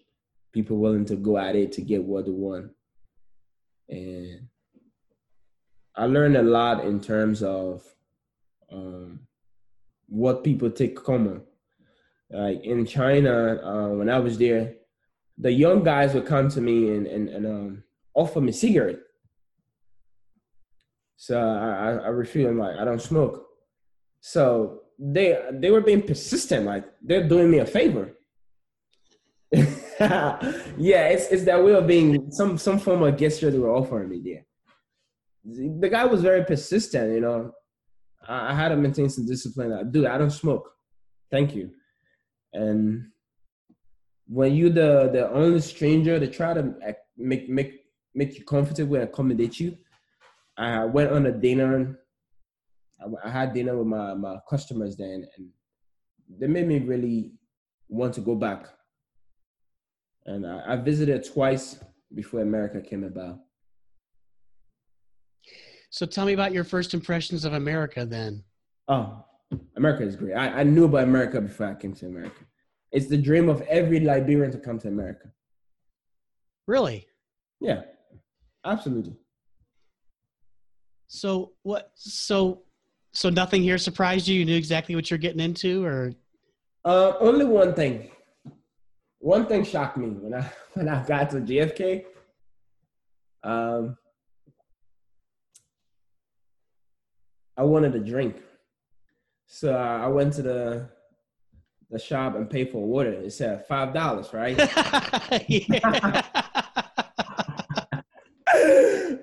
People 0.53 0.77
willing 0.77 1.03
to 1.07 1.17
go 1.17 1.37
at 1.37 1.57
it 1.57 1.73
to 1.73 1.81
get 1.81 2.01
what 2.01 2.27
they 2.27 2.31
want, 2.31 2.71
and 3.89 4.47
I 5.97 6.05
learned 6.05 6.37
a 6.37 6.43
lot 6.43 6.85
in 6.85 7.01
terms 7.01 7.43
of 7.43 7.83
um, 8.71 9.19
what 10.07 10.45
people 10.45 10.71
take 10.71 10.95
common. 10.95 11.41
Like 12.29 12.63
in 12.63 12.85
China, 12.85 13.59
uh, 13.63 13.89
when 13.89 14.09
I 14.09 14.19
was 14.19 14.37
there, 14.37 14.73
the 15.37 15.51
young 15.51 15.83
guys 15.83 16.13
would 16.13 16.25
come 16.25 16.49
to 16.49 16.61
me 16.61 16.89
and 16.89 17.07
and, 17.07 17.29
and 17.29 17.45
um, 17.45 17.83
offer 18.13 18.41
me 18.41 18.51
cigarette. 18.51 18.99
So 21.17 21.39
I, 21.39 21.93
I, 21.93 22.09
refuse. 22.09 22.47
I'm 22.47 22.59
like, 22.59 22.75
I 22.77 22.83
don't 22.83 23.01
smoke. 23.01 23.45
So 24.19 24.81
they 24.99 25.39
they 25.51 25.71
were 25.71 25.81
being 25.81 26.01
persistent, 26.01 26.65
like 26.65 26.85
they're 27.01 27.27
doing 27.27 27.49
me 27.51 27.59
a 27.59 27.65
favor. 27.65 28.13
yeah, 29.51 31.07
it's 31.07 31.27
it's 31.27 31.45
that 31.45 31.63
way 31.63 31.73
of 31.73 31.87
being 31.87 32.31
some 32.31 32.57
some 32.57 32.79
form 32.79 33.03
of 33.03 33.17
gesture 33.17 33.51
they 33.51 33.59
were 33.59 33.75
offering 33.75 34.09
me 34.09 34.21
there. 34.23 34.45
The 35.79 35.89
guy 35.89 36.05
was 36.05 36.21
very 36.21 36.43
persistent, 36.43 37.13
you 37.13 37.21
know. 37.21 37.51
I, 38.27 38.51
I 38.51 38.53
had 38.53 38.69
to 38.69 38.75
maintain 38.75 39.09
some 39.09 39.25
discipline. 39.25 39.91
Dude, 39.91 40.07
I 40.07 40.17
don't 40.17 40.31
smoke. 40.31 40.69
Thank 41.31 41.55
you. 41.55 41.71
And 42.55 43.11
when 44.27 44.55
you 44.55 44.69
the 44.69 45.09
the 45.11 45.29
only 45.29 45.61
stranger 45.61 46.19
to 46.19 46.27
try 46.27 46.53
to 46.53 46.73
make 47.17 47.47
make 47.49 47.85
make 48.15 48.37
you 48.37 48.45
comfortable 48.45 48.95
and 48.95 49.03
accommodate 49.03 49.59
you. 49.59 49.77
I 50.57 50.85
went 50.85 51.11
on 51.11 51.25
a 51.25 51.31
dinner. 51.31 51.99
I, 53.23 53.29
had 53.29 53.53
dinner 53.53 53.77
with 53.77 53.87
my 53.87 54.13
my 54.13 54.37
customers 54.49 54.95
then, 54.95 55.27
and 55.37 55.49
they 56.39 56.47
made 56.47 56.67
me 56.67 56.79
really 56.79 57.33
want 57.89 58.13
to 58.15 58.21
go 58.21 58.35
back. 58.35 58.67
And 60.25 60.47
I, 60.47 60.73
I 60.73 60.75
visited 60.77 61.25
twice 61.25 61.77
before 62.13 62.39
America 62.39 62.81
came 62.81 63.03
about. 63.03 63.39
So 65.91 66.05
tell 66.05 66.25
me 66.25 66.33
about 66.33 66.53
your 66.53 66.63
first 66.63 66.93
impressions 66.93 67.45
of 67.45 67.53
America 67.53 68.05
then. 68.05 68.43
Oh, 68.87 69.23
America 69.75 70.03
is 70.03 70.15
great. 70.15 70.33
I, 70.33 70.61
I 70.61 70.63
knew 70.63 70.85
about 70.85 71.03
America 71.03 71.39
before 71.41 71.67
I 71.67 71.75
came 71.75 71.93
to 71.93 72.05
America. 72.07 72.45
It's 72.91 73.07
the 73.07 73.17
dream 73.17 73.49
of 73.49 73.61
every 73.63 73.99
Liberian 73.99 74.51
to 74.51 74.57
come 74.57 74.79
to 74.79 74.87
America. 74.87 75.31
Really? 76.67 77.07
Yeah, 77.59 77.81
absolutely. 78.63 79.15
So 81.07 81.53
what? 81.63 81.91
So 81.95 82.63
so 83.13 83.29
nothing 83.29 83.61
here 83.61 83.77
surprised 83.77 84.27
you? 84.27 84.39
You 84.39 84.45
knew 84.45 84.57
exactly 84.57 84.95
what 84.95 85.09
you're 85.09 85.17
getting 85.17 85.39
into, 85.39 85.85
or? 85.85 86.11
Uh, 86.83 87.13
only 87.19 87.45
one 87.45 87.73
thing. 87.73 88.11
One 89.19 89.45
thing 89.45 89.63
shocked 89.63 89.97
me 89.97 90.07
when 90.07 90.33
I 90.33 90.51
when 90.73 90.89
I 90.89 91.03
got 91.05 91.29
to 91.31 91.37
JFK. 91.37 92.05
Um, 93.43 93.97
I 97.57 97.63
wanted 97.63 97.95
a 97.95 97.99
drink, 97.99 98.35
so 99.55 99.73
I 99.73 100.07
went 100.07 100.33
to 100.33 100.41
the 100.41 100.89
the 101.89 101.97
shop 101.97 102.35
and 102.35 102.49
paid 102.49 102.71
for 102.71 102.85
water. 102.85 103.13
It 103.13 103.31
said 103.31 103.65
five 103.67 103.93
dollars, 103.93 104.33
right? 104.33 104.57
it 104.59 105.71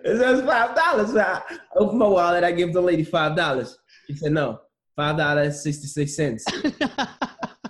says 0.05 0.41
five 0.41 0.75
dollars. 0.75 1.15
I 1.15 1.43
open 1.77 1.99
my 1.99 2.07
wallet. 2.07 2.45
I 2.45 2.53
give 2.53 2.73
the 2.73 2.81
lady 2.81 3.05
five 3.05 3.37
dollars. 3.37 3.77
She 4.07 4.17
said 4.17 4.33
no, 4.33 4.61
five 4.97 5.19
dollars 5.19 5.63
sixty 5.63 5.87
six 5.87 6.17
cents. 6.17 6.47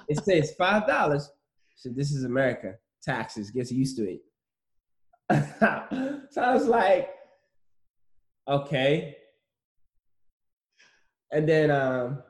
it 0.09 0.23
says 0.23 0.55
five 0.57 0.87
dollars. 0.87 1.29
So 1.75 1.89
this 1.89 2.13
is 2.13 2.23
America. 2.23 2.75
Taxes. 3.03 3.51
Get 3.51 3.73
used 3.73 3.97
to 3.97 4.09
it. 4.09 4.21
so 6.31 6.43
I 6.43 6.55
was 6.55 6.69
like, 6.69 7.11
okay. 8.47 9.17
And 11.33 11.49
then 11.49 11.73
um, 11.73 12.23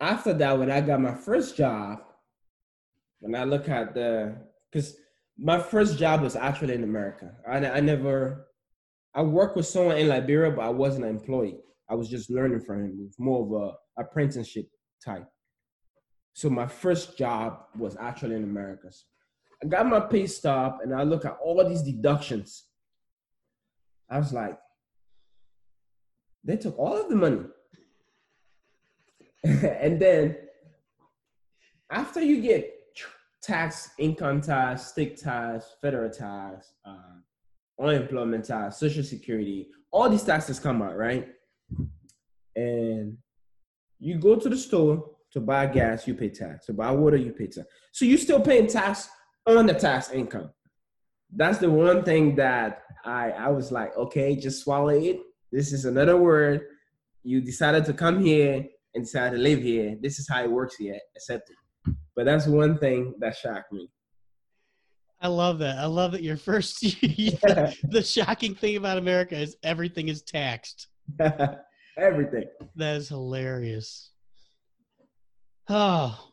after 0.00 0.32
that, 0.34 0.58
when 0.58 0.70
I 0.70 0.80
got 0.80 1.00
my 1.00 1.14
first 1.14 1.56
job, 1.56 1.98
when 3.20 3.34
I 3.34 3.44
look 3.44 3.68
at 3.68 3.94
the, 3.94 4.36
because 4.70 4.96
my 5.38 5.58
first 5.58 5.98
job 5.98 6.22
was 6.22 6.36
actually 6.36 6.74
in 6.74 6.84
America. 6.84 7.32
I, 7.48 7.56
I 7.56 7.80
never, 7.80 8.48
I 9.14 9.22
worked 9.22 9.56
with 9.56 9.66
someone 9.66 9.96
in 9.96 10.08
Liberia, 10.08 10.50
but 10.50 10.64
I 10.64 10.70
wasn't 10.70 11.04
an 11.04 11.10
employee. 11.10 11.58
I 11.88 11.94
was 11.94 12.08
just 12.08 12.30
learning 12.30 12.60
from 12.60 12.84
him. 12.84 12.98
It 12.98 13.04
was 13.04 13.18
more 13.18 13.44
of 13.44 13.62
a 13.62 14.02
apprenticeship 14.02 14.68
type. 15.04 15.26
So 16.34 16.50
my 16.50 16.66
first 16.66 17.16
job 17.16 17.60
was 17.78 17.96
actually 17.98 18.36
in 18.36 18.44
America. 18.44 18.90
I 19.62 19.66
got 19.66 19.86
my 19.86 20.00
pay 20.00 20.26
stub 20.26 20.78
and 20.82 20.94
I 20.94 21.02
look 21.02 21.24
at 21.24 21.38
all 21.42 21.66
these 21.66 21.82
deductions. 21.82 22.64
I 24.10 24.18
was 24.18 24.32
like, 24.32 24.58
they 26.44 26.56
took 26.56 26.78
all 26.78 27.00
of 27.00 27.08
the 27.08 27.16
money. 27.16 27.40
and 29.44 30.00
then 30.00 30.36
after 31.90 32.20
you 32.20 32.40
get 32.40 32.72
tax, 33.42 33.90
income 33.98 34.40
tax, 34.40 34.86
state 34.86 35.18
tax, 35.18 35.76
federal 35.80 36.10
tax, 36.10 36.72
uh, 36.84 37.16
unemployment 37.80 38.44
tax, 38.44 38.78
social 38.78 39.04
security, 39.04 39.68
all 39.92 40.08
these 40.10 40.24
taxes 40.24 40.58
come 40.58 40.82
out, 40.82 40.96
right? 40.96 41.28
And 42.56 43.16
you 43.98 44.18
go 44.18 44.36
to 44.36 44.48
the 44.48 44.56
store 44.56 45.10
to 45.32 45.40
buy 45.40 45.66
gas, 45.66 46.08
you 46.08 46.14
pay 46.14 46.30
tax. 46.30 46.66
To 46.66 46.72
buy 46.72 46.90
water, 46.90 47.16
you 47.16 47.32
pay 47.32 47.46
tax. 47.46 47.66
So 47.92 48.04
you're 48.04 48.18
still 48.18 48.40
paying 48.40 48.66
tax 48.66 49.08
on 49.46 49.66
the 49.66 49.74
tax 49.74 50.10
income. 50.10 50.50
That's 51.34 51.58
the 51.58 51.70
one 51.70 52.04
thing 52.04 52.36
that 52.36 52.82
I 53.04 53.30
I 53.30 53.48
was 53.48 53.70
like, 53.70 53.96
okay, 53.96 54.36
just 54.36 54.62
swallow 54.62 54.88
it. 54.88 55.20
This 55.52 55.72
is 55.72 55.84
another 55.84 56.16
word. 56.16 56.62
You 57.22 57.40
decided 57.40 57.84
to 57.86 57.92
come 57.92 58.22
here 58.22 58.66
and 58.96 59.04
decide 59.04 59.32
to 59.32 59.38
live 59.38 59.62
here. 59.62 59.96
This 60.00 60.18
is 60.18 60.28
how 60.28 60.42
it 60.42 60.50
works 60.50 60.76
here. 60.76 60.98
Accept 61.14 61.50
it. 61.50 61.94
But 62.16 62.24
that's 62.24 62.46
one 62.46 62.78
thing 62.78 63.14
that 63.20 63.36
shocked 63.36 63.72
me. 63.72 63.88
I 65.20 65.28
love 65.28 65.58
that. 65.60 65.78
I 65.78 65.84
love 65.84 66.12
that 66.12 66.22
your 66.22 66.36
first 66.36 66.80
the, 67.00 67.76
the 67.90 68.02
shocking 68.02 68.54
thing 68.54 68.76
about 68.76 68.98
America 68.98 69.36
is 69.36 69.56
everything 69.62 70.08
is 70.08 70.22
taxed. 70.22 70.88
everything. 71.98 72.44
That 72.74 72.96
is 72.96 73.08
hilarious. 73.08 74.10
Oh 75.68 76.30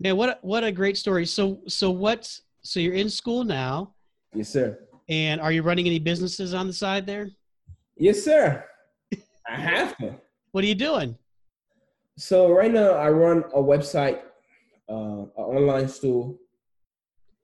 man, 0.00 0.16
what 0.16 0.28
a, 0.30 0.38
what 0.42 0.64
a 0.64 0.72
great 0.72 0.96
story. 0.96 1.26
So 1.26 1.60
so 1.68 1.90
what? 1.90 2.32
So 2.62 2.80
you're 2.80 2.94
in 2.94 3.10
school 3.10 3.44
now. 3.44 3.94
Yes, 4.34 4.50
sir. 4.50 4.78
And 5.08 5.40
are 5.40 5.52
you 5.52 5.62
running 5.62 5.86
any 5.86 5.98
businesses 5.98 6.54
on 6.54 6.66
the 6.66 6.72
side 6.72 7.06
there? 7.06 7.30
Yes, 7.96 8.22
sir. 8.22 8.64
I 9.48 9.56
have 9.56 9.96
to. 9.98 10.14
What 10.52 10.64
are 10.64 10.66
you 10.66 10.74
doing? 10.74 11.16
So 12.18 12.50
right 12.50 12.72
now 12.72 12.94
I 12.94 13.10
run 13.10 13.44
a 13.54 13.62
website, 13.62 14.18
uh, 14.88 15.22
an 15.22 15.30
online 15.36 15.88
store. 15.88 16.34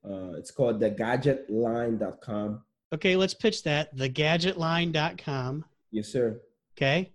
Uh, 0.04 0.32
it's 0.32 0.50
called 0.50 0.80
thegadgetline.com. 0.80 2.60
Okay, 2.92 3.14
let's 3.14 3.34
pitch 3.34 3.62
that. 3.62 3.96
Thegadgetline.com. 3.96 5.64
Yes, 5.92 6.08
sir. 6.08 6.40
Okay. 6.76 7.12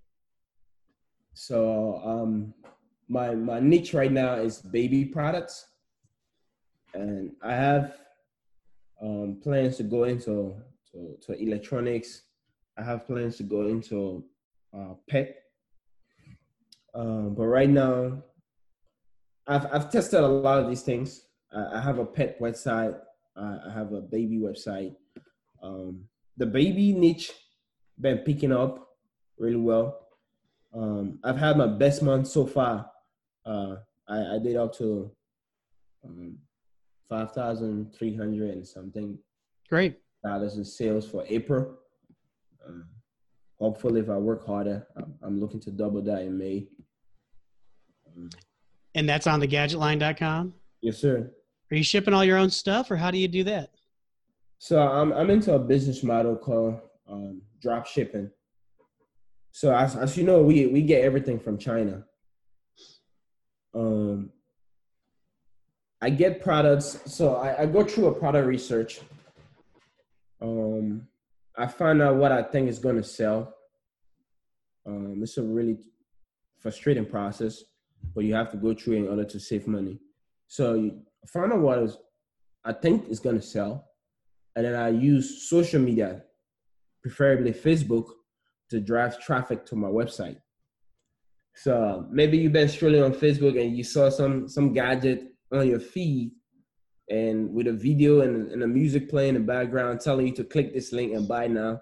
So 1.34 2.02
um, 2.04 2.54
my 3.10 3.36
my 3.36 3.60
niche 3.60 3.94
right 3.94 4.12
now 4.12 4.36
is 4.36 4.62
baby 4.62 5.04
products, 5.04 5.68
and 6.94 7.32
I 7.44 7.54
have 7.54 7.98
um, 9.02 9.38
plans 9.44 9.76
to 9.78 9.84
go 9.84 10.06
into 10.06 10.56
to, 10.94 11.18
to 11.26 11.34
electronics. 11.34 12.22
I 12.78 12.84
have 12.84 13.06
plans 13.06 13.36
to 13.38 13.44
go 13.44 13.68
into 13.68 14.24
uh, 14.74 14.94
pet. 15.10 15.36
Um, 16.94 17.36
but 17.36 17.46
right 17.48 17.70
now, 17.70 18.24
I've 19.48 19.66
I've 19.74 19.92
tested 19.92 20.20
a 20.20 20.28
lot 20.28 20.60
of 20.60 20.70
these 20.70 20.82
things. 20.82 21.26
I, 21.52 21.78
I 21.78 21.82
have 21.82 22.00
a 22.00 22.06
pet 22.06 22.40
website. 22.40 22.98
I, 23.36 23.58
I 23.68 23.74
have 23.74 23.94
a 23.94 24.02
baby 24.02 24.38
website. 24.38 24.96
Um, 25.62 26.06
the 26.38 26.46
baby 26.46 26.94
niche 26.94 27.32
been 28.00 28.20
picking 28.20 28.52
up 28.52 28.88
really 29.38 29.58
well. 29.58 30.08
Um, 30.74 31.20
I've 31.24 31.38
had 31.38 31.58
my 31.58 31.68
best 31.68 32.02
month 32.04 32.28
so 32.28 32.46
far. 32.46 32.90
Uh, 33.46 33.78
I, 34.08 34.36
I 34.36 34.40
did 34.40 34.56
up 34.56 34.76
to 34.78 35.12
um, 36.06 36.38
five 37.10 37.32
thousand 37.34 37.94
three 37.94 38.16
hundred 38.16 38.52
and 38.52 38.68
something 38.68 39.18
Great. 39.68 39.98
dollars 40.24 40.58
in 40.58 40.66
sales 40.66 41.10
for 41.10 41.26
April. 41.28 41.76
Um, 42.68 42.86
hopefully, 43.60 44.02
if 44.02 44.10
I 44.10 44.18
work 44.18 44.46
harder, 44.46 44.88
I'm, 44.96 45.16
I'm 45.24 45.40
looking 45.40 45.60
to 45.62 45.72
double 45.72 46.02
that 46.04 46.22
in 46.22 46.38
May. 46.38 46.68
And 48.96 49.08
that's 49.08 49.28
on 49.28 49.40
thegadgetline.com. 49.42 50.54
yes, 50.82 50.98
sir. 50.98 51.32
Are 51.72 51.76
you 51.76 51.84
shipping 51.84 52.14
all 52.14 52.26
your 52.26 52.38
own 52.38 52.50
stuff 52.50 52.90
or 52.90 52.96
how 52.96 53.12
do 53.12 53.18
you 53.18 53.28
do 53.28 53.44
that? 53.44 53.70
So 54.58 54.82
I'm 54.82 55.14
I'm 55.14 55.30
into 55.30 55.54
a 55.54 55.60
business 55.60 56.04
model 56.04 56.36
called 56.36 56.80
um, 57.08 57.42
drop 57.62 57.86
shipping. 57.86 58.30
So 59.52 59.74
as 59.74 59.96
as 59.96 60.18
you 60.18 60.24
know, 60.24 60.42
we 60.42 60.68
we 60.68 60.82
get 60.82 61.04
everything 61.04 61.40
from 61.40 61.58
China. 61.58 62.06
Um, 63.74 64.32
I 66.02 66.10
get 66.10 66.42
products. 66.42 67.00
So 67.06 67.36
I, 67.36 67.64
I 67.64 67.66
go 67.66 67.84
through 67.84 68.08
a 68.08 68.14
product 68.14 68.48
research. 68.48 69.02
Um, 70.42 71.08
I 71.58 71.68
find 71.68 72.02
out 72.02 72.16
what 72.16 72.32
I 72.32 72.42
think 72.44 72.70
is 72.70 72.80
going 72.80 72.96
to 72.96 73.04
sell. 73.04 73.54
Um, 74.86 75.20
it's 75.22 75.38
a 75.38 75.44
really 75.44 75.78
frustrating 76.60 77.06
process, 77.06 77.64
but 78.16 78.24
you 78.24 78.34
have 78.34 78.52
to 78.52 78.58
go 78.58 78.74
through 78.74 78.96
it 78.96 79.00
in 79.00 79.08
order 79.08 79.26
to 79.26 79.40
save 79.40 79.68
money. 79.68 80.00
So 80.48 80.74
you 80.76 81.02
find 81.28 81.54
out 81.54 81.60
what 81.60 81.80
is 81.80 81.98
I 82.66 82.74
think 82.74 83.10
is 83.10 83.20
going 83.20 83.40
to 83.40 83.46
sell 83.46 83.90
and 84.56 84.66
then 84.66 84.76
I 84.76 84.90
use 84.90 85.50
social 85.50 85.80
media, 85.80 86.24
preferably 87.02 87.54
Facebook, 87.54 88.08
to 88.70 88.80
drive 88.80 89.20
traffic 89.22 89.66
to 89.68 89.76
my 89.76 89.88
website. 89.88 90.38
So 91.56 92.06
maybe 92.12 92.38
you've 92.38 92.52
been 92.52 92.68
strolling 92.68 93.02
on 93.02 93.14
Facebook 93.14 93.60
and 93.60 93.76
you 93.76 93.84
saw 93.84 94.10
some 94.10 94.48
some 94.50 94.74
gadget 94.74 95.34
on 95.52 95.68
your 95.68 95.80
feed, 95.80 96.32
and 97.10 97.54
with 97.54 97.68
a 97.68 97.74
video 97.74 98.22
and, 98.22 98.52
and 98.52 98.64
a 98.64 98.68
music 98.68 99.10
playing 99.10 99.36
in 99.36 99.42
the 99.42 99.48
background 99.48 100.02
telling 100.02 100.28
you 100.28 100.36
to 100.36 100.44
click 100.44 100.74
this 100.74 100.92
link 100.92 101.14
and 101.14 101.28
buy 101.28 101.48
now. 101.48 101.82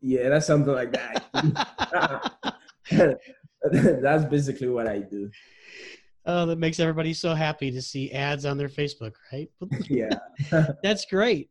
Yeah, 0.00 0.30
that's 0.30 0.46
something 0.46 0.74
like 0.74 0.92
that. 0.92 2.32
that's 4.02 4.24
basically 4.24 4.68
what 4.68 4.86
I 4.86 4.98
do. 4.98 5.30
Oh, 6.26 6.46
that 6.46 6.58
makes 6.58 6.80
everybody 6.80 7.12
so 7.12 7.34
happy 7.34 7.70
to 7.70 7.82
see 7.82 8.10
ads 8.12 8.46
on 8.46 8.56
their 8.56 8.68
Facebook, 8.68 9.12
right? 9.32 9.48
Yeah. 9.88 10.18
That's 10.82 11.04
great. 11.06 11.50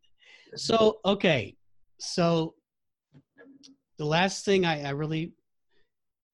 So, 0.56 1.00
okay. 1.06 1.56
So, 2.00 2.56
the 3.98 4.06
last 4.06 4.46
thing 4.46 4.66
I, 4.66 4.84
I 4.88 4.90
really 4.90 5.34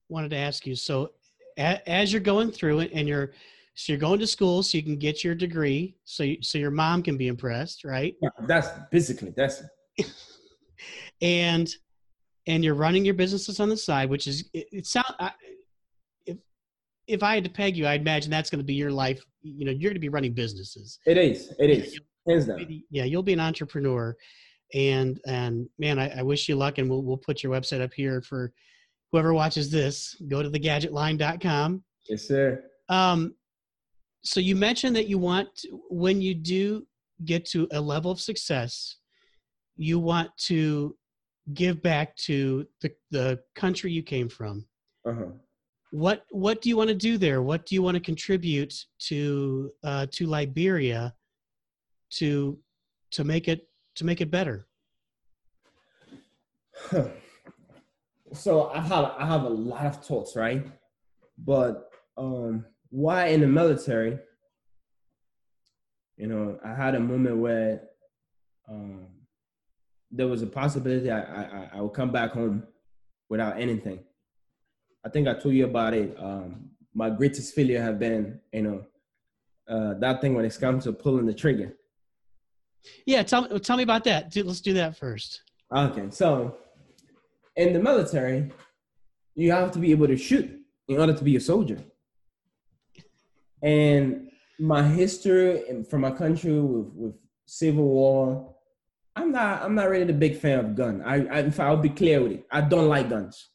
wanted 0.07 0.29
to 0.29 0.37
ask 0.37 0.65
you 0.65 0.75
so, 0.75 1.11
a, 1.57 1.87
as 1.89 2.11
you're 2.11 2.21
going 2.21 2.51
through 2.51 2.79
it 2.79 2.91
and 2.93 3.07
you're 3.07 3.33
so 3.75 3.93
you're 3.93 3.99
going 3.99 4.19
to 4.19 4.27
school 4.27 4.63
so 4.63 4.77
you 4.77 4.83
can 4.83 4.97
get 4.97 5.23
your 5.23 5.35
degree 5.35 5.95
so 6.03 6.23
you, 6.23 6.37
so 6.41 6.57
your 6.57 6.71
mom 6.71 7.01
can 7.03 7.17
be 7.17 7.27
impressed 7.27 7.83
right 7.83 8.15
yeah 8.21 8.29
that's 8.47 8.69
basically 8.91 9.33
that's 9.35 9.63
and 11.21 11.75
and 12.47 12.63
you're 12.63 12.75
running 12.75 13.05
your 13.05 13.13
businesses 13.13 13.59
on 13.59 13.69
the 13.69 13.77
side 13.77 14.09
which 14.09 14.27
is 14.27 14.49
it, 14.53 14.67
it 14.71 14.87
sound 14.87 15.05
I, 15.19 15.31
if 17.09 17.23
i 17.23 17.33
had 17.33 17.43
to 17.43 17.49
peg 17.49 17.75
you 17.75 17.87
i'd 17.87 18.01
imagine 18.01 18.29
that's 18.29 18.49
going 18.49 18.59
to 18.59 18.65
be 18.65 18.75
your 18.75 18.91
life. 18.91 19.21
You 19.41 19.65
know 19.65 19.71
you're 19.71 19.89
going 19.89 19.95
to 19.95 19.99
be 19.99 20.09
running 20.09 20.33
businesses. 20.33 20.99
It 21.05 21.17
is 21.17 21.53
it 21.59 21.69
is. 21.69 21.99
hands 22.27 22.45
down. 22.45 22.83
yeah 22.89 23.03
you'll 23.03 23.23
be 23.23 23.33
an 23.33 23.39
entrepreneur. 23.39 24.15
And 24.73 25.19
and 25.25 25.67
man 25.79 25.97
I, 25.97 26.19
I 26.19 26.21
wish 26.21 26.47
you 26.47 26.55
luck 26.55 26.77
and 26.77 26.89
we'll, 26.89 27.03
we'll 27.03 27.17
put 27.17 27.41
your 27.41 27.51
website 27.51 27.81
up 27.81 27.93
here 27.93 28.21
for 28.21 28.53
whoever 29.11 29.33
watches 29.33 29.71
this. 29.71 30.15
Go 30.27 30.43
to 30.43 30.49
thegadgetline.com 30.49 31.83
yes 32.07 32.27
sir. 32.27 32.63
Um 32.89 33.35
so 34.21 34.39
you 34.39 34.55
mentioned 34.55 34.95
that 34.97 35.07
you 35.07 35.17
want 35.17 35.47
to, 35.59 35.81
when 35.89 36.21
you 36.21 36.35
do 36.35 36.85
get 37.25 37.45
to 37.45 37.67
a 37.71 37.81
level 37.81 38.11
of 38.11 38.19
success 38.19 38.97
you 39.75 39.97
want 39.97 40.29
to 40.37 40.95
give 41.53 41.81
back 41.81 42.13
to 42.17 42.67
the, 42.81 42.91
the 43.11 43.39
country 43.55 43.91
you 43.91 44.03
came 44.03 44.27
from. 44.27 44.65
Uh-huh 45.07 45.31
what 45.91 46.25
what 46.29 46.61
do 46.61 46.69
you 46.69 46.77
want 46.77 46.89
to 46.89 46.95
do 46.95 47.17
there? 47.17 47.41
What 47.41 47.65
do 47.65 47.75
you 47.75 47.81
want 47.81 47.95
to 47.95 48.01
contribute 48.01 48.73
to 49.07 49.71
uh, 49.83 50.05
to 50.11 50.25
liberia 50.27 51.13
to 52.11 52.59
to 53.11 53.23
make 53.23 53.47
it 53.47 53.67
to 53.95 54.05
make 54.05 54.21
it 54.21 54.31
better? 54.31 54.67
So 58.33 58.69
i 58.69 58.79
have 58.79 59.05
i 59.17 59.25
have 59.25 59.43
a 59.43 59.49
lot 59.49 59.85
of 59.85 60.03
thoughts 60.05 60.35
right? 60.35 60.65
But 61.37 61.89
um 62.17 62.65
why 62.89 63.27
in 63.27 63.41
the 63.41 63.47
military 63.47 64.19
you 66.17 66.27
know 66.27 66.59
i 66.65 66.73
had 66.73 66.95
a 66.95 66.99
moment 66.99 67.37
where 67.37 67.81
um 68.67 69.07
there 70.11 70.27
was 70.27 70.41
a 70.41 70.47
possibility 70.47 71.09
i 71.09 71.21
i, 71.21 71.69
I 71.75 71.81
would 71.81 71.93
come 71.93 72.11
back 72.11 72.31
home 72.31 72.63
without 73.29 73.59
anything 73.59 73.99
i 75.05 75.09
think 75.09 75.27
i 75.27 75.33
told 75.33 75.53
you 75.53 75.65
about 75.65 75.93
it 75.93 76.15
um 76.19 76.69
my 76.93 77.09
greatest 77.09 77.53
failure 77.53 77.81
have 77.81 77.99
been 77.99 78.39
you 78.53 78.61
know 78.61 78.85
uh 79.69 79.93
that 79.95 80.21
thing 80.21 80.33
when 80.33 80.45
it 80.45 80.57
comes 80.59 80.83
to 80.83 80.93
pulling 80.93 81.25
the 81.25 81.33
trigger. 81.33 81.75
Yeah 83.05 83.23
tell, 83.23 83.59
tell 83.59 83.77
me 83.77 83.83
about 83.83 84.05
that. 84.05 84.33
Let's 84.35 84.61
do 84.61 84.73
that 84.73 84.97
first. 84.97 85.41
Okay 85.75 86.07
so 86.09 86.57
in 87.55 87.73
the 87.73 87.79
military 87.79 88.51
you 89.35 89.51
have 89.51 89.71
to 89.71 89.79
be 89.79 89.91
able 89.91 90.07
to 90.07 90.17
shoot 90.17 90.49
in 90.87 90.99
order 90.99 91.13
to 91.13 91.23
be 91.23 91.35
a 91.35 91.39
soldier. 91.39 91.79
And 93.61 94.29
my 94.59 94.83
history 94.83 95.63
from 95.89 96.01
my 96.01 96.11
country 96.11 96.59
with, 96.59 96.91
with 96.93 97.15
civil 97.45 97.85
war 97.85 98.53
i'm 99.15 99.31
not 99.31 99.63
i'm 99.63 99.73
not 99.73 99.89
really 99.89 100.03
the 100.03 100.13
big 100.13 100.35
fan 100.35 100.59
of 100.59 100.75
gun. 100.75 101.01
I, 101.03 101.25
I 101.27 101.39
if 101.39 101.59
i'll 101.59 101.77
be 101.77 101.89
clear 101.89 102.21
with 102.21 102.33
it 102.33 102.45
i 102.51 102.61
don't 102.61 102.87
like 102.87 103.09
guns 103.09 103.49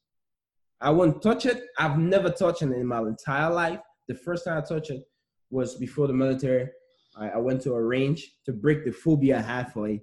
i 0.84 0.90
won't 0.90 1.22
touch 1.22 1.46
it 1.46 1.64
i've 1.78 1.98
never 1.98 2.30
touched 2.30 2.62
it 2.62 2.70
in 2.70 2.86
my 2.86 3.00
entire 3.00 3.52
life 3.52 3.80
the 4.08 4.14
first 4.14 4.44
time 4.44 4.58
i 4.58 4.60
touched 4.60 4.90
it 4.90 5.02
was 5.50 5.76
before 5.76 6.06
the 6.06 6.12
military 6.12 6.68
i, 7.16 7.30
I 7.30 7.38
went 7.38 7.62
to 7.62 7.72
a 7.72 7.82
range 7.82 8.20
to 8.44 8.52
break 8.52 8.84
the 8.84 8.92
phobia 8.92 9.42
it 9.42 10.00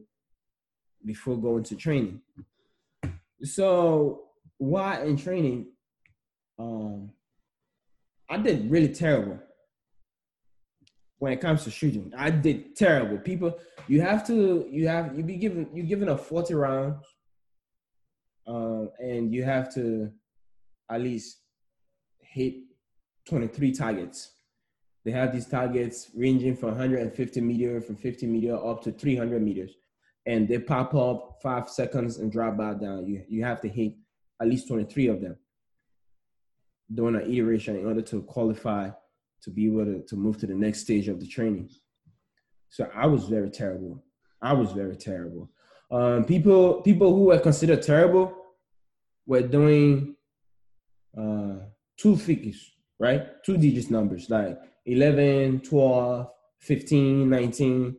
before 1.05 1.37
going 1.37 1.63
to 1.63 1.75
training 1.75 2.21
so 3.43 4.23
while 4.57 5.01
in 5.03 5.15
training 5.15 5.67
um 6.59 7.11
i 8.29 8.37
did 8.37 8.69
really 8.69 8.89
terrible 8.89 9.39
when 11.21 11.31
it 11.31 11.39
comes 11.39 11.63
to 11.63 11.69
shooting. 11.69 12.11
I 12.17 12.31
did 12.31 12.75
terrible. 12.75 13.19
People, 13.19 13.55
you 13.87 14.01
have 14.01 14.25
to, 14.25 14.67
you 14.71 14.87
have, 14.87 15.15
you 15.15 15.23
be 15.23 15.35
given, 15.35 15.69
you 15.71 15.83
given 15.83 16.09
a 16.09 16.17
40 16.17 16.55
round, 16.55 16.95
um, 18.47 18.89
and 18.97 19.31
you 19.31 19.43
have 19.43 19.71
to 19.75 20.11
at 20.91 21.01
least 21.01 21.37
hit 22.19 22.55
23 23.27 23.71
targets. 23.73 24.31
They 25.03 25.11
have 25.11 25.33
these 25.33 25.47
targets 25.47 26.11
ranging 26.15 26.55
from 26.55 26.69
150 26.69 27.41
meter, 27.41 27.81
from 27.81 27.95
50 27.95 28.27
meter 28.27 28.55
up 28.55 28.83
to 28.83 28.91
300 28.91 29.41
meters, 29.41 29.71
and 30.25 30.47
they 30.47 30.59
pop 30.59 30.93
up 30.93 31.39
five 31.41 31.69
seconds 31.69 32.17
and 32.17 32.31
drop 32.31 32.57
back 32.57 32.79
down. 32.79 33.07
You 33.07 33.23
you 33.27 33.43
have 33.43 33.61
to 33.61 33.69
hit 33.69 33.93
at 34.39 34.47
least 34.47 34.67
23 34.67 35.07
of 35.07 35.21
them 35.21 35.37
during 36.93 37.15
an 37.15 37.33
iteration 37.33 37.77
in 37.77 37.85
order 37.85 38.01
to 38.01 38.21
qualify 38.23 38.89
to 39.43 39.49
be 39.49 39.67
able 39.67 39.85
to, 39.85 40.01
to 40.01 40.15
move 40.15 40.37
to 40.37 40.47
the 40.47 40.53
next 40.53 40.81
stage 40.81 41.07
of 41.07 41.19
the 41.19 41.27
training. 41.27 41.69
So 42.69 42.89
I 42.93 43.07
was 43.07 43.25
very 43.25 43.49
terrible. 43.49 44.03
I 44.41 44.53
was 44.53 44.71
very 44.71 44.95
terrible. 44.95 45.49
Um, 45.91 46.25
people 46.25 46.81
people 46.81 47.13
who 47.15 47.25
were 47.25 47.39
considered 47.39 47.81
terrible 47.81 48.33
were 49.25 49.41
doing 49.41 50.15
uh, 51.17 51.55
two 51.97 52.15
figures, 52.17 52.71
right? 52.99 53.43
Two 53.43 53.57
digits 53.57 53.89
numbers 53.89 54.29
like 54.29 54.57
11, 54.85 55.61
12, 55.61 56.27
15, 56.59 57.29
19. 57.29 57.97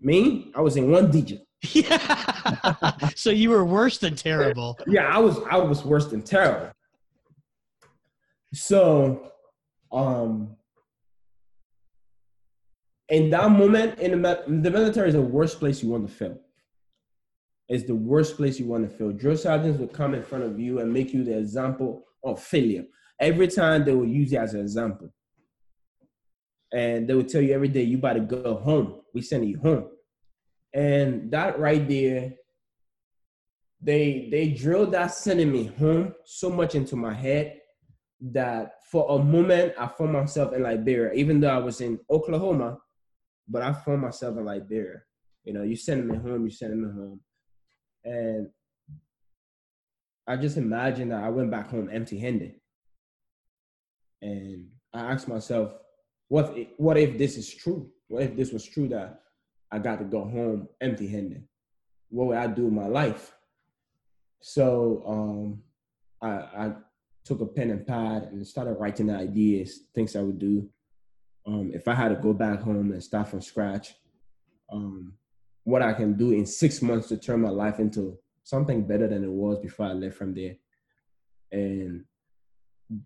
Me, 0.00 0.52
I 0.54 0.60
was 0.60 0.76
in 0.76 0.90
one 0.90 1.10
digit. 1.10 1.46
Yeah. 1.72 3.08
so 3.14 3.30
you 3.30 3.50
were 3.50 3.64
worse 3.64 3.98
than 3.98 4.14
terrible. 4.14 4.78
Yeah, 4.86 5.06
I 5.14 5.18
was 5.18 5.38
I 5.50 5.58
was 5.58 5.84
worse 5.84 6.06
than 6.06 6.22
terrible. 6.22 6.72
So 8.54 9.30
um 9.92 10.56
in 13.10 13.28
that 13.30 13.50
moment 13.50 13.98
in 13.98 14.22
the, 14.22 14.42
the 14.46 14.70
military 14.70 15.08
is 15.08 15.14
the 15.14 15.20
worst 15.20 15.58
place 15.58 15.82
you 15.82 15.90
want 15.90 16.08
to 16.08 16.14
feel 16.14 16.38
it's 17.68 17.84
the 17.84 17.94
worst 17.94 18.36
place 18.36 18.58
you 18.58 18.66
want 18.66 18.88
to 18.88 18.96
feel 18.96 19.10
drill 19.12 19.36
sergeants 19.36 19.78
will 19.78 19.88
come 19.88 20.14
in 20.14 20.22
front 20.22 20.44
of 20.44 20.58
you 20.58 20.78
and 20.78 20.92
make 20.92 21.12
you 21.12 21.24
the 21.24 21.36
example 21.36 22.04
of 22.24 22.42
failure 22.42 22.84
every 23.20 23.48
time 23.48 23.84
they 23.84 23.92
will 23.92 24.06
use 24.06 24.32
you 24.32 24.38
as 24.38 24.54
an 24.54 24.60
example 24.60 25.12
and 26.72 27.08
they 27.08 27.14
will 27.14 27.24
tell 27.24 27.40
you 27.40 27.52
every 27.52 27.68
day 27.68 27.82
you 27.82 27.98
better 27.98 28.20
go 28.20 28.56
home 28.56 29.00
we 29.14 29.20
send 29.20 29.48
you 29.48 29.58
home 29.58 29.88
and 30.74 31.30
that 31.30 31.58
right 31.58 31.88
there 31.88 32.32
they 33.82 34.28
they 34.30 34.48
drilled 34.50 34.92
that 34.92 35.08
sending 35.08 35.50
me 35.50 35.66
home 35.78 36.14
so 36.24 36.50
much 36.50 36.74
into 36.74 36.96
my 36.96 37.14
head 37.14 37.60
that 38.20 38.72
for 38.90 39.18
a 39.18 39.22
moment 39.22 39.72
I 39.78 39.86
found 39.86 40.12
myself 40.12 40.52
in 40.52 40.62
Liberia, 40.62 41.12
even 41.14 41.40
though 41.40 41.48
I 41.48 41.58
was 41.58 41.80
in 41.80 41.98
Oklahoma, 42.10 42.78
but 43.48 43.62
I 43.62 43.72
found 43.72 44.02
myself 44.02 44.36
in 44.36 44.44
Liberia. 44.44 45.00
You 45.44 45.54
know, 45.54 45.62
you 45.62 45.76
send 45.76 46.06
me 46.06 46.16
home, 46.18 46.44
you 46.44 46.50
send 46.50 46.80
me 46.80 46.88
home. 46.92 47.20
And 48.04 48.48
I 50.26 50.36
just 50.36 50.56
imagined 50.56 51.12
that 51.12 51.22
I 51.22 51.28
went 51.28 51.50
back 51.50 51.70
home 51.70 51.88
empty 51.92 52.18
handed. 52.18 52.54
And 54.22 54.68
I 54.92 55.12
asked 55.12 55.28
myself, 55.28 55.72
what 56.28 56.56
if, 56.56 56.68
what 56.76 56.98
if 56.98 57.18
this 57.18 57.36
is 57.36 57.52
true? 57.52 57.90
What 58.08 58.22
if 58.22 58.36
this 58.36 58.52
was 58.52 58.64
true 58.64 58.88
that 58.88 59.22
I 59.70 59.78
got 59.78 59.98
to 59.98 60.04
go 60.04 60.24
home 60.24 60.68
empty 60.80 61.08
handed? 61.08 61.44
What 62.10 62.28
would 62.28 62.36
I 62.36 62.46
do 62.46 62.64
with 62.64 62.74
my 62.74 62.86
life? 62.86 63.32
So 64.40 65.02
um, 65.06 65.62
I, 66.22 66.30
I 66.66 66.72
took 67.24 67.40
a 67.40 67.46
pen 67.46 67.70
and 67.70 67.86
pad 67.86 68.24
and 68.24 68.46
started 68.46 68.74
writing 68.74 69.06
the 69.06 69.16
ideas, 69.16 69.80
things 69.94 70.16
I 70.16 70.22
would 70.22 70.38
do 70.38 70.68
um, 71.46 71.70
if 71.74 71.88
I 71.88 71.94
had 71.94 72.08
to 72.08 72.16
go 72.16 72.32
back 72.32 72.60
home 72.60 72.92
and 72.92 73.02
start 73.02 73.28
from 73.28 73.40
scratch, 73.40 73.94
um, 74.70 75.14
what 75.64 75.82
I 75.82 75.92
can 75.92 76.14
do 76.14 76.32
in 76.32 76.46
six 76.46 76.82
months 76.82 77.08
to 77.08 77.16
turn 77.16 77.40
my 77.40 77.50
life 77.50 77.78
into 77.78 78.18
something 78.44 78.86
better 78.86 79.06
than 79.08 79.24
it 79.24 79.30
was 79.30 79.58
before 79.58 79.86
I 79.86 79.92
left 79.92 80.16
from 80.16 80.34
there. 80.34 80.56
And 81.52 82.04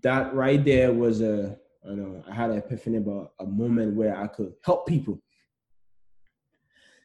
that 0.02 0.34
right 0.34 0.64
there 0.64 0.92
was 0.92 1.20
a, 1.20 1.56
you 1.84 1.96
know, 1.96 2.24
I 2.28 2.34
had 2.34 2.50
an 2.50 2.58
epiphany 2.58 2.98
about 2.98 3.32
a 3.38 3.46
moment 3.46 3.94
where 3.94 4.16
I 4.16 4.26
could 4.26 4.54
help 4.64 4.86
people. 4.86 5.20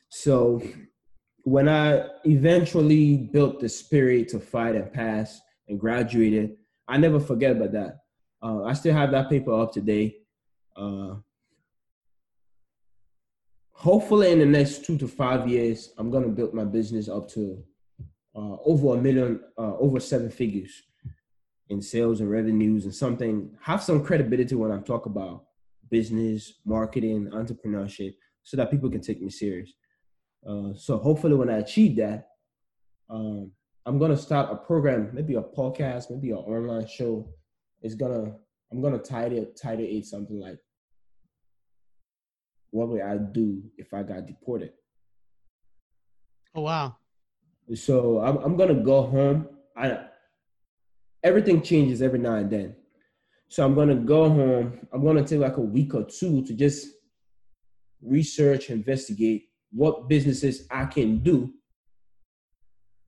So 0.09 0.61
when 1.43 1.67
I 1.69 2.07
eventually 2.23 3.17
built 3.17 3.59
the 3.59 3.69
spirit 3.69 4.29
to 4.29 4.39
fight 4.39 4.75
and 4.75 4.91
pass 4.91 5.41
and 5.67 5.79
graduated, 5.79 6.57
I 6.87 6.97
never 6.97 7.19
forget 7.19 7.51
about 7.51 7.71
that. 7.73 7.99
Uh, 8.41 8.63
I 8.63 8.73
still 8.73 8.93
have 8.93 9.11
that 9.11 9.29
paper 9.29 9.53
up 9.53 9.71
today. 9.71 10.17
Uh, 10.75 11.15
hopefully, 13.71 14.31
in 14.31 14.39
the 14.39 14.45
next 14.45 14.85
two 14.85 14.97
to 14.97 15.07
five 15.07 15.47
years, 15.47 15.93
I'm 15.97 16.09
gonna 16.09 16.29
build 16.29 16.53
my 16.53 16.63
business 16.63 17.09
up 17.09 17.27
to 17.29 17.63
uh, 18.39 18.57
over 18.63 18.97
a 18.97 19.01
million, 19.01 19.41
uh, 19.57 19.75
over 19.77 19.99
seven 19.99 20.29
figures 20.29 20.71
in 21.69 21.81
sales 21.81 22.21
and 22.21 22.31
revenues, 22.31 22.85
and 22.85 22.95
something 22.95 23.51
have 23.61 23.83
some 23.83 24.03
credibility 24.03 24.55
when 24.55 24.71
I 24.71 24.79
talk 24.79 25.05
about 25.05 25.45
business, 25.91 26.53
marketing, 26.65 27.29
entrepreneurship, 27.33 28.15
so 28.43 28.55
that 28.57 28.71
people 28.71 28.89
can 28.89 29.01
take 29.01 29.21
me 29.21 29.29
serious. 29.29 29.73
Uh, 30.47 30.73
so 30.73 30.97
hopefully, 30.97 31.35
when 31.35 31.49
I 31.49 31.57
achieve 31.57 31.97
that, 31.97 32.29
um, 33.09 33.51
I'm 33.85 33.99
gonna 33.99 34.17
start 34.17 34.51
a 34.51 34.55
program, 34.55 35.09
maybe 35.13 35.35
a 35.35 35.41
podcast, 35.41 36.09
maybe 36.09 36.31
an 36.31 36.37
online 36.37 36.87
show. 36.87 37.27
It's 37.81 37.95
gonna 37.95 38.35
I'm 38.71 38.81
gonna 38.81 38.99
title 38.99 39.45
title 39.61 39.85
it 39.85 40.05
something 40.05 40.39
like 40.39 40.59
what 42.71 42.87
would 42.87 43.01
I 43.01 43.17
do 43.17 43.63
if 43.77 43.93
I 43.93 44.03
got 44.03 44.27
deported? 44.27 44.73
Oh 46.55 46.61
wow. 46.61 46.95
So 47.75 48.19
I'm 48.19 48.37
I'm 48.37 48.57
gonna 48.57 48.81
go 48.83 49.03
home. 49.03 49.47
I 49.77 49.99
everything 51.23 51.61
changes 51.61 52.01
every 52.01 52.19
now 52.19 52.35
and 52.35 52.49
then. 52.49 52.75
So 53.49 53.65
I'm 53.65 53.75
gonna 53.75 53.95
go 53.95 54.29
home. 54.29 54.87
I'm 54.91 55.03
gonna 55.03 55.23
take 55.25 55.39
like 55.39 55.57
a 55.57 55.61
week 55.61 55.93
or 55.93 56.03
two 56.03 56.43
to 56.45 56.53
just 56.53 56.87
research, 58.01 58.69
investigate 58.69 59.49
what 59.71 60.07
businesses 60.09 60.67
I 60.71 60.85
can 60.85 61.19
do 61.19 61.53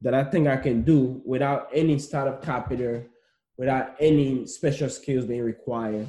that 0.02 0.14
I 0.14 0.24
think 0.24 0.48
I 0.48 0.58
can 0.58 0.82
do 0.82 1.22
without 1.26 1.70
any 1.74 2.00
startup 2.00 2.44
capital, 2.44 3.04
without 3.58 3.96
any 4.00 4.48
special 4.48 4.90
skills 4.90 5.26
being 5.26 5.44
required. 5.44 6.08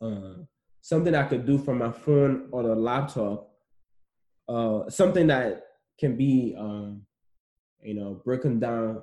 Uh, 0.00 0.34
something 0.82 1.14
I 1.14 1.24
could 1.24 1.46
do 1.46 1.58
from 1.58 1.78
my 1.78 1.90
phone 1.90 2.48
or 2.52 2.62
the 2.62 2.74
laptop, 2.74 3.50
uh, 4.48 4.88
something 4.90 5.26
that 5.28 5.64
can 5.98 6.16
be, 6.16 6.54
um, 6.58 7.02
you 7.82 7.94
know, 7.94 8.20
broken 8.24 8.58
down 8.58 9.02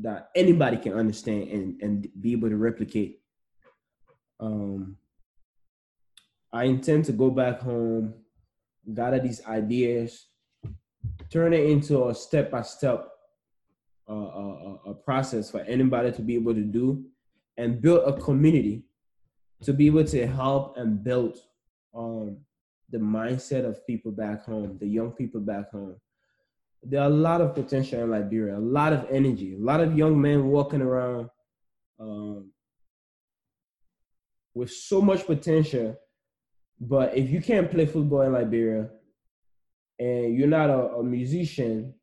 that 0.00 0.30
anybody 0.34 0.76
can 0.76 0.94
understand 0.94 1.48
and, 1.48 1.82
and 1.82 2.08
be 2.20 2.32
able 2.32 2.48
to 2.48 2.56
replicate. 2.56 3.20
Um, 4.40 4.96
I 6.52 6.64
intend 6.64 7.04
to 7.06 7.12
go 7.12 7.30
back 7.30 7.60
home, 7.60 8.14
gather 8.92 9.18
these 9.18 9.44
ideas, 9.46 10.26
turn 11.30 11.52
it 11.52 11.64
into 11.64 12.08
a 12.08 12.14
step 12.14 12.50
by 12.50 12.62
step 12.62 13.08
a 14.08 14.94
process 15.04 15.50
for 15.50 15.60
anybody 15.60 16.12
to 16.12 16.22
be 16.22 16.34
able 16.34 16.54
to 16.54 16.62
do, 16.62 17.04
and 17.56 17.80
build 17.80 18.02
a 18.06 18.20
community 18.20 18.82
to 19.62 19.72
be 19.72 19.86
able 19.86 20.04
to 20.04 20.26
help 20.26 20.76
and 20.76 21.04
build 21.04 21.38
um, 21.94 22.38
the 22.90 22.98
mindset 22.98 23.64
of 23.64 23.86
people 23.86 24.10
back 24.10 24.44
home, 24.44 24.76
the 24.80 24.86
young 24.86 25.12
people 25.12 25.40
back 25.40 25.70
home. 25.70 25.96
There 26.82 27.00
are 27.00 27.06
a 27.06 27.10
lot 27.10 27.40
of 27.40 27.54
potential 27.54 28.02
in 28.02 28.10
Liberia, 28.10 28.56
a 28.56 28.58
lot 28.58 28.92
of 28.92 29.06
energy, 29.10 29.54
a 29.54 29.64
lot 29.64 29.80
of 29.80 29.96
young 29.96 30.20
men 30.20 30.48
walking 30.48 30.82
around 30.82 31.30
um, 32.00 32.50
with 34.54 34.70
so 34.70 35.00
much 35.00 35.24
potential. 35.26 35.96
But 36.80 37.16
if 37.16 37.30
you 37.30 37.40
can't 37.40 37.70
play 37.70 37.86
football 37.86 38.22
in 38.22 38.32
Liberia 38.32 38.88
and 39.98 40.36
you're 40.36 40.48
not 40.48 40.70
a, 40.70 40.96
a 40.96 41.04
musician 41.04 41.94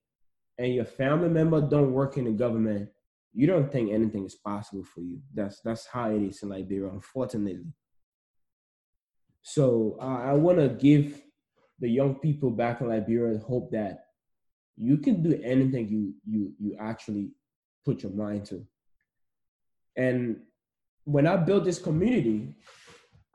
and 0.58 0.74
your 0.74 0.86
family 0.86 1.30
member 1.30 1.60
don't 1.60 1.92
work 1.92 2.18
in 2.18 2.26
the 2.26 2.32
government, 2.32 2.90
you 3.34 3.48
don't 3.48 3.72
think 3.72 3.92
anything 3.92 4.26
is 4.26 4.36
possible 4.36 4.84
for 4.84 5.02
you. 5.02 5.20
That's 5.34 5.60
that's 5.62 5.86
how 5.86 6.10
it 6.12 6.22
is 6.22 6.42
in 6.42 6.50
Liberia, 6.50 6.90
unfortunately. 6.90 7.74
So 9.42 9.98
uh, 10.02 10.20
I 10.20 10.34
want 10.34 10.58
to 10.60 10.70
give 10.70 11.22
the 11.80 11.90
young 11.90 12.16
people 12.16 12.52
back 12.52 12.82
in 12.82 12.90
Liberia 12.90 13.40
hope 13.40 13.72
that 13.72 14.06
you 14.80 14.98
can 14.98 15.22
do 15.22 15.40
anything 15.44 15.90
you 15.90 16.14
you 16.26 16.54
you 16.58 16.78
actually 16.80 17.32
put 17.86 18.02
your 18.02 18.14
mind 18.14 18.46
to. 18.46 18.66
And 19.98 20.38
when 21.04 21.28
I 21.28 21.36
build 21.36 21.66
this 21.66 21.80
community, 21.80 22.56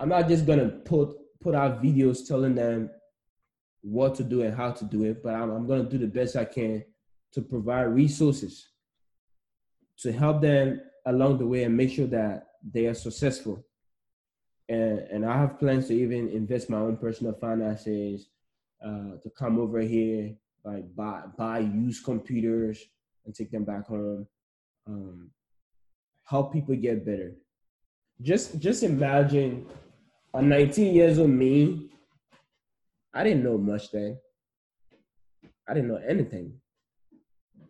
I'm 0.00 0.08
not 0.08 0.28
just 0.28 0.46
gonna 0.46 0.68
put 0.68 1.16
put 1.40 1.54
out 1.54 1.82
videos 1.82 2.26
telling 2.26 2.54
them 2.54 2.90
what 3.82 4.14
to 4.14 4.24
do 4.24 4.40
and 4.42 4.56
how 4.56 4.70
to 4.70 4.84
do 4.86 5.04
it, 5.04 5.22
but 5.22 5.34
I'm, 5.34 5.50
I'm 5.50 5.66
gonna 5.66 5.88
do 5.88 5.98
the 5.98 6.06
best 6.06 6.36
I 6.36 6.46
can 6.46 6.82
to 7.32 7.42
provide 7.42 7.82
resources 7.82 8.66
to 9.98 10.12
help 10.12 10.40
them 10.40 10.80
along 11.06 11.38
the 11.38 11.46
way 11.46 11.64
and 11.64 11.76
make 11.76 11.90
sure 11.90 12.06
that 12.06 12.46
they 12.72 12.86
are 12.86 12.94
successful. 12.94 13.62
And, 14.68 15.00
and 15.00 15.26
I 15.26 15.36
have 15.36 15.58
plans 15.58 15.88
to 15.88 15.94
even 15.94 16.30
invest 16.30 16.70
my 16.70 16.78
own 16.78 16.96
personal 16.96 17.34
finances 17.34 18.28
uh, 18.82 19.18
to 19.22 19.30
come 19.36 19.58
over 19.58 19.80
here, 19.80 20.34
like 20.64 20.84
buy 20.96 21.22
buy 21.36 21.58
used 21.60 22.04
computers 22.04 22.82
and 23.24 23.34
take 23.34 23.50
them 23.50 23.64
back 23.64 23.86
home. 23.86 24.26
Um, 24.86 25.30
help 26.24 26.52
people 26.52 26.74
get 26.76 27.04
better. 27.04 27.36
Just 28.22 28.58
just 28.58 28.82
imagine 28.82 29.66
a 30.32 30.42
19 30.42 30.94
years 30.94 31.18
old 31.18 31.30
me. 31.30 31.90
I 33.12 33.22
didn't 33.22 33.44
know 33.44 33.58
much 33.58 33.92
then. 33.92 34.18
I 35.68 35.74
didn't 35.74 35.88
know 35.88 36.00
anything. 36.06 36.54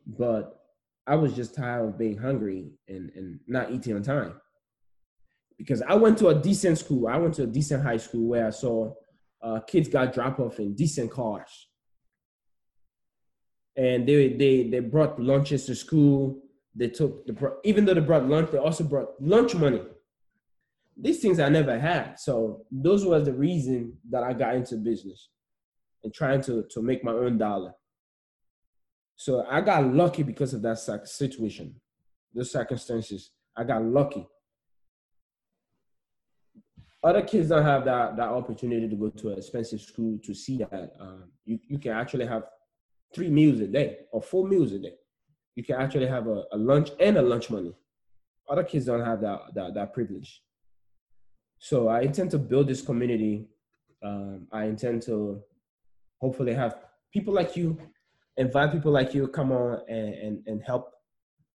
But 0.06 0.60
I 1.06 1.16
was 1.16 1.34
just 1.34 1.54
tired 1.54 1.86
of 1.88 1.98
being 1.98 2.16
hungry 2.16 2.70
and, 2.88 3.10
and 3.14 3.40
not 3.46 3.70
eating 3.70 3.94
on 3.94 4.02
time. 4.02 4.40
Because 5.58 5.82
I 5.82 5.94
went 5.94 6.18
to 6.18 6.28
a 6.28 6.34
decent 6.34 6.78
school. 6.78 7.08
I 7.08 7.16
went 7.16 7.34
to 7.34 7.44
a 7.44 7.46
decent 7.46 7.82
high 7.82 7.98
school 7.98 8.28
where 8.28 8.46
I 8.46 8.50
saw 8.50 8.92
uh, 9.42 9.60
kids 9.60 9.88
got 9.88 10.14
drop 10.14 10.40
off 10.40 10.58
in 10.58 10.74
decent 10.74 11.10
cars. 11.10 11.68
And 13.76 14.06
they 14.06 14.34
they 14.34 14.68
they 14.68 14.80
brought 14.80 15.20
lunches 15.20 15.66
to 15.66 15.74
school. 15.74 16.38
They 16.74 16.88
took 16.88 17.26
the 17.26 17.56
even 17.64 17.84
though 17.84 17.94
they 17.94 18.00
brought 18.00 18.28
lunch, 18.28 18.50
they 18.50 18.58
also 18.58 18.84
brought 18.84 19.20
lunch 19.20 19.54
money. 19.54 19.82
These 20.96 21.20
things 21.20 21.40
I 21.40 21.48
never 21.48 21.78
had. 21.78 22.20
So 22.20 22.66
those 22.70 23.04
was 23.04 23.24
the 23.24 23.32
reason 23.32 23.98
that 24.10 24.22
I 24.22 24.32
got 24.32 24.54
into 24.54 24.76
business 24.76 25.28
and 26.02 26.14
trying 26.14 26.40
to 26.42 26.64
to 26.70 26.82
make 26.82 27.02
my 27.02 27.12
own 27.12 27.38
dollar. 27.38 27.74
So 29.16 29.46
I 29.48 29.60
got 29.60 29.92
lucky 29.92 30.22
because 30.22 30.54
of 30.54 30.62
that 30.62 30.78
situation, 31.04 31.76
those 32.32 32.52
circumstances. 32.52 33.30
I 33.56 33.64
got 33.64 33.82
lucky. 33.84 34.26
Other 37.02 37.22
kids 37.22 37.48
don't 37.48 37.64
have 37.64 37.84
that 37.84 38.16
that 38.16 38.28
opportunity 38.28 38.88
to 38.88 38.96
go 38.96 39.10
to 39.10 39.32
an 39.32 39.38
expensive 39.38 39.80
school 39.80 40.18
to 40.24 40.34
see 40.34 40.58
that 40.58 40.92
um, 41.00 41.24
you 41.44 41.58
you 41.68 41.78
can 41.78 41.92
actually 41.92 42.26
have 42.26 42.44
three 43.14 43.30
meals 43.30 43.60
a 43.60 43.66
day 43.66 43.98
or 44.12 44.20
four 44.20 44.46
meals 44.46 44.72
a 44.72 44.78
day. 44.78 44.94
You 45.56 45.64
can 45.64 45.76
actually 45.76 46.06
have 46.06 46.26
a, 46.26 46.44
a 46.52 46.56
lunch 46.56 46.90
and 47.00 47.16
a 47.16 47.22
lunch 47.22 47.48
money. 47.50 47.74
Other 48.48 48.64
kids 48.64 48.86
don't 48.86 49.04
have 49.04 49.20
that 49.20 49.40
that, 49.54 49.74
that 49.74 49.92
privilege. 49.94 50.42
So 51.58 51.88
I 51.88 52.00
intend 52.00 52.30
to 52.32 52.38
build 52.38 52.68
this 52.68 52.82
community. 52.82 53.46
Um, 54.02 54.48
I 54.52 54.64
intend 54.64 55.02
to 55.02 55.42
hopefully 56.20 56.52
have 56.54 56.76
people 57.12 57.32
like 57.32 57.56
you, 57.56 57.78
invite 58.36 58.72
people 58.72 58.92
like 58.92 59.14
you 59.14 59.28
come 59.28 59.52
on 59.52 59.80
and, 59.88 60.14
and, 60.14 60.42
and 60.46 60.62
help 60.62 60.90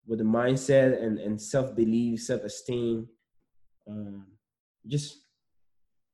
with 0.06 0.18
the 0.20 0.24
mindset 0.24 1.02
and, 1.02 1.18
and 1.18 1.40
self-belief, 1.40 2.22
self-esteem. 2.22 3.08
Um, 3.88 4.26
just 4.86 5.24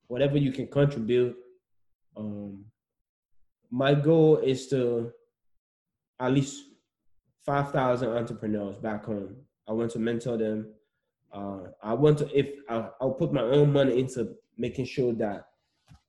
whatever 0.06 0.38
you 0.38 0.52
can 0.52 0.68
contribute. 0.68 1.36
Um, 2.16 2.64
my 3.70 3.94
goal 3.94 4.38
is 4.38 4.68
to 4.68 5.12
at 6.22 6.32
least 6.32 6.64
5,000 7.44 8.08
entrepreneurs 8.08 8.76
back 8.76 9.04
home. 9.04 9.36
I 9.68 9.72
want 9.72 9.90
to 9.92 9.98
mentor 9.98 10.36
them. 10.36 10.72
Uh, 11.32 11.60
I 11.82 11.94
want 11.94 12.18
to, 12.18 12.38
if 12.38 12.46
I, 12.68 12.88
will 13.00 13.14
put 13.14 13.32
my 13.32 13.42
own 13.42 13.72
money 13.72 13.98
into 13.98 14.34
making 14.56 14.84
sure 14.84 15.12
that 15.14 15.46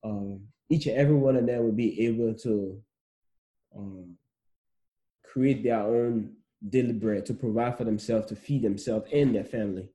um, 0.04 0.42
each 0.70 0.86
and 0.86 0.98
every 0.98 1.16
one 1.16 1.36
of 1.36 1.48
them 1.48 1.64
will 1.64 1.72
be 1.72 2.06
able 2.06 2.34
to 2.36 2.82
um, 3.76 4.18
create 5.24 5.64
their 5.64 5.82
own 5.82 6.34
daily 6.70 6.94
bread 6.94 7.26
to 7.26 7.34
provide 7.34 7.78
for 7.78 7.84
themselves, 7.84 8.28
to 8.28 8.36
feed 8.36 8.62
themselves 8.62 9.10
and 9.12 9.34
their 9.34 9.44
family. 9.44 9.90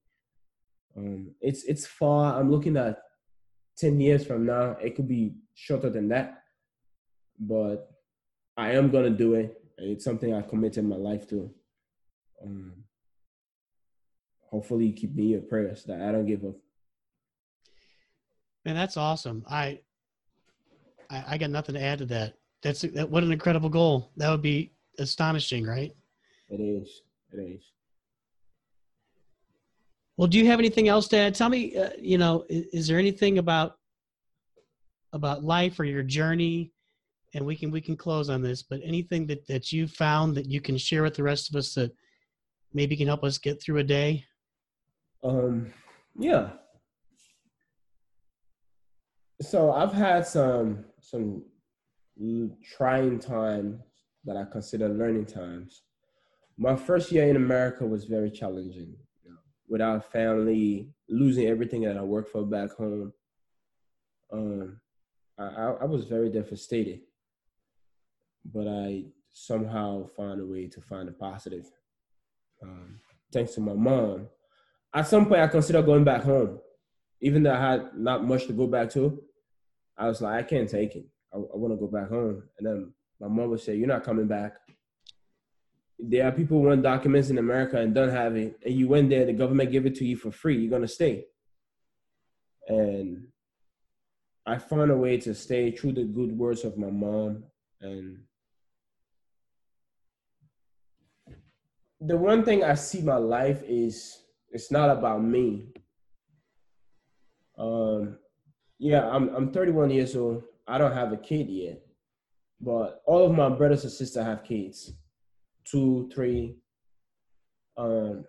Um, 0.96 1.30
it's 1.40 1.62
it's 1.64 1.86
far. 1.86 2.40
I'm 2.40 2.50
looking 2.50 2.76
at 2.76 2.98
ten 3.76 4.00
years 4.00 4.26
from 4.26 4.46
now. 4.46 4.76
It 4.82 4.96
could 4.96 5.06
be 5.06 5.34
shorter 5.54 5.90
than 5.90 6.08
that, 6.08 6.42
but 7.38 7.90
I 8.56 8.72
am 8.72 8.90
gonna 8.90 9.10
do 9.10 9.34
it. 9.34 9.62
It's 9.78 10.04
something 10.04 10.34
I 10.34 10.42
committed 10.42 10.84
my 10.84 10.96
life 10.96 11.28
to. 11.30 11.50
Um, 12.44 12.72
hopefully, 14.50 14.86
you 14.86 14.92
keep 14.92 15.14
me 15.14 15.24
in 15.24 15.28
your 15.30 15.40
prayers 15.40 15.84
that 15.84 16.02
I 16.02 16.12
don't 16.12 16.26
give 16.26 16.44
up. 16.44 16.54
Man, 18.64 18.74
that's 18.74 18.96
awesome. 18.96 19.44
I, 19.48 19.80
I, 21.10 21.24
I 21.28 21.38
got 21.38 21.50
nothing 21.50 21.74
to 21.76 21.82
add 21.82 21.98
to 21.98 22.06
that. 22.06 22.34
That's 22.62 22.82
that, 22.82 23.08
what 23.08 23.22
an 23.22 23.32
incredible 23.32 23.68
goal. 23.68 24.10
That 24.16 24.30
would 24.30 24.42
be 24.42 24.72
astonishing, 24.98 25.64
right? 25.64 25.94
It 26.50 26.60
is. 26.60 27.02
It 27.32 27.38
is. 27.38 27.62
Well, 30.16 30.26
do 30.26 30.38
you 30.38 30.46
have 30.46 30.58
anything 30.58 30.88
else 30.88 31.06
to 31.08 31.16
add? 31.16 31.34
Tell 31.36 31.48
me, 31.48 31.76
uh, 31.76 31.90
you 32.00 32.18
know, 32.18 32.44
is, 32.48 32.66
is, 32.72 32.88
there 32.88 32.98
anything 32.98 33.38
about 33.38 33.78
about 35.12 35.44
life 35.44 35.78
or 35.78 35.84
your 35.84 36.02
journey 36.02 36.72
and 37.34 37.44
we 37.44 37.56
can 37.56 37.70
we 37.70 37.80
can 37.80 37.96
close 37.96 38.30
on 38.30 38.42
this 38.42 38.62
but 38.62 38.80
anything 38.82 39.26
that 39.26 39.46
that 39.46 39.72
you 39.72 39.86
found 39.86 40.34
that 40.34 40.46
you 40.46 40.60
can 40.60 40.78
share 40.78 41.02
with 41.02 41.14
the 41.14 41.22
rest 41.22 41.48
of 41.50 41.56
us 41.56 41.74
that 41.74 41.92
maybe 42.72 42.96
can 42.96 43.06
help 43.06 43.24
us 43.24 43.38
get 43.38 43.60
through 43.60 43.78
a 43.78 43.84
day? 43.84 44.24
Um 45.22 45.72
yeah. 46.18 46.50
So 49.40 49.72
i've 49.72 49.92
had 49.92 50.26
some 50.26 50.84
some 51.00 51.42
trying 52.76 53.18
times 53.18 53.80
that 54.24 54.36
i 54.36 54.44
consider 54.44 54.88
learning 54.88 55.26
times. 55.26 55.82
My 56.56 56.74
first 56.74 57.12
year 57.12 57.28
in 57.28 57.36
america 57.36 57.86
was 57.86 58.04
very 58.04 58.30
challenging 58.30 58.94
without 59.68 60.10
family 60.10 60.88
losing 61.08 61.46
everything 61.46 61.82
that 61.82 61.96
i 61.96 62.02
worked 62.02 62.30
for 62.30 62.44
back 62.44 62.70
home. 62.72 63.12
Um 64.32 64.80
I, 65.38 65.76
I 65.82 65.84
was 65.84 66.04
very 66.04 66.30
devastated 66.30 67.02
but 68.44 68.66
I 68.66 69.04
somehow 69.32 70.06
found 70.16 70.40
a 70.40 70.46
way 70.46 70.66
to 70.68 70.80
find 70.80 71.08
a 71.08 71.12
positive. 71.12 71.66
Um, 72.62 73.00
thanks 73.32 73.54
to 73.54 73.60
my 73.60 73.74
mom. 73.74 74.28
At 74.94 75.06
some 75.06 75.26
point, 75.26 75.40
I 75.40 75.48
considered 75.48 75.86
going 75.86 76.04
back 76.04 76.22
home, 76.22 76.58
even 77.20 77.42
though 77.42 77.54
I 77.54 77.60
had 77.60 77.94
not 77.94 78.24
much 78.24 78.46
to 78.46 78.52
go 78.52 78.66
back 78.66 78.90
to. 78.90 79.22
I 79.96 80.08
was 80.08 80.20
like, 80.20 80.34
I 80.34 80.42
can't 80.42 80.68
take 80.68 80.96
it. 80.96 81.06
I, 81.32 81.36
I 81.36 81.56
want 81.56 81.72
to 81.72 81.76
go 81.76 81.86
back 81.86 82.08
home. 82.08 82.44
And 82.58 82.66
then 82.66 82.92
my 83.20 83.28
mom 83.28 83.50
would 83.50 83.60
say, 83.60 83.76
"You're 83.76 83.88
not 83.88 84.04
coming 84.04 84.26
back." 84.26 84.54
There 85.98 86.26
are 86.26 86.32
people 86.32 86.58
who 86.58 86.68
want 86.68 86.82
documents 86.82 87.28
in 87.30 87.38
America 87.38 87.78
and 87.78 87.94
don't 87.94 88.10
have 88.10 88.36
it, 88.36 88.58
and 88.64 88.74
you 88.74 88.88
went 88.88 89.10
there. 89.10 89.26
The 89.26 89.32
government 89.32 89.72
gave 89.72 89.84
it 89.84 89.96
to 89.96 90.04
you 90.04 90.16
for 90.16 90.30
free. 90.30 90.58
You're 90.58 90.70
gonna 90.70 90.88
stay. 90.88 91.26
And 92.68 93.28
I 94.46 94.58
found 94.58 94.90
a 94.90 94.96
way 94.96 95.18
to 95.18 95.34
stay 95.34 95.70
through 95.72 95.92
the 95.92 96.04
good 96.04 96.36
words 96.36 96.64
of 96.64 96.78
my 96.78 96.90
mom 96.90 97.44
and 97.80 98.20
the 102.00 102.16
one 102.16 102.44
thing 102.44 102.62
I 102.62 102.74
see 102.74 103.02
my 103.02 103.16
life 103.16 103.62
is 103.66 104.22
it's 104.50 104.70
not 104.70 104.90
about 104.90 105.22
me. 105.22 105.68
Um, 107.58 108.18
yeah, 108.78 109.08
I'm 109.08 109.28
I'm 109.34 109.52
31 109.52 109.90
years 109.90 110.14
old. 110.14 110.44
I 110.66 110.78
don't 110.78 110.92
have 110.92 111.12
a 111.12 111.16
kid 111.16 111.48
yet, 111.48 111.80
but 112.60 113.02
all 113.06 113.26
of 113.26 113.32
my 113.32 113.48
brothers 113.48 113.84
and 113.84 113.92
sisters 113.92 114.24
have 114.24 114.44
kids, 114.44 114.92
two, 115.64 116.08
three. 116.14 116.56
Um, 117.76 118.24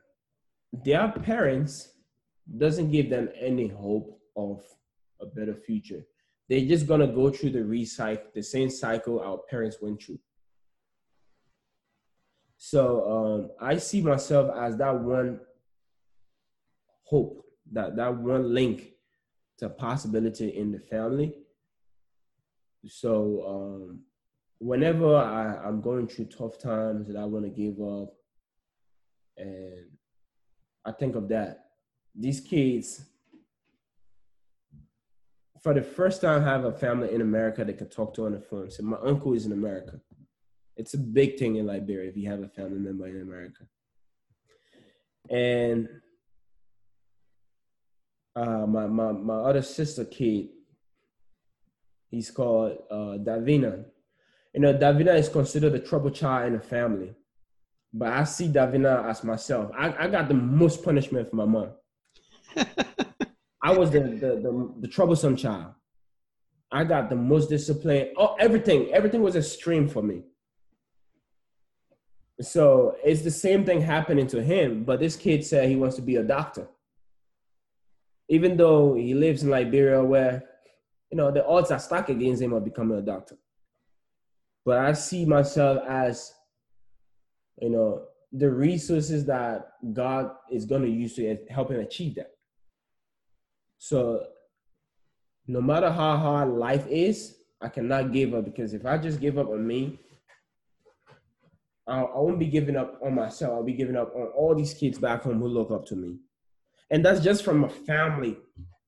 their 0.71 1.11
parents 1.11 1.89
doesn't 2.57 2.91
give 2.91 3.09
them 3.09 3.29
any 3.39 3.67
hope 3.67 4.19
of 4.35 4.63
a 5.21 5.25
better 5.25 5.55
future. 5.55 6.01
They're 6.47 6.65
just 6.65 6.87
gonna 6.87 7.07
go 7.07 7.29
through 7.29 7.51
the 7.51 7.59
recycle, 7.59 8.33
the 8.33 8.41
same 8.41 8.69
cycle 8.71 9.19
our 9.19 9.39
parents 9.49 9.77
went 9.79 10.01
through. 10.01 10.19
So 12.71 12.81
um, 13.15 13.49
I 13.59 13.77
see 13.77 13.99
myself 13.99 14.55
as 14.55 14.77
that 14.77 14.93
one 14.93 15.39
hope, 17.03 17.43
that 17.71 17.95
that 17.95 18.15
one 18.15 18.53
link 18.53 18.91
to 19.57 19.69
possibility 19.69 20.49
in 20.49 20.71
the 20.71 20.77
family. 20.77 21.33
So 22.85 23.09
um, 23.47 24.01
whenever 24.59 25.15
I, 25.15 25.67
I'm 25.67 25.81
going 25.81 26.07
through 26.07 26.25
tough 26.25 26.59
times 26.59 27.09
and 27.09 27.17
I 27.17 27.25
want 27.25 27.45
to 27.45 27.49
give 27.49 27.81
up, 27.81 28.13
and 29.35 29.87
I 30.85 30.91
think 30.91 31.15
of 31.15 31.27
that. 31.29 31.69
These 32.13 32.39
kids, 32.39 33.03
for 35.63 35.73
the 35.73 35.81
first 35.81 36.21
time, 36.21 36.43
have 36.43 36.65
a 36.65 36.71
family 36.71 37.15
in 37.15 37.21
America 37.21 37.65
they 37.65 37.73
can 37.73 37.89
talk 37.89 38.13
to 38.13 38.27
on 38.27 38.33
the 38.33 38.39
phone. 38.39 38.69
So 38.69 38.83
my 38.83 38.97
uncle 39.03 39.33
is 39.33 39.47
in 39.47 39.53
America. 39.53 39.99
It's 40.79 40.93
a 40.93 40.97
big 40.97 41.37
thing 41.37 41.57
in 41.57 41.67
Liberia 41.67 42.07
if 42.07 42.15
you 42.15 42.29
have 42.29 42.41
a 42.41 42.47
family 42.47 42.79
member 42.79 43.05
in 43.05 43.21
America. 43.21 43.63
And 45.29 45.89
uh, 48.33 48.65
my, 48.65 48.87
my, 48.87 49.11
my 49.11 49.39
other 49.41 49.61
sister 49.61 50.05
kid, 50.05 50.47
he's 52.09 52.31
called 52.31 52.77
uh, 52.89 53.17
Davina. 53.19 53.83
You 54.53 54.61
know, 54.61 54.73
Davina 54.73 55.19
is 55.19 55.27
considered 55.27 55.75
a 55.75 55.79
trouble 55.79 56.11
child 56.11 56.47
in 56.47 56.53
the 56.53 56.61
family. 56.61 57.13
But 57.91 58.13
I 58.13 58.23
see 58.23 58.47
Davina 58.47 59.05
as 59.09 59.21
myself. 59.25 59.71
I, 59.77 60.05
I 60.05 60.07
got 60.07 60.29
the 60.29 60.33
most 60.33 60.81
punishment 60.81 61.29
for 61.29 61.35
my 61.35 61.45
mom. 61.45 61.71
I 63.61 63.77
was 63.77 63.91
the, 63.91 63.99
the, 63.99 64.39
the, 64.45 64.73
the 64.79 64.87
troublesome 64.87 65.35
child. 65.35 65.73
I 66.71 66.85
got 66.85 67.09
the 67.09 67.17
most 67.17 67.49
discipline. 67.49 68.13
Oh, 68.15 68.35
everything, 68.39 68.89
everything 68.93 69.21
was 69.21 69.35
extreme 69.35 69.89
for 69.89 70.01
me. 70.01 70.23
So 72.41 72.95
it's 73.03 73.21
the 73.21 73.31
same 73.31 73.65
thing 73.65 73.81
happening 73.81 74.27
to 74.27 74.41
him, 74.41 74.83
but 74.83 74.99
this 74.99 75.15
kid 75.15 75.45
said 75.45 75.67
he 75.67 75.75
wants 75.75 75.97
to 75.97 76.01
be 76.01 76.15
a 76.15 76.23
doctor. 76.23 76.67
Even 78.29 78.55
though 78.55 78.93
he 78.93 79.13
lives 79.13 79.43
in 79.43 79.49
Liberia 79.49 80.03
where, 80.03 80.43
you 81.11 81.17
know, 81.17 81.31
the 81.31 81.45
odds 81.45 81.71
are 81.71 81.79
stacked 81.79 82.09
against 82.09 82.41
him 82.41 82.53
of 82.53 82.63
becoming 82.63 82.97
a 82.97 83.01
doctor. 83.01 83.35
But 84.65 84.77
I 84.77 84.93
see 84.93 85.25
myself 85.25 85.83
as, 85.87 86.33
you 87.61 87.71
know, 87.71 88.03
the 88.31 88.49
resources 88.49 89.25
that 89.25 89.71
God 89.91 90.31
is 90.51 90.65
going 90.65 90.83
to 90.83 90.89
use 90.89 91.15
to 91.15 91.37
help 91.49 91.71
him 91.71 91.79
achieve 91.79 92.15
that. 92.15 92.31
So 93.79 94.23
no 95.47 95.61
matter 95.61 95.89
how 95.89 96.15
hard 96.17 96.49
life 96.49 96.85
is, 96.87 97.35
I 97.59 97.69
cannot 97.69 98.13
give 98.13 98.33
up 98.33 98.45
because 98.45 98.73
if 98.73 98.85
I 98.85 98.97
just 98.97 99.19
give 99.19 99.37
up 99.37 99.49
on 99.49 99.65
me, 99.65 99.99
I, 101.89 102.01
I 102.01 102.19
won't 102.19 102.39
be 102.39 102.47
giving 102.47 102.75
up 102.75 102.99
on 103.03 103.15
myself. 103.15 103.53
I'll 103.53 103.63
be 103.63 103.73
giving 103.73 103.97
up 103.97 104.13
on 104.15 104.27
all 104.35 104.55
these 104.55 104.73
kids 104.73 104.99
back 104.99 105.23
home 105.23 105.39
who 105.39 105.47
look 105.47 105.71
up 105.71 105.85
to 105.87 105.95
me. 105.95 106.17
And 106.91 107.03
that's 107.03 107.21
just 107.21 107.43
from 107.43 107.63
a 107.63 107.69
family 107.69 108.37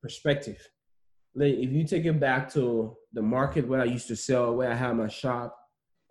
perspective. 0.01 0.57
Like 1.35 1.53
if 1.53 1.71
you 1.71 1.85
take 1.85 2.05
it 2.05 2.19
back 2.19 2.51
to 2.53 2.95
the 3.13 3.21
market 3.21 3.67
where 3.67 3.81
I 3.81 3.85
used 3.85 4.07
to 4.07 4.15
sell, 4.15 4.55
where 4.55 4.71
I 4.71 4.75
had 4.75 4.95
my 4.95 5.07
shop, 5.07 5.57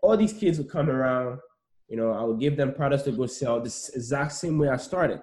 all 0.03 0.16
these 0.16 0.32
kids 0.32 0.59
would 0.59 0.70
come 0.70 0.88
around. 0.88 1.38
You 1.88 1.97
know, 1.97 2.12
I 2.12 2.22
would 2.22 2.38
give 2.38 2.57
them 2.57 2.72
products 2.72 3.03
to 3.05 3.12
go 3.12 3.26
sell 3.26 3.61
the 3.61 3.91
exact 3.95 4.32
same 4.32 4.59
way 4.59 4.68
I 4.68 4.76
started. 4.76 5.20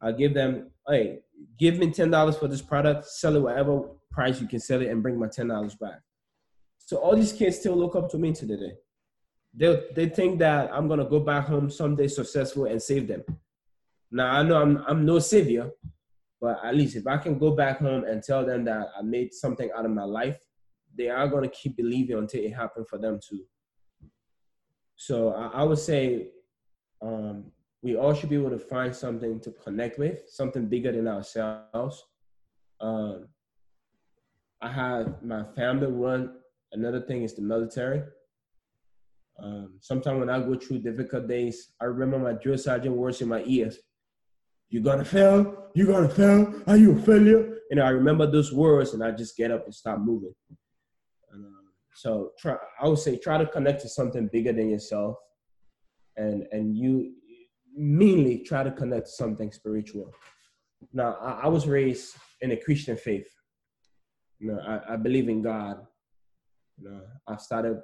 I 0.00 0.12
give 0.12 0.32
them, 0.34 0.70
hey, 0.88 1.20
give 1.58 1.78
me 1.78 1.90
ten 1.90 2.10
dollars 2.10 2.36
for 2.36 2.48
this 2.48 2.62
product, 2.62 3.06
sell 3.06 3.36
it 3.36 3.42
whatever 3.42 3.82
price 4.10 4.40
you 4.40 4.46
can 4.46 4.60
sell 4.60 4.80
it, 4.80 4.88
and 4.88 5.02
bring 5.02 5.18
my 5.18 5.28
ten 5.28 5.48
dollars 5.48 5.74
back. 5.74 6.00
So 6.78 6.96
all 6.96 7.14
these 7.16 7.32
kids 7.32 7.58
still 7.58 7.76
look 7.76 7.96
up 7.96 8.08
to 8.10 8.18
me 8.18 8.32
to 8.32 8.46
today. 8.46 8.72
They 9.52 9.82
they 9.94 10.08
think 10.08 10.38
that 10.38 10.70
I'm 10.72 10.88
gonna 10.88 11.08
go 11.08 11.20
back 11.20 11.46
home 11.46 11.70
someday 11.70 12.08
successful 12.08 12.66
and 12.66 12.80
save 12.80 13.08
them. 13.08 13.24
Now 14.10 14.32
I 14.32 14.42
know 14.42 14.60
I'm 14.60 14.84
I'm 14.86 15.04
no 15.04 15.18
savior, 15.18 15.70
but 16.40 16.64
at 16.64 16.74
least 16.74 16.96
if 16.96 17.06
I 17.06 17.18
can 17.18 17.38
go 17.38 17.50
back 17.54 17.80
home 17.80 18.04
and 18.04 18.22
tell 18.22 18.44
them 18.46 18.64
that 18.64 18.88
I 18.96 19.02
made 19.02 19.34
something 19.34 19.70
out 19.76 19.84
of 19.84 19.90
my 19.90 20.04
life, 20.04 20.38
they 20.96 21.08
are 21.08 21.28
gonna 21.28 21.48
keep 21.48 21.76
believing 21.76 22.16
until 22.18 22.44
it 22.44 22.54
happened 22.54 22.88
for 22.88 22.98
them 22.98 23.18
too. 23.26 23.44
So 24.96 25.32
I, 25.32 25.60
I 25.60 25.62
would 25.64 25.78
say 25.78 26.28
um, 27.02 27.50
we 27.82 27.96
all 27.96 28.14
should 28.14 28.28
be 28.28 28.36
able 28.36 28.50
to 28.50 28.58
find 28.58 28.94
something 28.94 29.40
to 29.40 29.50
connect 29.52 29.98
with, 29.98 30.28
something 30.28 30.66
bigger 30.66 30.92
than 30.92 31.08
ourselves. 31.08 32.04
Um, 32.80 33.28
I 34.60 34.70
have 34.70 35.22
my 35.22 35.44
family 35.56 35.86
one. 35.86 36.34
Another 36.72 37.00
thing 37.00 37.22
is 37.22 37.34
the 37.34 37.42
military. 37.42 38.02
Um, 39.42 39.78
sometimes 39.80 40.20
when 40.20 40.30
I 40.30 40.40
go 40.40 40.54
through 40.54 40.80
difficult 40.80 41.28
days, 41.28 41.72
I 41.80 41.86
remember 41.86 42.18
my 42.18 42.32
drill 42.32 42.58
sergeant 42.58 42.94
words 42.94 43.20
in 43.20 43.28
my 43.28 43.42
ears. 43.46 43.78
You're 44.68 44.82
gonna 44.82 45.04
fail. 45.04 45.68
You're 45.74 45.86
gonna 45.86 46.08
fail. 46.08 46.62
Are 46.66 46.76
you 46.76 46.98
a 46.98 47.02
failure? 47.02 47.58
And 47.70 47.80
I 47.80 47.90
remember 47.90 48.30
those 48.30 48.52
words, 48.52 48.94
and 48.94 49.02
I 49.02 49.10
just 49.12 49.36
get 49.36 49.50
up 49.50 49.64
and 49.64 49.74
start 49.74 50.00
moving. 50.00 50.34
And, 51.32 51.44
um, 51.44 51.64
so 51.94 52.32
try. 52.38 52.56
I 52.80 52.88
would 52.88 52.98
say 52.98 53.16
try 53.16 53.38
to 53.38 53.46
connect 53.46 53.82
to 53.82 53.88
something 53.88 54.28
bigger 54.32 54.52
than 54.52 54.70
yourself, 54.70 55.16
and 56.16 56.46
and 56.52 56.76
you 56.76 57.14
mainly 57.74 58.38
try 58.38 58.62
to 58.62 58.70
connect 58.70 59.06
to 59.06 59.12
something 59.12 59.50
spiritual. 59.52 60.12
Now, 60.92 61.16
I, 61.20 61.42
I 61.44 61.48
was 61.48 61.66
raised 61.66 62.14
in 62.40 62.52
a 62.52 62.56
Christian 62.56 62.96
faith. 62.96 63.28
You 64.38 64.52
know, 64.52 64.60
I, 64.60 64.94
I 64.94 64.96
believe 64.96 65.28
in 65.28 65.42
God. 65.42 65.78
You 66.78 66.90
know, 66.90 67.00
I 67.28 67.36
started 67.36 67.80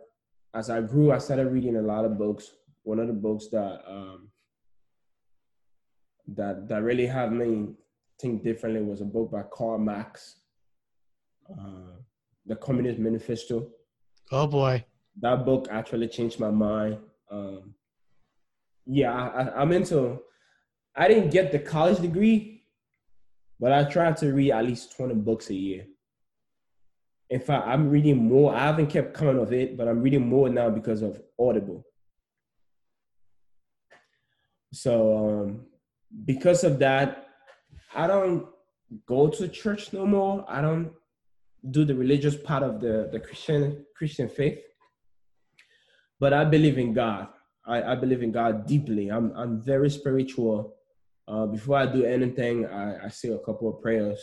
as 0.57 0.71
I 0.71 0.81
grew. 0.81 1.13
I 1.13 1.19
started 1.19 1.49
reading 1.49 1.77
a 1.77 1.83
lot 1.83 2.05
of 2.05 2.19
books. 2.19 2.51
One 2.83 2.99
of 2.99 3.07
the 3.07 3.13
books 3.13 3.49
that 3.53 3.83
um, 3.87 4.29
that 6.29 6.69
that 6.69 6.83
really 6.83 7.07
had 7.07 7.33
me 7.33 7.75
think 8.21 8.43
differently 8.43 8.83
was 8.83 9.01
a 9.01 9.05
book 9.05 9.31
by 9.31 9.43
Karl 9.53 9.79
Marx, 9.79 10.37
uh, 11.51 11.97
The 12.47 12.57
Communist 12.57 12.99
Manifesto. 12.99 13.69
Oh 14.33 14.47
boy, 14.47 14.85
that 15.21 15.45
book 15.45 15.69
actually 15.71 16.09
changed 16.09 16.41
my 16.41 16.51
mind. 16.51 16.99
Um, 17.31 17.75
yeah, 18.87 19.13
I, 19.13 19.61
I'm 19.61 19.73
into. 19.73 20.21
I 20.95 21.09
didn't 21.09 21.31
get 21.31 21.53
the 21.53 21.59
college 21.59 21.99
degree, 21.99 22.63
but 23.61 23.71
I 23.73 23.85
try 23.85 24.13
to 24.13 24.33
read 24.33 24.53
at 24.53 24.65
least 24.65 24.97
20 24.97 25.15
books 25.17 25.51
a 25.51 25.55
year. 25.55 25.87
In 27.29 27.41
fact, 27.41 27.67
I'm 27.67 27.91
reading 27.91 28.29
more. 28.29 28.55
I 28.55 28.61
haven't 28.61 28.87
kept 28.87 29.15
coming 29.15 29.39
of 29.39 29.53
it, 29.53 29.77
but 29.77 29.89
I'm 29.89 30.01
reading 30.01 30.29
more 30.29 30.49
now 30.49 30.71
because 30.71 31.03
of 31.03 31.21
Audible. 31.39 31.85
So, 34.73 35.17
um, 35.17 35.67
because 36.25 36.63
of 36.65 36.79
that, 36.79 37.29
I 37.95 38.07
don't 38.07 38.47
go 39.07 39.29
to 39.29 39.49
church 39.49 39.93
no 39.93 40.07
more. 40.07 40.45
I 40.49 40.61
don't 40.61 40.93
do 41.71 41.85
the 41.85 41.95
religious 41.95 42.37
part 42.37 42.63
of 42.63 42.81
the, 42.81 43.09
the 43.11 43.19
Christian 43.19 43.85
Christian 43.97 44.29
faith. 44.29 44.61
But 46.21 46.33
I 46.33 46.45
believe 46.45 46.79
in 46.79 46.93
God. 46.93 47.29
I, 47.67 47.83
I 47.93 47.95
believe 47.97 48.23
in 48.23 48.33
God 48.33 48.67
deeply. 48.67 49.09
I'm 49.09 49.33
I'm 49.37 49.61
very 49.63 49.91
spiritual. 49.91 50.75
Uh, 51.29 51.47
before 51.47 51.77
I 51.77 51.87
do 51.87 52.05
anything, 52.05 52.67
I, 52.67 53.07
I 53.07 53.09
say 53.09 53.31
a 53.31 53.39
couple 53.39 53.69
of 53.69 53.83
prayers, 53.83 54.21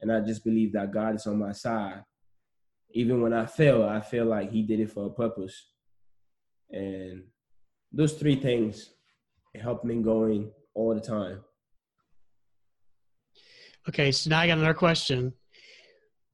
and 0.00 0.10
I 0.10 0.20
just 0.20 0.42
believe 0.42 0.72
that 0.72 0.92
God 0.92 1.14
is 1.14 1.26
on 1.26 1.38
my 1.38 1.52
side. 1.52 2.02
Even 2.96 3.20
when 3.22 3.32
I 3.32 3.46
fail, 3.46 3.84
I 3.84 4.00
feel 4.00 4.24
like 4.24 4.50
He 4.50 4.62
did 4.62 4.80
it 4.80 4.90
for 4.90 5.06
a 5.06 5.10
purpose. 5.10 5.56
And 6.70 7.24
those 7.92 8.14
three 8.14 8.36
things 8.36 8.90
help 9.54 9.84
me 9.84 10.02
going 10.02 10.50
all 10.74 10.94
the 10.94 11.00
time. 11.00 11.40
Okay, 13.88 14.10
so 14.10 14.30
now 14.30 14.40
I 14.40 14.46
got 14.48 14.58
another 14.58 14.74
question. 14.74 15.32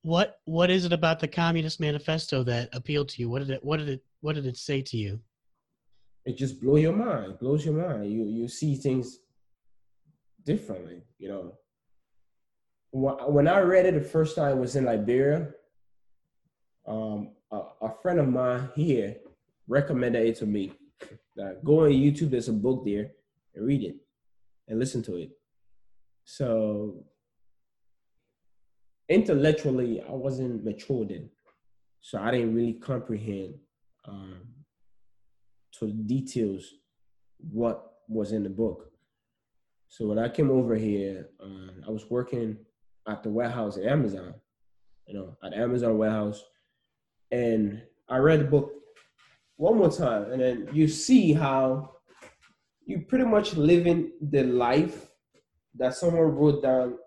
What 0.03 0.37
what 0.45 0.71
is 0.71 0.85
it 0.85 0.93
about 0.93 1.21
the 1.21 1.29
Communist 1.29 1.79
Manifesto 1.79 2.43
that 2.45 2.71
appealed 2.73 3.09
to 3.11 3.21
you? 3.21 3.29
What 3.29 3.41
did 3.41 3.51
it 3.51 3.63
what 3.63 3.79
did 3.79 3.89
it 3.89 4.03
what 4.21 4.35
did 4.35 4.47
it 4.47 4.57
say 4.57 4.83
to 4.83 4.97
you? 4.97 5.21
it 6.25 6.37
just 6.37 6.61
blow 6.61 6.77
your 6.77 6.93
mind, 6.93 7.39
blows 7.39 7.65
your 7.65 7.75
mind. 7.75 8.11
You 8.11 8.25
you 8.25 8.49
see 8.49 8.77
things 8.77 9.19
differently, 10.45 11.03
you 11.19 11.29
know. 11.29 11.55
When 12.93 13.49
I 13.49 13.61
read 13.61 13.87
it 13.87 13.95
the 13.95 14.09
first 14.09 14.37
time, 14.37 14.51
I 14.51 14.55
was 14.55 14.77
in 14.77 14.85
Liberia. 14.85 15.49
Um, 16.87 17.31
a, 17.51 17.61
a 17.83 17.95
friend 18.03 18.19
of 18.21 18.29
mine 18.29 18.71
here 18.75 19.17
recommended 19.69 20.27
it 20.27 20.37
to 20.37 20.47
me. 20.47 20.73
Go 21.65 21.85
on 21.85 21.91
YouTube, 21.91 22.31
there's 22.31 22.49
a 22.49 22.53
book 22.53 22.85
there, 22.85 23.11
and 23.55 23.67
read 23.67 23.83
it, 23.83 23.97
and 24.69 24.79
listen 24.79 25.03
to 25.05 25.17
it. 25.17 25.31
So 26.25 27.05
intellectually, 29.09 30.03
I 30.03 30.13
wasn't 30.13 30.65
mature 30.65 31.05
then, 31.05 31.31
so 32.01 32.19
I 32.19 32.31
didn't 32.31 32.55
really 32.55 32.75
comprehend 32.75 33.55
um, 34.07 34.41
to 35.79 35.93
details 35.93 36.75
what 37.51 37.93
was 38.09 38.33
in 38.33 38.43
the 38.43 38.51
book. 38.51 38.91
So 39.89 40.07
when 40.07 40.19
I 40.19 40.29
came 40.29 40.51
over 40.51 40.75
here, 40.75 41.29
um, 41.43 41.83
I 41.87 41.91
was 41.91 42.09
working 42.11 42.59
at 43.09 43.23
the 43.23 43.31
warehouse 43.31 43.77
at 43.77 43.85
Amazon, 43.85 44.35
you 45.07 45.15
know, 45.15 45.37
at 45.43 45.55
Amazon 45.55 45.99
warehouse, 45.99 46.43
and 47.33 47.83
I 48.09 48.19
read 48.19 48.41
the 48.41 48.45
book 48.45 48.73
one 49.57 49.79
more 49.79 49.91
time, 49.91 50.31
and 50.31 50.41
then 50.41 50.69
you 50.73 50.87
see 50.87 51.33
how 51.33 51.97
you 52.87 53.01
pretty 53.01 53.25
much 53.25 53.55
living 53.55 54.13
the 54.21 54.45
life 54.45 55.11
that 55.75 55.95
someone 55.95 56.37
wrote 56.37 56.63
down 56.63 56.99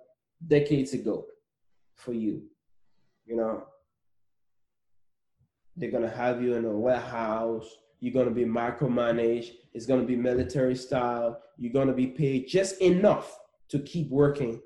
decades 0.46 0.94
ago 0.94 1.26
for 1.96 2.12
you. 2.12 2.44
You 3.26 3.38
know, 3.38 3.64
they're 5.78 5.92
gonna 5.92 6.10
have 6.10 6.42
you 6.42 6.56
in 6.56 6.66
a 6.66 6.78
warehouse 6.78 7.70
you're 8.06 8.14
to 8.28 8.32
be 8.32 8.46
micromanaged. 8.46 9.52
It's 9.74 9.88
to 10.00 10.06
be 10.06 10.16
military 10.16 10.76
style. 10.76 11.42
You're 11.58 11.74
to 11.88 11.94
be 11.94 12.06
paid 12.06 12.48
just 12.48 12.80
enough 12.82 13.36
to 13.70 13.80
keep 13.80 14.12
working. 14.12 14.62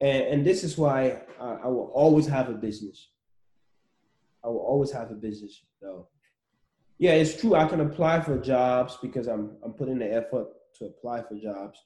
And, 0.00 0.22
and 0.24 0.46
this 0.46 0.62
is 0.62 0.76
why 0.76 1.22
I, 1.40 1.52
I 1.64 1.66
will 1.68 1.90
always 1.94 2.26
have 2.26 2.50
a 2.50 2.52
business. 2.52 3.08
I 4.44 4.48
will 4.48 4.58
always 4.58 4.90
have 4.92 5.10
a 5.10 5.14
business, 5.14 5.62
though. 5.80 6.08
Yeah, 6.98 7.12
it's 7.12 7.40
true. 7.40 7.54
I 7.54 7.66
can 7.66 7.80
apply 7.80 8.20
for 8.20 8.38
jobs 8.38 8.98
because 9.02 9.26
I'm 9.26 9.56
I'm 9.64 9.72
putting 9.72 9.98
the 9.98 10.12
effort 10.12 10.48
to 10.78 10.86
apply 10.86 11.22
for 11.22 11.34
jobs. 11.34 11.78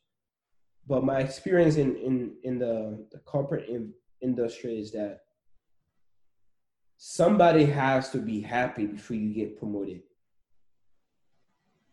But 0.87 1.05
my 1.05 1.21
experience 1.21 1.77
in 1.77 1.97
in 1.97 2.35
in 2.45 2.59
the, 2.59 3.07
the 3.11 3.19
corporate 3.21 3.69
in, 3.69 3.93
industry 4.21 4.79
is 4.79 4.93
that 4.93 5.21
somebody 6.97 7.65
has 7.65 8.11
to 8.11 8.19
be 8.19 8.41
happy 8.41 8.87
before 8.87 9.17
you 9.17 9.33
get 9.33 9.59
promoted. 9.59 10.03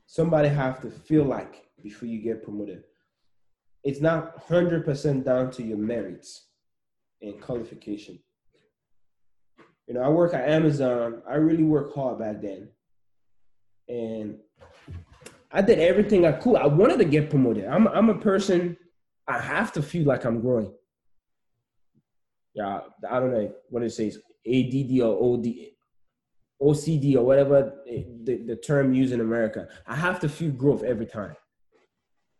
Somebody 0.06 0.50
have 0.50 0.82
to 0.82 0.92
feel 0.92 1.24
like 1.24 1.66
before 1.82 2.08
you 2.08 2.22
get 2.22 2.44
promoted. 2.44 2.84
It's 3.84 4.00
not 4.00 4.48
100% 4.48 5.26
down 5.26 5.52
to 5.52 5.64
your 5.64 5.78
merits 5.78 6.48
and 7.22 7.42
qualification. 7.42 8.20
You 9.88 9.96
know, 9.96 10.02
I 10.02 10.10
work 10.10 10.34
at 10.34 10.48
Amazon. 10.48 11.22
I 11.30 11.36
really 11.36 11.64
worked 11.64 11.96
hard 11.96 12.20
back 12.20 12.42
then. 12.42 12.70
And 13.90 14.38
I 15.52 15.62
did 15.62 15.80
everything 15.80 16.26
I 16.26 16.32
could. 16.32 16.56
I 16.56 16.68
wanted 16.68 17.00
to 17.00 17.06
get 17.06 17.30
promoted. 17.30 17.66
I'm, 17.66 17.88
I'm 17.88 18.10
a 18.10 18.18
person, 18.18 18.78
I 19.28 19.40
have 19.40 19.72
to 19.74 19.82
feel 19.82 20.06
like 20.06 20.26
I'm 20.26 20.42
growing. 20.42 20.74
Yeah, 22.54 22.82
I 23.10 23.20
don't 23.20 23.34
know 23.34 23.54
what 23.70 23.84
it 23.84 23.92
says. 23.92 24.18
ADD 24.48 25.00
or 25.02 25.38
OD, 25.38 25.48
OCD 26.62 27.16
or 27.16 27.24
whatever 27.24 27.74
the, 27.86 28.44
the 28.46 28.56
term 28.56 28.94
used 28.94 29.14
in 29.14 29.22
America. 29.22 29.68
I 29.86 29.96
have 29.96 30.20
to 30.22 30.30
feel 30.30 30.52
growth 30.52 30.84
every 30.84 31.06
time. 31.06 31.36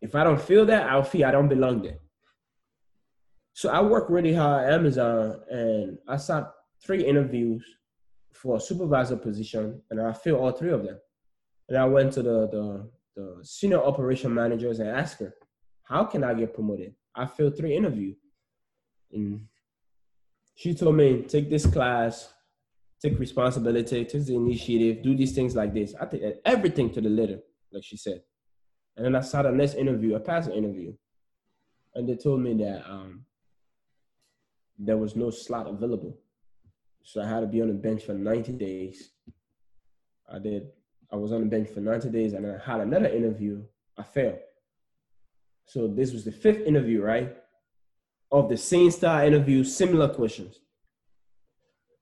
If 0.00 0.14
I 0.14 0.24
don't 0.24 0.40
feel 0.40 0.66
that, 0.66 0.88
I'll 0.88 1.02
feel 1.02 1.26
I 1.26 1.30
don't 1.30 1.48
belong 1.48 1.82
there. 1.82 1.98
So 3.54 3.70
I 3.70 3.80
work 3.82 4.10
really 4.10 4.34
hard 4.34 4.64
at 4.66 4.72
Amazon 4.74 5.40
and 5.50 5.98
I 6.08 6.16
sat 6.16 6.50
three 6.84 7.04
interviews 7.04 7.64
for 8.32 8.56
a 8.56 8.60
supervisor 8.60 9.16
position 9.16 9.80
and 9.90 10.00
I 10.00 10.12
filled 10.12 10.40
all 10.40 10.52
three 10.52 10.72
of 10.72 10.84
them. 10.84 10.98
And 11.68 11.78
I 11.78 11.84
went 11.84 12.12
to 12.14 12.22
the, 12.22 12.48
the, 12.48 12.90
the 13.16 13.38
senior 13.42 13.82
operation 13.82 14.34
managers 14.34 14.80
and 14.80 14.88
asked 14.88 15.20
her, 15.20 15.34
how 15.84 16.04
can 16.04 16.24
I 16.24 16.34
get 16.34 16.54
promoted? 16.54 16.94
I 17.14 17.26
failed 17.26 17.56
three 17.56 17.76
interviews. 17.76 18.16
And 19.12 19.42
she 20.56 20.74
told 20.74 20.96
me, 20.96 21.22
take 21.22 21.48
this 21.48 21.66
class, 21.66 22.32
take 23.00 23.18
responsibility, 23.18 24.04
take 24.04 24.24
the 24.24 24.34
initiative, 24.34 25.02
do 25.02 25.16
these 25.16 25.32
things 25.32 25.54
like 25.54 25.72
this. 25.72 25.94
I 26.00 26.06
take 26.06 26.22
everything 26.44 26.90
to 26.92 27.00
the 27.00 27.08
letter, 27.08 27.38
like 27.72 27.84
she 27.84 27.96
said. 27.96 28.22
And 28.96 29.06
then 29.06 29.16
I 29.16 29.20
saw 29.20 29.42
the 29.42 29.50
next 29.50 29.74
interview, 29.74 30.16
I 30.16 30.20
passed 30.20 30.48
the 30.48 30.56
interview. 30.56 30.94
And 31.94 32.08
they 32.08 32.16
told 32.16 32.40
me 32.40 32.54
that 32.54 32.82
um, 32.88 33.24
there 34.78 34.96
was 34.96 35.14
no 35.14 35.30
slot 35.30 35.68
available. 35.68 36.18
So 37.04 37.20
I 37.22 37.28
had 37.28 37.40
to 37.40 37.46
be 37.46 37.60
on 37.60 37.68
the 37.68 37.74
bench 37.74 38.04
for 38.04 38.14
90 38.14 38.52
days. 38.52 39.10
I 40.32 40.38
did. 40.38 40.68
I 41.12 41.16
was 41.16 41.32
on 41.32 41.40
the 41.40 41.46
bench 41.46 41.68
for 41.68 41.80
90 41.80 42.08
days 42.08 42.32
and 42.32 42.46
I 42.46 42.58
had 42.64 42.80
another 42.80 43.08
interview. 43.08 43.62
I 43.96 44.02
failed. 44.02 44.38
So 45.66 45.86
this 45.86 46.12
was 46.12 46.24
the 46.24 46.32
fifth 46.32 46.62
interview, 46.66 47.02
right? 47.02 47.36
Of 48.32 48.48
the 48.48 48.56
same 48.56 48.90
style 48.90 49.26
interview, 49.26 49.62
similar 49.64 50.08
questions. 50.08 50.58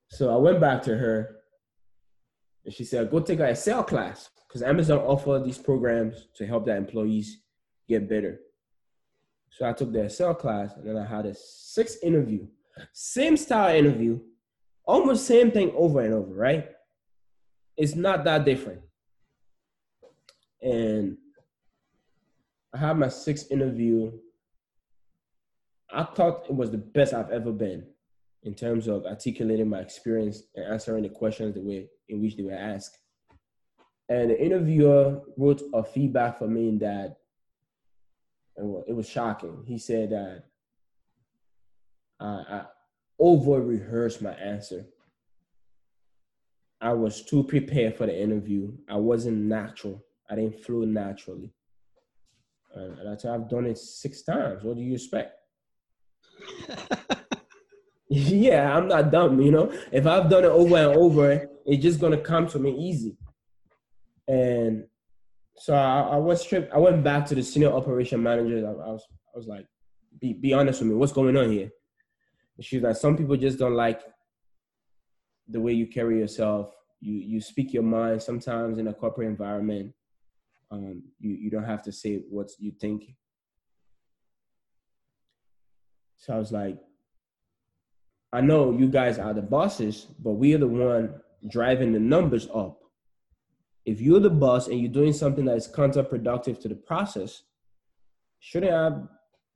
So 0.09 0.33
I 0.33 0.37
went 0.37 0.61
back 0.61 0.83
to 0.83 0.97
her 0.97 1.37
and 2.65 2.73
she 2.73 2.85
said, 2.85 3.11
go 3.11 3.21
take 3.21 3.41
an 3.41 3.47
Excel 3.47 3.83
class 3.83 4.31
because 4.47 4.63
Amazon 4.63 4.99
offer 4.99 5.43
these 5.45 5.59
programs 5.59 6.29
to 6.37 6.47
help 6.47 6.65
their 6.65 6.77
employees 6.77 7.43
get 7.89 8.09
better. 8.09 8.41
So 9.51 9.69
I 9.69 9.73
took 9.73 9.93
the 9.93 10.05
Excel 10.05 10.35
class 10.35 10.77
and 10.77 10.87
then 10.87 10.97
I 10.97 11.05
had 11.05 11.27
a 11.27 11.35
sixth 11.35 11.99
interview, 12.03 12.47
same 12.93 13.37
style 13.37 13.75
interview, 13.75 14.21
almost 14.85 15.27
same 15.27 15.51
thing 15.51 15.73
over 15.77 16.01
and 16.01 16.15
over, 16.15 16.35
right? 16.35 16.69
It's 17.77 17.95
not 17.95 18.25
that 18.25 18.45
different. 18.45 18.83
And 20.61 21.17
I 22.75 22.79
had 22.79 22.99
my 22.99 23.09
sixth 23.09 23.51
interview. 23.51 24.13
I 25.93 26.05
thought 26.05 26.47
it 26.49 26.55
was 26.55 26.71
the 26.71 26.79
best 26.79 27.13
I've 27.13 27.31
ever 27.31 27.53
been 27.53 27.87
in 28.45 28.55
terms 28.55 28.89
of 28.89 29.05
articulating 29.07 29.69
my 29.69 29.81
experience 29.81 30.43
and 30.55 30.73
answering 30.73 31.03
the 31.03 31.09
questions 31.09 31.55
the 31.55 31.61
way 31.61 31.89
in 32.09 32.21
which 32.21 32.37
they 32.37 32.43
were 32.43 32.53
asked. 32.53 32.99
And 34.09 34.31
the 34.31 34.41
interviewer 34.41 35.21
wrote 35.37 35.63
a 35.73 35.85
feedback 35.85 36.39
for 36.39 36.49
me 36.49 36.77
that 36.79 37.17
it 38.57 38.95
was 38.95 39.09
shocking. 39.09 39.65
He 39.67 39.79
said 39.79 40.11
that 40.11 40.45
I, 42.21 42.27
I 42.27 42.65
over 43.19 43.61
rehearsed 43.61 44.23
my 44.23 44.33
answer. 44.33 44.87
I 46.81 46.93
was 46.93 47.23
too 47.23 47.45
prepared 47.45 47.97
for 47.97 48.07
the 48.07 48.21
interview. 48.21 48.73
I 48.89 48.97
wasn't 48.97 49.39
natural. 49.39 50.05
I 50.29 50.35
didn't 50.35 50.61
flow 50.61 50.85
naturally. 50.85 51.53
And 52.75 53.09
I 53.09 53.17
said, 53.17 53.33
I've 53.33 53.49
done 53.49 53.67
it 53.67 53.79
six 53.79 54.23
times. 54.23 54.65
What 54.65 54.77
do 54.77 54.83
you 54.83 54.95
expect? 54.95 55.37
yeah, 58.09 58.77
I'm 58.77 58.89
not 58.89 59.11
dumb, 59.11 59.41
you 59.41 59.51
know. 59.51 59.73
If 59.93 60.07
I've 60.07 60.29
done 60.29 60.45
it 60.45 60.49
over 60.49 60.77
and 60.77 60.97
over, 60.97 61.49
it's 61.67 61.83
just 61.83 62.01
gonna 62.01 62.19
come 62.19 62.47
to 62.49 62.59
me 62.59 62.73
easy. 62.73 63.17
And 64.27 64.85
so 65.57 65.75
I, 65.75 66.01
I 66.01 66.17
was 66.17 66.41
stripped. 66.41 66.73
I 66.73 66.79
went 66.79 67.05
back 67.05 67.27
to 67.27 67.35
the 67.35 67.43
senior 67.43 67.71
operation 67.71 68.23
manager. 68.23 68.67
I, 68.67 68.71
I, 68.71 68.93
was, 68.93 69.07
I 69.35 69.39
was 69.39 69.47
like, 69.47 69.67
be, 70.21 70.33
be 70.33 70.53
honest 70.53 70.81
with 70.81 70.91
me. 70.91 70.97
What's 70.97 71.13
going 71.13 71.37
on 71.37 71.51
here? 71.51 71.71
She's 72.61 72.83
like, 72.83 72.97
some 72.97 73.17
people 73.17 73.37
just 73.37 73.59
don't 73.59 73.75
like 73.75 74.03
the 75.49 75.61
way 75.61 75.73
you 75.73 75.87
carry 75.87 76.19
yourself. 76.19 76.73
You 77.01 77.15
you 77.15 77.41
speak 77.41 77.73
your 77.73 77.83
mind. 77.83 78.23
Sometimes 78.23 78.79
in 78.79 78.89
a 78.89 78.95
corporate 78.95 79.29
environment, 79.29 79.93
um, 80.71 81.03
you 81.19 81.33
you 81.33 81.51
don't 81.51 81.65
have 81.65 81.83
to 81.83 81.93
say 81.93 82.23
what 82.31 82.51
you 82.59 82.73
think. 82.81 83.05
So 86.19 86.35
I 86.35 86.39
was 86.39 86.53
like, 86.53 86.79
I 88.33 88.41
know 88.41 88.71
you 88.71 88.89
guys 88.89 89.19
are 89.19 89.35
the 89.35 89.43
bosses, 89.43 90.07
but 90.21 90.33
we 90.33 90.55
are 90.55 90.59
the 90.59 90.69
one 90.69 91.21
driving 91.49 91.93
the 91.93 91.99
numbers 91.99 92.49
up. 92.55 92.79
If 93.85 94.01
you're 94.01 94.21
the 94.21 94.31
boss 94.31 94.69
and 94.69 94.79
you're 94.79 94.93
doing 94.93 95.13
something 95.13 95.45
that 95.47 95.57
is 95.57 95.67
counterproductive 95.67 96.61
to 96.61 96.69
the 96.69 96.77
process, 96.77 97.43
shouldn't 98.39 98.73
I 98.73 99.01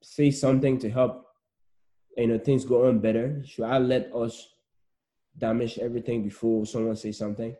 say 0.02 0.32
something 0.32 0.78
to 0.80 0.90
help 0.90 1.25
you 2.16 2.26
know 2.26 2.38
things 2.38 2.64
go 2.64 2.88
on 2.88 2.98
better? 2.98 3.42
Should 3.44 3.64
I 3.64 3.78
let 3.78 4.14
us 4.14 4.48
damage 5.36 5.78
everything 5.78 6.22
before 6.22 6.66
someone 6.66 6.96
say 6.96 7.12
something? 7.12 7.54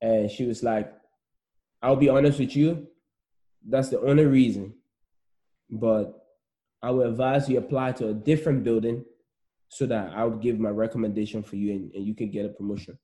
And 0.00 0.30
she 0.30 0.46
was 0.46 0.62
like, 0.62 0.92
I'll 1.82 1.96
be 1.96 2.08
honest 2.08 2.38
with 2.38 2.56
you, 2.56 2.88
that's 3.66 3.88
the 3.88 4.00
only 4.00 4.26
reason. 4.26 4.74
But 5.70 6.14
I 6.82 6.90
would 6.90 7.06
advise 7.06 7.48
you 7.48 7.58
apply 7.58 7.92
to 7.92 8.08
a 8.08 8.14
different 8.14 8.64
building 8.64 9.04
so 9.68 9.86
that 9.86 10.12
I 10.14 10.24
would 10.24 10.40
give 10.40 10.58
my 10.58 10.70
recommendation 10.70 11.42
for 11.42 11.56
you 11.56 11.72
and, 11.72 11.92
and 11.94 12.04
you 12.04 12.14
could 12.14 12.32
get 12.32 12.46
a 12.46 12.48
promotion. 12.48 12.98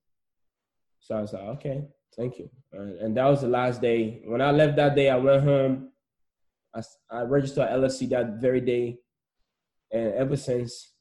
So 1.01 1.17
I 1.17 1.21
was 1.21 1.33
like, 1.33 1.43
okay, 1.43 1.85
thank 2.17 2.39
you. 2.39 2.51
Uh, 2.77 3.05
and 3.05 3.17
that 3.17 3.27
was 3.27 3.43
the 3.43 3.49
last 3.49 3.81
day. 3.81 4.23
When 4.25 4.41
I 4.41 4.51
left 4.51 4.77
that 4.77 4.97
day, 4.97 5.09
I 5.11 5.17
went 5.17 5.45
home. 5.45 5.91
I, 6.75 6.83
I 7.11 7.23
registered 7.23 7.69
LLC 7.69 8.09
that 8.11 8.41
very 8.41 8.61
day. 8.61 8.99
And 9.97 10.12
ever 10.14 10.36
since, 10.36 10.92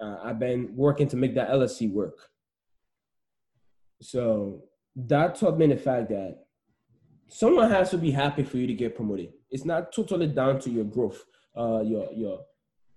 uh, 0.00 0.16
I've 0.24 0.38
been 0.40 0.74
working 0.74 1.06
to 1.08 1.16
make 1.16 1.34
that 1.36 1.50
LLC 1.50 1.90
work. 1.90 2.18
So 4.02 4.64
that 4.96 5.36
taught 5.36 5.58
me 5.58 5.68
the 5.68 5.76
fact 5.76 6.08
that 6.08 6.38
someone 7.28 7.70
has 7.70 7.90
to 7.90 7.98
be 7.98 8.10
happy 8.10 8.42
for 8.42 8.56
you 8.56 8.66
to 8.66 8.74
get 8.74 8.96
promoted. 8.96 9.32
It's 9.50 9.64
not 9.64 9.92
totally 9.92 10.26
down 10.26 10.58
to 10.60 10.70
your 10.70 10.84
growth, 10.84 11.24
uh, 11.56 11.80
your 11.82 12.08
your 12.12 12.40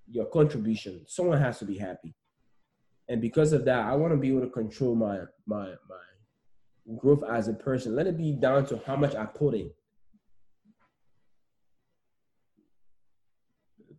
your 0.08 0.26
contribution. 0.26 1.06
Someone 1.08 1.40
has 1.40 1.60
to 1.60 1.66
be 1.66 1.78
happy. 1.78 2.16
And 3.08 3.22
because 3.22 3.54
of 3.54 3.66
that, 3.66 3.86
I 3.86 3.96
want 3.96 4.14
to 4.14 4.18
be 4.18 4.30
able 4.30 4.42
to 4.42 4.50
control 4.50 4.96
my 4.96 5.20
my 5.46 5.68
my 5.90 6.96
growth 6.98 7.24
as 7.30 7.48
a 7.48 7.54
person. 7.54 7.96
Let 7.96 8.08
it 8.08 8.18
be 8.18 8.32
down 8.34 8.66
to 8.68 8.82
how 8.86 8.96
much 8.96 9.16
I 9.16 9.26
put 9.26 9.54
in. 9.54 9.72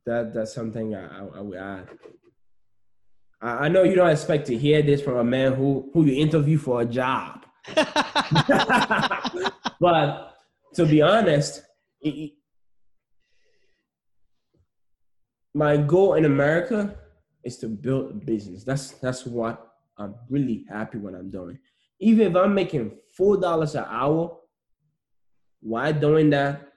That 0.07 0.35
that's 0.35 0.53
something 0.55 0.95
I 0.95 1.07
I, 1.07 1.81
I. 3.41 3.65
I, 3.65 3.69
know 3.69 3.83
you 3.83 3.97
don't 3.97 4.11
expect 4.11 4.47
to 4.49 4.57
hear 4.57 4.83
this 4.83 5.03
from 5.03 5.17
a 5.17 5.25
man 5.25 5.55
who 5.55 5.91
who 5.93 6.05
you 6.05 6.21
interview 6.21 6.59
for 6.59 6.81
a 6.83 6.85
job. 6.85 7.45
but 9.81 10.35
to 10.75 10.87
be 10.87 11.03
honest, 11.03 11.63
it, 12.01 12.33
my 15.55 15.77
goal 15.77 16.15
in 16.15 16.25
America 16.25 16.97
is 17.45 17.59
to 17.59 17.69
build 17.69 18.11
a 18.11 18.15
business. 18.15 18.65
That's 18.65 18.93
that's 18.93 19.27
what 19.27 19.69
I'm 19.99 20.15
really 20.29 20.65
happy 20.69 20.99
when 20.99 21.15
I'm 21.15 21.31
doing. 21.31 21.59
Even 22.01 22.29
if 22.29 22.37
I'm 22.37 22.55
making 22.55 22.99
four 23.17 23.37
dollars 23.37 23.75
an 23.75 23.85
hour, 23.89 24.39
why 25.61 25.93
doing 25.93 26.31
that, 26.31 26.73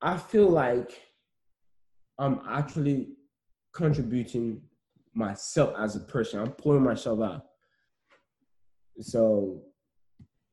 I 0.00 0.16
feel 0.16 0.48
like 0.48 1.09
I'm 2.20 2.40
actually 2.48 3.08
contributing 3.72 4.60
myself 5.14 5.74
as 5.78 5.96
a 5.96 6.00
person. 6.00 6.40
I'm 6.40 6.52
pulling 6.52 6.82
myself 6.82 7.20
out. 7.22 7.46
So 9.00 9.62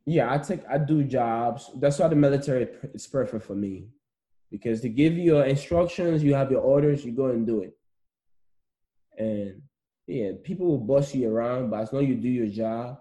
yeah, 0.05 0.33
I 0.33 0.37
take 0.37 0.61
I 0.69 0.77
do 0.77 1.03
jobs. 1.03 1.69
That's 1.75 1.99
why 1.99 2.07
the 2.07 2.15
military 2.15 2.69
is 2.93 3.05
perfect 3.05 3.45
for 3.45 3.55
me 3.55 3.89
because 4.49 4.79
to 4.81 4.89
give 4.89 5.13
you 5.13 5.23
your 5.23 5.43
instructions, 5.45 6.23
you 6.23 6.33
have 6.33 6.49
your 6.49 6.61
orders, 6.61 7.03
you 7.03 7.11
go 7.11 7.27
and 7.27 7.45
do 7.45 7.63
it. 7.63 7.77
And 9.17 9.61
yeah, 10.07 10.31
people 10.43 10.67
will 10.67 10.77
boss 10.77 11.13
you 11.13 11.29
around, 11.29 11.69
but 11.69 11.81
as 11.81 11.91
long 11.91 12.03
as 12.03 12.09
you 12.09 12.15
do 12.15 12.29
your 12.29 12.47
job, 12.47 12.99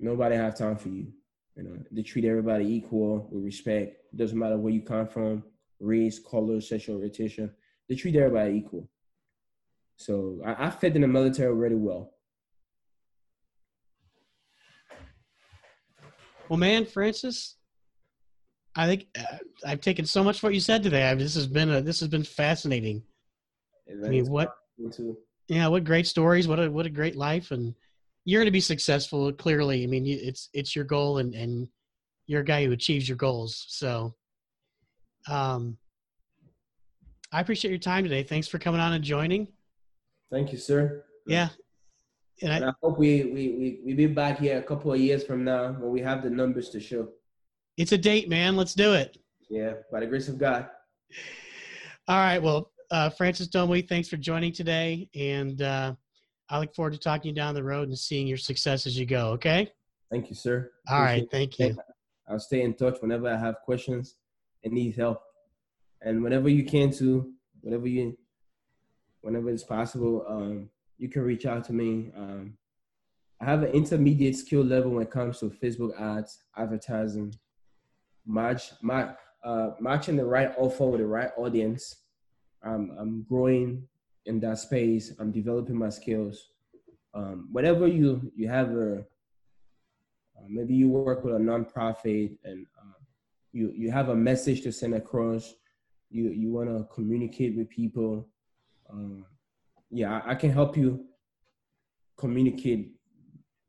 nobody 0.00 0.34
have 0.34 0.56
time 0.56 0.76
for 0.76 0.88
you. 0.88 1.12
You 1.56 1.62
know, 1.62 1.76
they 1.92 2.02
treat 2.02 2.24
everybody 2.24 2.64
equal 2.64 3.28
with 3.30 3.44
respect. 3.44 3.96
It 4.12 4.16
doesn't 4.16 4.38
matter 4.38 4.56
where 4.56 4.72
you 4.72 4.80
come 4.80 5.06
from, 5.06 5.44
race, 5.82 6.18
color, 6.18 6.60
sexual 6.60 6.96
orientation. 6.96 7.50
They 7.88 7.96
treat 7.96 8.16
everybody 8.16 8.54
equal. 8.54 8.88
So 9.96 10.40
I, 10.46 10.66
I 10.66 10.70
fit 10.70 10.94
in 10.94 11.02
the 11.02 11.08
military 11.08 11.52
really 11.52 11.76
well. 11.76 12.14
Well, 16.48 16.58
man, 16.58 16.84
Francis, 16.84 17.56
I 18.74 18.86
think 18.86 19.06
uh, 19.18 19.38
I've 19.66 19.80
taken 19.80 20.04
so 20.04 20.24
much 20.24 20.40
for 20.40 20.46
what 20.48 20.54
you 20.54 20.60
said 20.60 20.82
today. 20.82 21.08
I 21.08 21.14
this 21.14 21.34
has 21.34 21.46
been 21.46 21.70
a 21.70 21.80
this 21.80 22.00
has 22.00 22.08
been 22.08 22.24
fascinating. 22.24 23.02
I 23.88 24.08
mean, 24.08 24.26
what? 24.26 24.54
Yeah, 25.48 25.68
what 25.68 25.84
great 25.84 26.06
stories! 26.06 26.48
What 26.48 26.58
a 26.58 26.70
what 26.70 26.86
a 26.86 26.90
great 26.90 27.16
life, 27.16 27.50
and 27.50 27.74
you're 28.24 28.40
going 28.40 28.46
to 28.46 28.52
be 28.52 28.60
successful. 28.60 29.32
Clearly, 29.32 29.82
I 29.82 29.86
mean, 29.86 30.04
it's 30.06 30.48
it's 30.52 30.74
your 30.74 30.84
goal, 30.84 31.18
and 31.18 31.34
and 31.34 31.68
you're 32.26 32.42
a 32.42 32.44
guy 32.44 32.64
who 32.64 32.72
achieves 32.72 33.08
your 33.08 33.16
goals. 33.16 33.64
So, 33.68 34.14
um, 35.28 35.76
I 37.32 37.40
appreciate 37.40 37.70
your 37.70 37.78
time 37.78 38.04
today. 38.04 38.22
Thanks 38.22 38.46
for 38.46 38.58
coming 38.58 38.80
on 38.80 38.92
and 38.92 39.02
joining. 39.02 39.48
Thank 40.30 40.52
you, 40.52 40.58
sir. 40.58 41.04
Yeah, 41.26 41.48
And 42.42 42.52
I, 42.52 42.56
and 42.56 42.64
I 42.66 42.72
hope 42.82 42.98
we, 42.98 43.24
we, 43.24 43.30
we, 43.32 43.80
we 43.84 43.94
be 43.94 44.06
back 44.06 44.40
here 44.40 44.58
a 44.58 44.62
couple 44.62 44.92
of 44.92 45.00
years 45.00 45.24
from 45.24 45.44
now 45.44 45.72
when 45.72 45.90
we 45.90 46.00
have 46.00 46.22
the 46.22 46.30
numbers 46.30 46.68
to 46.70 46.80
show. 46.80 47.08
It's 47.76 47.92
a 47.92 47.98
date, 47.98 48.28
man. 48.28 48.56
Let's 48.56 48.74
do 48.74 48.94
it. 48.94 49.18
Yeah, 49.48 49.74
by 49.90 50.00
the 50.00 50.06
grace 50.06 50.28
of 50.28 50.38
God. 50.38 50.68
All 52.08 52.18
right. 52.18 52.42
Well, 52.42 52.70
uh, 52.90 53.10
Francis 53.10 53.48
Domwe, 53.48 53.88
thanks 53.88 54.08
for 54.08 54.16
joining 54.16 54.52
today. 54.52 55.08
And 55.14 55.62
uh, 55.62 55.94
I 56.50 56.58
look 56.58 56.74
forward 56.74 56.92
to 56.94 56.98
talking 56.98 57.22
to 57.22 57.28
you 57.28 57.34
down 57.34 57.54
the 57.54 57.62
road 57.62 57.88
and 57.88 57.98
seeing 57.98 58.26
your 58.26 58.38
success 58.38 58.86
as 58.86 58.98
you 58.98 59.06
go. 59.06 59.28
Okay. 59.30 59.70
Thank 60.10 60.28
you, 60.28 60.34
sir. 60.34 60.72
All 60.88 61.00
right. 61.00 61.26
Thank 61.30 61.58
you. 61.58 61.76
I'll 62.28 62.40
stay 62.40 62.62
in 62.62 62.74
touch 62.74 62.98
whenever 63.00 63.28
I 63.28 63.36
have 63.36 63.56
questions 63.64 64.16
and 64.64 64.72
need 64.72 64.96
help. 64.96 65.22
And 66.00 66.22
whenever 66.22 66.48
you 66.48 66.64
can 66.64 66.90
to, 66.92 67.32
whenever 67.60 67.86
you, 67.86 68.16
whenever 69.20 69.50
it's 69.50 69.64
possible, 69.64 70.24
um, 70.28 70.68
you 70.98 71.08
can 71.08 71.22
reach 71.22 71.46
out 71.46 71.64
to 71.64 71.72
me. 71.72 72.10
Um, 72.16 72.56
I 73.40 73.44
have 73.44 73.62
an 73.62 73.70
intermediate 73.70 74.36
skill 74.36 74.62
level 74.62 74.92
when 74.92 75.02
it 75.02 75.10
comes 75.10 75.40
to 75.40 75.46
Facebook 75.46 76.00
ads, 76.00 76.44
advertising, 76.56 77.34
match, 78.26 78.72
match, 78.82 79.16
uh, 79.44 79.70
matching 79.80 80.16
the 80.16 80.24
right 80.24 80.52
offer 80.56 80.86
with 80.86 81.00
the 81.00 81.06
right 81.06 81.30
audience. 81.36 81.96
Um, 82.62 82.96
I'm 82.98 83.26
growing 83.28 83.88
in 84.26 84.38
that 84.40 84.58
space. 84.58 85.12
I'm 85.18 85.32
developing 85.32 85.76
my 85.76 85.88
skills. 85.88 86.50
Um, 87.14 87.48
whatever 87.50 87.86
you 87.86 88.32
you 88.36 88.48
have 88.48 88.70
a 88.70 89.00
uh, 90.36 90.46
maybe 90.48 90.74
you 90.74 90.88
work 90.88 91.24
with 91.24 91.34
a 91.34 91.38
nonprofit 91.38 92.38
and 92.44 92.66
uh, 92.80 93.01
you 93.52 93.72
you 93.74 93.90
have 93.90 94.08
a 94.08 94.16
message 94.16 94.62
to 94.62 94.72
send 94.72 94.94
across. 94.94 95.54
You 96.10 96.30
you 96.30 96.50
want 96.50 96.68
to 96.68 96.84
communicate 96.92 97.56
with 97.56 97.68
people. 97.68 98.28
Um, 98.90 99.26
yeah, 99.90 100.20
I, 100.20 100.32
I 100.32 100.34
can 100.34 100.50
help 100.50 100.76
you 100.76 101.04
communicate, 102.16 102.94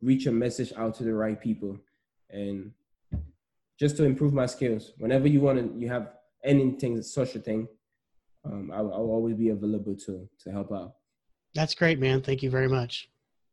reach 0.02 0.26
a 0.26 0.32
message 0.32 0.74
out 0.78 0.96
to 0.96 1.04
the 1.04 1.14
right 1.14 1.40
people, 1.40 1.78
and 2.30 2.72
just 3.80 3.98
to 3.98 4.04
improve 4.04 4.34
my 4.34 4.46
skills. 4.46 4.92
Whenever 4.98 5.28
you 5.28 5.42
want 5.42 5.60
to, 5.60 5.80
you 5.80 5.90
have 5.90 6.14
anything, 6.44 7.02
such 7.02 7.36
a 7.36 7.40
thing, 7.40 7.68
um, 8.46 8.72
I'll, 8.74 8.94
I'll, 8.94 9.12
always 9.18 9.36
be 9.36 9.50
available 9.50 9.96
to 10.06 10.28
to 10.44 10.52
help 10.52 10.72
out. 10.72 10.94
That's 11.56 11.76
great, 11.76 12.00
man. 12.00 12.22
Thank 12.22 12.42
you 12.44 12.50
very 12.50 12.68
much. 12.68 13.10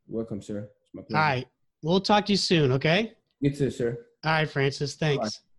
welcome, 0.09 0.41
sir. 0.41 0.69
All 0.97 1.05
right. 1.11 1.47
We'll 1.83 2.01
talk 2.01 2.27
to 2.27 2.33
you 2.33 2.37
soon, 2.37 2.73
okay? 2.73 3.15
You 3.41 3.51
too, 3.51 3.71
sir. 3.71 4.07
All 4.25 4.33
right, 4.33 4.49
Francis. 4.49 4.97
Thanks. 4.97 5.39
Bye. 5.39 5.50